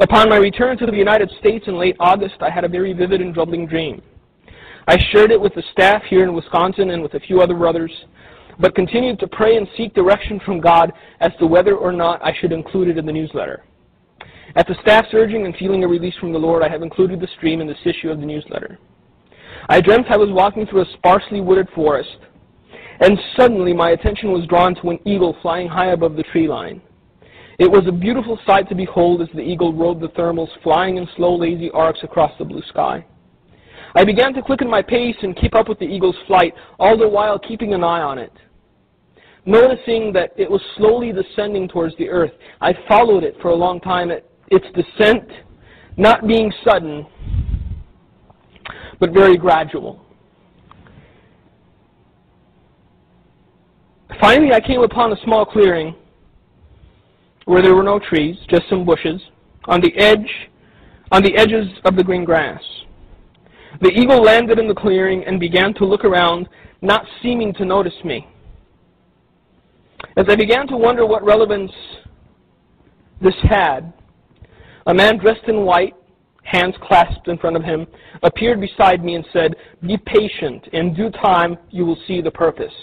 Upon 0.00 0.28
my 0.28 0.36
return 0.36 0.78
to 0.78 0.86
the 0.86 0.96
United 0.96 1.28
States 1.40 1.64
in 1.66 1.76
late 1.76 1.96
August, 1.98 2.36
I 2.40 2.50
had 2.50 2.62
a 2.62 2.68
very 2.68 2.92
vivid 2.92 3.20
and 3.20 3.34
troubling 3.34 3.66
dream. 3.66 4.00
I 4.86 4.96
shared 5.10 5.32
it 5.32 5.40
with 5.40 5.54
the 5.54 5.62
staff 5.72 6.04
here 6.08 6.22
in 6.22 6.34
Wisconsin 6.34 6.90
and 6.90 7.02
with 7.02 7.14
a 7.14 7.20
few 7.20 7.40
other 7.40 7.54
brothers, 7.54 7.90
but 8.60 8.76
continued 8.76 9.18
to 9.18 9.26
pray 9.26 9.56
and 9.56 9.66
seek 9.76 9.94
direction 9.94 10.40
from 10.44 10.60
God 10.60 10.92
as 11.20 11.32
to 11.40 11.48
whether 11.48 11.74
or 11.74 11.90
not 11.90 12.24
I 12.24 12.32
should 12.40 12.52
include 12.52 12.88
it 12.88 12.96
in 12.96 13.06
the 13.06 13.12
newsletter. 13.12 13.64
At 14.54 14.68
the 14.68 14.76
staff's 14.82 15.12
urging 15.14 15.46
and 15.46 15.56
feeling 15.56 15.82
a 15.82 15.88
release 15.88 16.14
from 16.20 16.32
the 16.32 16.38
Lord, 16.38 16.62
I 16.62 16.68
have 16.68 16.82
included 16.82 17.20
this 17.20 17.30
dream 17.40 17.60
in 17.60 17.66
this 17.66 17.76
issue 17.84 18.10
of 18.10 18.20
the 18.20 18.26
newsletter. 18.26 18.78
I 19.68 19.80
dreamt 19.80 20.06
I 20.10 20.16
was 20.16 20.30
walking 20.30 20.64
through 20.66 20.82
a 20.82 20.92
sparsely 20.94 21.40
wooded 21.40 21.68
forest, 21.74 22.18
and 23.00 23.18
suddenly 23.36 23.72
my 23.72 23.90
attention 23.90 24.30
was 24.30 24.46
drawn 24.46 24.76
to 24.76 24.90
an 24.90 25.00
eagle 25.04 25.36
flying 25.42 25.66
high 25.66 25.90
above 25.90 26.14
the 26.14 26.22
tree 26.22 26.46
line. 26.46 26.80
It 27.58 27.68
was 27.68 27.88
a 27.88 27.92
beautiful 27.92 28.38
sight 28.46 28.68
to 28.68 28.76
behold 28.76 29.20
as 29.20 29.28
the 29.34 29.40
eagle 29.40 29.72
rode 29.72 30.00
the 30.00 30.08
thermals, 30.10 30.48
flying 30.62 30.96
in 30.96 31.08
slow, 31.16 31.34
lazy 31.34 31.70
arcs 31.72 31.98
across 32.04 32.30
the 32.38 32.44
blue 32.44 32.62
sky. 32.68 33.04
I 33.96 34.04
began 34.04 34.32
to 34.34 34.42
quicken 34.42 34.70
my 34.70 34.80
pace 34.80 35.16
and 35.22 35.36
keep 35.36 35.56
up 35.56 35.68
with 35.68 35.80
the 35.80 35.84
eagle's 35.84 36.16
flight, 36.28 36.54
all 36.78 36.96
the 36.96 37.08
while 37.08 37.36
keeping 37.36 37.74
an 37.74 37.82
eye 37.82 38.00
on 38.00 38.16
it. 38.16 38.32
Noticing 39.44 40.12
that 40.12 40.34
it 40.36 40.48
was 40.48 40.60
slowly 40.76 41.12
descending 41.12 41.66
towards 41.66 41.96
the 41.96 42.08
earth, 42.08 42.30
I 42.60 42.74
followed 42.86 43.24
it 43.24 43.34
for 43.42 43.48
a 43.48 43.56
long 43.56 43.80
time, 43.80 44.12
its 44.12 44.66
descent 44.74 45.28
not 45.96 46.28
being 46.28 46.52
sudden, 46.64 47.06
but 49.00 49.10
very 49.10 49.36
gradual. 49.36 50.04
Finally, 54.20 54.52
I 54.52 54.60
came 54.60 54.82
upon 54.82 55.12
a 55.12 55.16
small 55.24 55.44
clearing 55.44 55.96
where 57.48 57.62
there 57.62 57.74
were 57.74 57.82
no 57.82 57.98
trees, 57.98 58.36
just 58.50 58.68
some 58.68 58.84
bushes, 58.84 59.22
on 59.64 59.80
the 59.80 59.96
edge, 59.96 60.50
on 61.10 61.22
the 61.22 61.34
edges 61.34 61.66
of 61.86 61.96
the 61.96 62.04
green 62.04 62.22
grass. 62.22 62.62
The 63.80 63.88
eagle 63.88 64.22
landed 64.22 64.58
in 64.58 64.68
the 64.68 64.74
clearing 64.74 65.24
and 65.24 65.40
began 65.40 65.72
to 65.74 65.86
look 65.86 66.04
around, 66.04 66.46
not 66.82 67.06
seeming 67.22 67.54
to 67.54 67.64
notice 67.64 67.94
me. 68.04 68.28
As 70.18 70.26
I 70.28 70.36
began 70.36 70.66
to 70.66 70.76
wonder 70.76 71.06
what 71.06 71.24
relevance 71.24 71.72
this 73.22 73.34
had, 73.44 73.94
a 74.86 74.92
man 74.92 75.16
dressed 75.16 75.48
in 75.48 75.64
white, 75.64 75.94
hands 76.42 76.74
clasped 76.82 77.28
in 77.28 77.38
front 77.38 77.56
of 77.56 77.64
him, 77.64 77.86
appeared 78.22 78.60
beside 78.60 79.02
me 79.02 79.14
and 79.14 79.24
said, 79.32 79.54
Be 79.86 79.96
patient. 79.96 80.68
In 80.74 80.92
due 80.92 81.10
time, 81.10 81.56
you 81.70 81.86
will 81.86 81.98
see 82.06 82.20
the 82.20 82.30
purpose. 82.30 82.74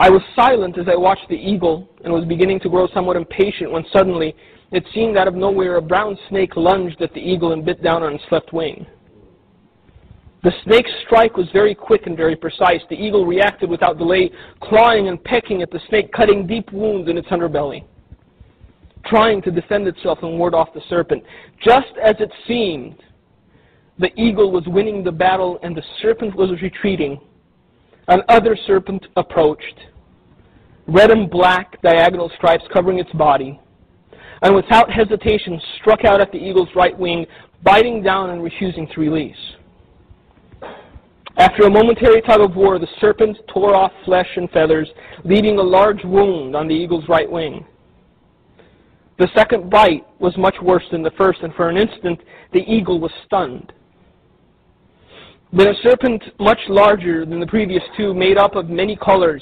I 0.00 0.10
was 0.10 0.22
silent 0.34 0.76
as 0.76 0.86
I 0.88 0.96
watched 0.96 1.28
the 1.28 1.36
eagle 1.36 1.88
and 2.04 2.12
was 2.12 2.24
beginning 2.24 2.58
to 2.60 2.68
grow 2.68 2.88
somewhat 2.92 3.16
impatient 3.16 3.70
when 3.70 3.84
suddenly 3.92 4.34
it 4.72 4.84
seemed 4.92 5.16
out 5.16 5.28
of 5.28 5.34
nowhere 5.34 5.76
a 5.76 5.82
brown 5.82 6.18
snake 6.28 6.56
lunged 6.56 7.00
at 7.00 7.14
the 7.14 7.20
eagle 7.20 7.52
and 7.52 7.64
bit 7.64 7.82
down 7.82 8.02
on 8.02 8.14
its 8.14 8.24
left 8.30 8.52
wing. 8.52 8.86
The 10.42 10.52
snake's 10.64 10.90
strike 11.06 11.36
was 11.36 11.46
very 11.52 11.74
quick 11.74 12.06
and 12.06 12.16
very 12.16 12.36
precise. 12.36 12.80
The 12.90 12.96
eagle 12.96 13.24
reacted 13.24 13.70
without 13.70 13.96
delay, 13.96 14.30
clawing 14.60 15.08
and 15.08 15.22
pecking 15.22 15.62
at 15.62 15.70
the 15.70 15.80
snake, 15.88 16.12
cutting 16.12 16.46
deep 16.46 16.70
wounds 16.72 17.08
in 17.08 17.16
its 17.16 17.28
underbelly, 17.28 17.84
trying 19.06 19.40
to 19.42 19.50
defend 19.50 19.86
itself 19.86 20.18
and 20.22 20.38
ward 20.38 20.54
off 20.54 20.74
the 20.74 20.82
serpent. 20.90 21.22
Just 21.62 21.96
as 22.02 22.16
it 22.18 22.30
seemed, 22.46 22.96
the 23.98 24.12
eagle 24.20 24.50
was 24.50 24.64
winning 24.66 25.04
the 25.04 25.12
battle 25.12 25.60
and 25.62 25.74
the 25.74 25.84
serpent 26.02 26.34
was 26.34 26.50
retreating 26.60 27.20
Another 28.08 28.56
serpent 28.66 29.06
approached, 29.16 29.80
red 30.86 31.10
and 31.10 31.30
black 31.30 31.80
diagonal 31.80 32.30
stripes 32.36 32.64
covering 32.72 32.98
its 32.98 33.10
body, 33.12 33.58
and 34.42 34.54
without 34.54 34.90
hesitation 34.90 35.58
struck 35.80 36.04
out 36.04 36.20
at 36.20 36.30
the 36.30 36.38
eagle's 36.38 36.68
right 36.76 36.98
wing, 36.98 37.26
biting 37.62 38.02
down 38.02 38.30
and 38.30 38.42
refusing 38.42 38.86
to 38.88 39.00
release. 39.00 39.36
After 41.36 41.64
a 41.64 41.70
momentary 41.70 42.20
tug 42.22 42.42
of 42.42 42.54
war, 42.54 42.78
the 42.78 42.86
serpent 43.00 43.38
tore 43.52 43.74
off 43.74 43.92
flesh 44.04 44.28
and 44.36 44.50
feathers, 44.50 44.88
leaving 45.24 45.58
a 45.58 45.62
large 45.62 46.04
wound 46.04 46.54
on 46.54 46.68
the 46.68 46.74
eagle's 46.74 47.08
right 47.08 47.30
wing. 47.30 47.66
The 49.18 49.28
second 49.34 49.70
bite 49.70 50.04
was 50.18 50.36
much 50.36 50.56
worse 50.62 50.84
than 50.90 51.02
the 51.02 51.10
first, 51.12 51.40
and 51.42 51.54
for 51.54 51.70
an 51.70 51.76
instant 51.76 52.20
the 52.52 52.64
eagle 52.70 53.00
was 53.00 53.12
stunned. 53.24 53.72
Then 55.56 55.68
a 55.68 55.74
serpent 55.84 56.20
much 56.40 56.58
larger 56.68 57.24
than 57.24 57.38
the 57.38 57.46
previous 57.46 57.82
two, 57.96 58.12
made 58.12 58.36
up 58.36 58.56
of 58.56 58.68
many 58.68 58.96
colors, 58.96 59.40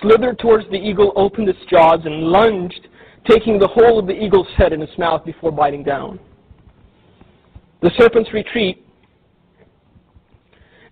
slithered 0.00 0.40
towards 0.40 0.68
the 0.70 0.76
eagle, 0.76 1.12
opened 1.14 1.48
its 1.48 1.58
jaws, 1.70 2.00
and 2.04 2.24
lunged, 2.24 2.88
taking 3.30 3.60
the 3.60 3.68
whole 3.68 3.96
of 4.00 4.08
the 4.08 4.12
eagle's 4.12 4.48
head 4.56 4.72
in 4.72 4.82
its 4.82 4.98
mouth 4.98 5.24
before 5.24 5.52
biting 5.52 5.84
down. 5.84 6.18
The 7.80 7.92
serpent's 7.96 8.32
retreat, 8.32 8.84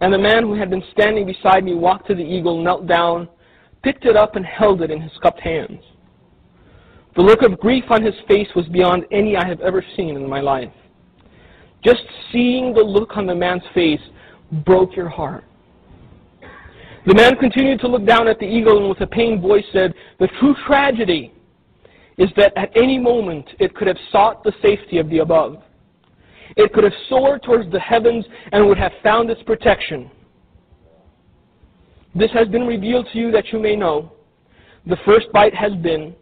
and 0.00 0.14
the 0.14 0.18
man 0.18 0.44
who 0.44 0.54
had 0.54 0.70
been 0.70 0.84
standing 0.92 1.26
beside 1.26 1.64
me 1.64 1.74
walked 1.74 2.06
to 2.06 2.14
the 2.14 2.22
eagle, 2.22 2.62
knelt 2.62 2.86
down, 2.86 3.28
picked 3.82 4.04
it 4.04 4.16
up, 4.16 4.36
and 4.36 4.46
held 4.46 4.82
it 4.82 4.92
in 4.92 5.00
his 5.00 5.12
cupped 5.20 5.40
hands. 5.40 5.82
The 7.16 7.22
look 7.22 7.42
of 7.42 7.58
grief 7.58 7.84
on 7.90 8.04
his 8.04 8.14
face 8.28 8.48
was 8.54 8.68
beyond 8.68 9.04
any 9.10 9.36
I 9.36 9.48
have 9.48 9.60
ever 9.62 9.84
seen 9.96 10.14
in 10.14 10.28
my 10.28 10.40
life. 10.40 10.70
Just 11.84 12.02
seeing 12.30 12.72
the 12.72 12.84
look 12.84 13.16
on 13.16 13.26
the 13.26 13.34
man's 13.34 13.64
face 13.74 14.00
broke 14.64 14.96
your 14.96 15.08
heart. 15.08 15.44
The 17.06 17.14
man 17.14 17.36
continued 17.36 17.80
to 17.80 17.88
look 17.88 18.04
down 18.04 18.28
at 18.28 18.38
the 18.38 18.44
eagle 18.44 18.78
and 18.78 18.88
with 18.88 19.00
a 19.00 19.06
pained 19.06 19.40
voice 19.40 19.64
said, 19.72 19.94
The 20.18 20.28
true 20.38 20.54
tragedy 20.66 21.32
is 22.18 22.28
that 22.36 22.52
at 22.56 22.70
any 22.76 22.98
moment 22.98 23.46
it 23.58 23.74
could 23.74 23.88
have 23.88 23.96
sought 24.12 24.44
the 24.44 24.52
safety 24.62 24.98
of 24.98 25.08
the 25.08 25.18
above. 25.18 25.62
It 26.56 26.72
could 26.72 26.84
have 26.84 26.92
soared 27.08 27.42
towards 27.42 27.70
the 27.72 27.80
heavens 27.80 28.26
and 28.52 28.66
would 28.66 28.78
have 28.78 28.92
found 29.02 29.30
its 29.30 29.42
protection. 29.44 30.10
This 32.14 32.30
has 32.32 32.48
been 32.48 32.66
revealed 32.66 33.08
to 33.12 33.18
you 33.18 33.30
that 33.30 33.52
you 33.52 33.58
may 33.58 33.76
know. 33.76 34.12
The 34.86 34.96
first 35.06 35.32
bite 35.32 35.54
has 35.54 35.72
been, 35.76 36.14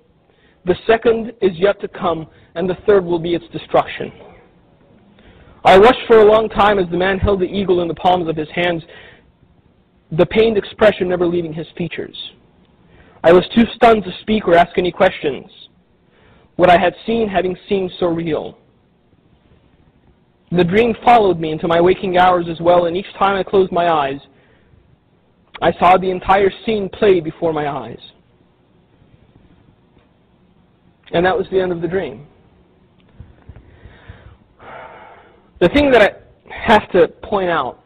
the 0.64 0.76
second 0.86 1.32
is 1.40 1.52
yet 1.54 1.80
to 1.80 1.88
come, 1.88 2.26
and 2.54 2.68
the 2.68 2.76
third 2.86 3.04
will 3.04 3.18
be 3.18 3.34
its 3.34 3.44
destruction. 3.52 4.12
I 5.64 5.78
watched 5.78 6.06
for 6.06 6.18
a 6.18 6.24
long 6.24 6.48
time 6.48 6.78
as 6.78 6.88
the 6.90 6.96
man 6.96 7.18
held 7.18 7.40
the 7.40 7.44
eagle 7.44 7.80
in 7.82 7.88
the 7.88 7.94
palms 7.94 8.28
of 8.28 8.36
his 8.36 8.48
hands, 8.54 8.82
the 10.12 10.26
pained 10.26 10.56
expression 10.56 11.08
never 11.08 11.26
leaving 11.26 11.52
his 11.52 11.66
features. 11.76 12.16
I 13.24 13.32
was 13.32 13.44
too 13.54 13.64
stunned 13.74 14.04
to 14.04 14.12
speak 14.20 14.46
or 14.46 14.54
ask 14.54 14.78
any 14.78 14.92
questions. 14.92 15.50
What 16.56 16.70
I 16.70 16.78
had 16.78 16.94
seen 17.06 17.28
having 17.28 17.56
seemed 17.68 17.92
so 17.98 18.06
real. 18.06 18.58
The 20.50 20.64
dream 20.64 20.94
followed 21.04 21.38
me 21.38 21.52
into 21.52 21.68
my 21.68 21.80
waking 21.80 22.16
hours 22.16 22.46
as 22.48 22.60
well, 22.60 22.86
and 22.86 22.96
each 22.96 23.12
time 23.18 23.36
I 23.36 23.42
closed 23.42 23.70
my 23.70 23.92
eyes, 23.92 24.20
I 25.60 25.72
saw 25.72 25.96
the 25.98 26.10
entire 26.10 26.50
scene 26.64 26.88
play 26.88 27.20
before 27.20 27.52
my 27.52 27.68
eyes. 27.68 27.98
And 31.12 31.26
that 31.26 31.36
was 31.36 31.46
the 31.50 31.60
end 31.60 31.72
of 31.72 31.82
the 31.82 31.88
dream. 31.88 32.26
The 35.60 35.68
thing 35.70 35.90
that 35.90 36.02
I 36.02 36.54
have 36.54 36.90
to 36.92 37.08
point 37.08 37.50
out 37.50 37.80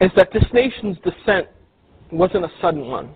is 0.00 0.10
that 0.16 0.30
this 0.32 0.44
nation's 0.52 0.98
descent 0.98 1.46
wasn't 2.12 2.44
a 2.44 2.50
sudden 2.60 2.86
one. 2.86 3.14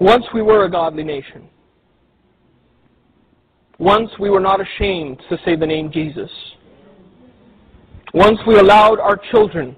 Once 0.00 0.24
we 0.34 0.42
were 0.42 0.64
a 0.64 0.70
godly 0.70 1.04
nation. 1.04 1.48
Once 3.78 4.10
we 4.18 4.28
were 4.28 4.40
not 4.40 4.60
ashamed 4.60 5.22
to 5.28 5.38
say 5.44 5.54
the 5.54 5.66
name 5.66 5.90
Jesus. 5.92 6.30
Once 8.12 8.38
we 8.46 8.58
allowed 8.58 8.98
our 8.98 9.16
children 9.30 9.76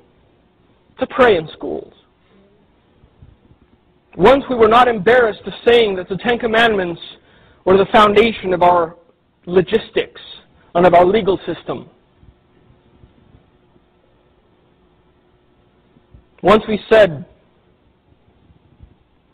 to 0.99 1.07
pray 1.07 1.37
in 1.37 1.49
schools. 1.53 1.93
Once 4.17 4.45
we 4.49 4.57
were 4.57 4.69
not 4.69 4.89
embarrassed 4.89 5.43
of 5.47 5.53
saying 5.67 5.97
that 5.97 6.09
the 6.09 6.17
Ten 6.17 6.39
Commandments 6.39 7.01
were 7.71 7.79
the 7.79 7.93
foundation 7.93 8.53
of 8.53 8.63
our 8.63 8.97
logistics 9.47 10.21
and 10.75 10.85
of 10.85 10.93
our 10.93 11.05
legal 11.05 11.39
system. 11.47 11.89
Once 16.43 16.65
we 16.67 16.81
said 16.91 17.25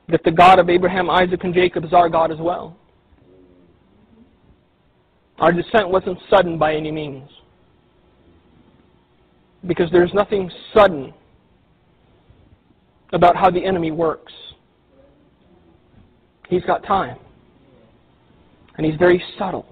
that 0.08 0.22
the 0.24 0.30
God 0.30 0.58
of 0.58 0.68
Abraham, 0.68 1.08
Isaac, 1.08 1.44
and 1.44 1.54
Jacob 1.54 1.82
is 1.86 1.94
our 1.94 2.10
God 2.10 2.30
as 2.30 2.38
well. 2.38 2.76
Our 5.38 5.52
descent 5.52 5.88
wasn't 5.88 6.18
sudden 6.28 6.58
by 6.58 6.74
any 6.74 6.92
means. 6.92 7.30
Because 9.66 9.90
there's 9.90 10.12
nothing 10.12 10.50
sudden 10.74 11.14
about 13.14 13.34
how 13.34 13.50
the 13.50 13.64
enemy 13.64 13.92
works. 13.92 14.32
He's 16.50 16.64
got 16.64 16.84
time. 16.84 17.16
And 18.76 18.86
he's 18.86 18.96
very 18.96 19.22
subtle. 19.38 19.66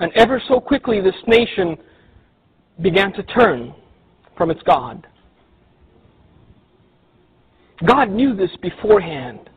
And 0.00 0.12
ever 0.14 0.42
so 0.48 0.60
quickly, 0.60 1.00
this 1.00 1.14
nation 1.26 1.76
began 2.80 3.12
to 3.12 3.22
turn 3.24 3.74
from 4.36 4.50
its 4.50 4.62
God. 4.62 5.06
God 7.86 8.10
knew 8.10 8.34
this 8.34 8.50
beforehand. 8.62 9.50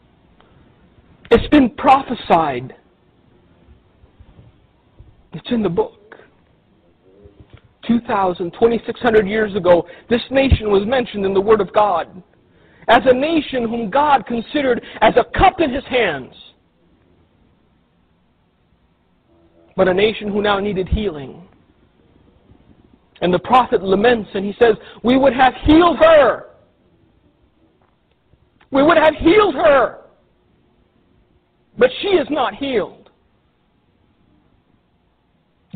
It's 1.32 1.48
been 1.48 1.70
prophesied. 1.70 2.76
It's 5.34 5.52
in 5.52 5.64
the 5.64 5.70
book. 5.70 6.00
2,000, 7.88 8.52
2,600 8.52 9.28
years 9.28 9.56
ago, 9.56 9.86
this 10.10 10.22
nation 10.32 10.72
was 10.72 10.86
mentioned 10.86 11.26
in 11.26 11.34
the 11.34 11.42
Word 11.42 11.60
of 11.60 11.72
God 11.74 12.24
as 12.88 13.02
a 13.06 13.14
nation 13.14 13.68
whom 13.68 13.90
God 13.90 14.26
considered 14.26 14.82
as 15.02 15.14
a 15.18 15.38
cup 15.38 15.60
in 15.60 15.74
His 15.74 15.84
hands, 15.86 16.34
but 19.76 19.88
a 19.88 19.94
nation 19.94 20.28
who 20.28 20.42
now 20.42 20.60
needed 20.60 20.88
healing. 20.88 21.48
And 23.22 23.34
the 23.34 23.40
prophet 23.40 23.84
laments 23.84 24.30
and 24.34 24.46
he 24.46 24.54
says, 24.62 24.76
We 25.04 25.18
would 25.18 25.34
have 25.34 25.54
healed 25.66 25.98
her 25.98 26.54
we 28.74 28.82
would 28.82 28.98
have 28.98 29.14
healed 29.16 29.54
her. 29.54 30.00
But 31.78 31.92
she 32.02 32.08
is 32.10 32.28
not 32.32 32.56
healed. 32.56 33.12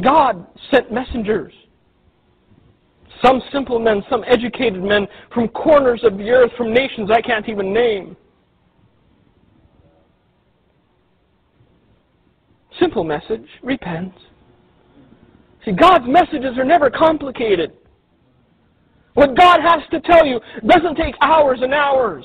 God 0.03 0.45
sent 0.71 0.91
messengers. 0.91 1.53
Some 3.23 3.41
simple 3.51 3.79
men, 3.79 4.03
some 4.09 4.23
educated 4.27 4.83
men 4.83 5.07
from 5.31 5.47
corners 5.49 6.01
of 6.03 6.17
the 6.17 6.29
earth, 6.29 6.51
from 6.57 6.73
nations 6.73 7.09
I 7.11 7.21
can't 7.21 7.47
even 7.47 7.71
name. 7.71 8.17
Simple 12.79 13.03
message 13.03 13.45
repent. 13.63 14.13
See, 15.65 15.71
God's 15.71 16.05
messages 16.07 16.57
are 16.57 16.65
never 16.65 16.89
complicated. 16.89 17.73
What 19.13 19.35
God 19.35 19.59
has 19.61 19.81
to 19.91 19.99
tell 20.01 20.25
you 20.25 20.39
doesn't 20.65 20.95
take 20.95 21.15
hours 21.21 21.59
and 21.61 21.73
hours. 21.73 22.23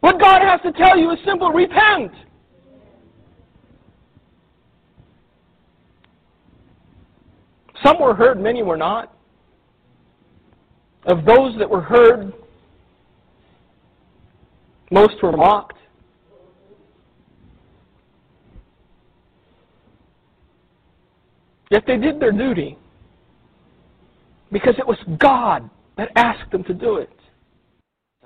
What 0.00 0.20
God 0.20 0.40
has 0.42 0.60
to 0.62 0.72
tell 0.72 0.96
you 0.96 1.10
is 1.10 1.18
simple 1.26 1.50
repent. 1.50 2.12
Some 7.84 8.00
were 8.00 8.14
heard, 8.14 8.40
many 8.40 8.62
were 8.62 8.76
not. 8.76 9.12
Of 11.06 11.24
those 11.24 11.56
that 11.58 11.68
were 11.68 11.82
heard, 11.82 12.32
most 14.90 15.22
were 15.22 15.36
mocked. 15.36 15.78
Yet 21.70 21.84
they 21.86 21.96
did 21.96 22.20
their 22.20 22.32
duty 22.32 22.78
because 24.52 24.74
it 24.78 24.86
was 24.86 24.98
God 25.18 25.68
that 25.96 26.10
asked 26.16 26.50
them 26.52 26.62
to 26.64 26.74
do 26.74 26.96
it 26.96 27.10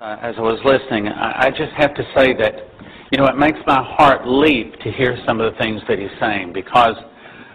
uh, 0.01 0.17
as 0.19 0.33
I 0.35 0.41
was 0.41 0.59
listening, 0.65 1.07
I, 1.09 1.45
I 1.45 1.49
just 1.51 1.71
have 1.77 1.93
to 1.93 2.03
say 2.15 2.33
that, 2.33 2.53
you 3.11 3.19
know, 3.19 3.25
it 3.27 3.37
makes 3.37 3.59
my 3.67 3.83
heart 3.83 4.27
leap 4.27 4.73
to 4.79 4.91
hear 4.91 5.15
some 5.27 5.39
of 5.39 5.53
the 5.53 5.59
things 5.59 5.79
that 5.87 5.99
he's 5.99 6.09
saying 6.19 6.53
because 6.53 6.95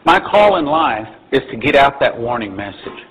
my 0.05 0.21
call 0.21 0.57
in 0.57 0.65
life 0.65 1.09
is 1.33 1.41
to 1.51 1.57
get 1.57 1.75
out 1.75 1.99
that 1.99 2.17
warning 2.17 2.55
message. 2.55 3.03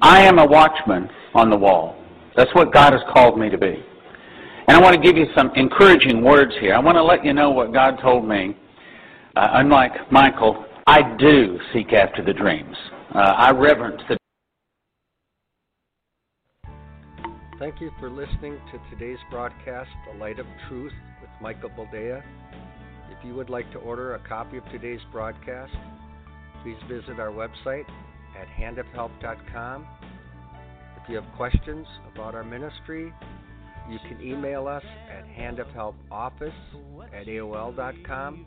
I 0.00 0.22
am 0.22 0.38
a 0.38 0.46
watchman 0.46 1.10
on 1.34 1.50
the 1.50 1.56
wall. 1.56 2.02
That's 2.34 2.52
what 2.54 2.72
God 2.72 2.94
has 2.94 3.02
called 3.12 3.38
me 3.38 3.50
to 3.50 3.58
be. 3.58 3.84
And 4.68 4.76
I 4.76 4.80
want 4.80 4.94
to 4.94 5.02
give 5.02 5.18
you 5.18 5.26
some 5.36 5.50
encouraging 5.54 6.24
words 6.24 6.52
here. 6.58 6.74
I 6.74 6.78
want 6.78 6.96
to 6.96 7.04
let 7.04 7.26
you 7.26 7.34
know 7.34 7.50
what 7.50 7.74
God 7.74 7.98
told 8.00 8.26
me. 8.26 8.56
Uh, 9.36 9.48
unlike 9.52 10.10
Michael, 10.10 10.64
I 10.88 11.02
do 11.18 11.58
seek 11.74 11.92
after 11.92 12.24
the 12.24 12.32
dreams. 12.32 12.74
Uh, 13.14 13.18
I 13.18 13.50
reverence 13.50 14.00
the 14.08 14.16
Thank 17.58 17.78
you 17.82 17.90
for 18.00 18.08
listening 18.08 18.56
to 18.72 18.80
today's 18.88 19.18
broadcast, 19.30 19.90
The 20.10 20.18
Light 20.18 20.38
of 20.38 20.46
Truth 20.66 20.94
with 21.20 21.28
Michael 21.42 21.68
Boldea. 21.68 22.22
If 23.10 23.22
you 23.22 23.34
would 23.34 23.50
like 23.50 23.70
to 23.72 23.78
order 23.78 24.14
a 24.14 24.18
copy 24.26 24.56
of 24.56 24.64
today's 24.72 25.02
broadcast, 25.12 25.74
please 26.62 26.78
visit 26.88 27.20
our 27.20 27.32
website 27.32 27.84
at 28.40 28.48
handofhelp.com. 28.58 29.86
If 31.02 31.08
you 31.10 31.16
have 31.16 31.36
questions 31.36 31.86
about 32.14 32.34
our 32.34 32.44
ministry, 32.44 33.12
you 33.90 33.98
can 34.08 34.22
email 34.22 34.66
us 34.66 34.84
at 35.14 35.26
handofhelpoffice 35.26 36.54
at 37.12 37.26
AOL.com 37.26 38.46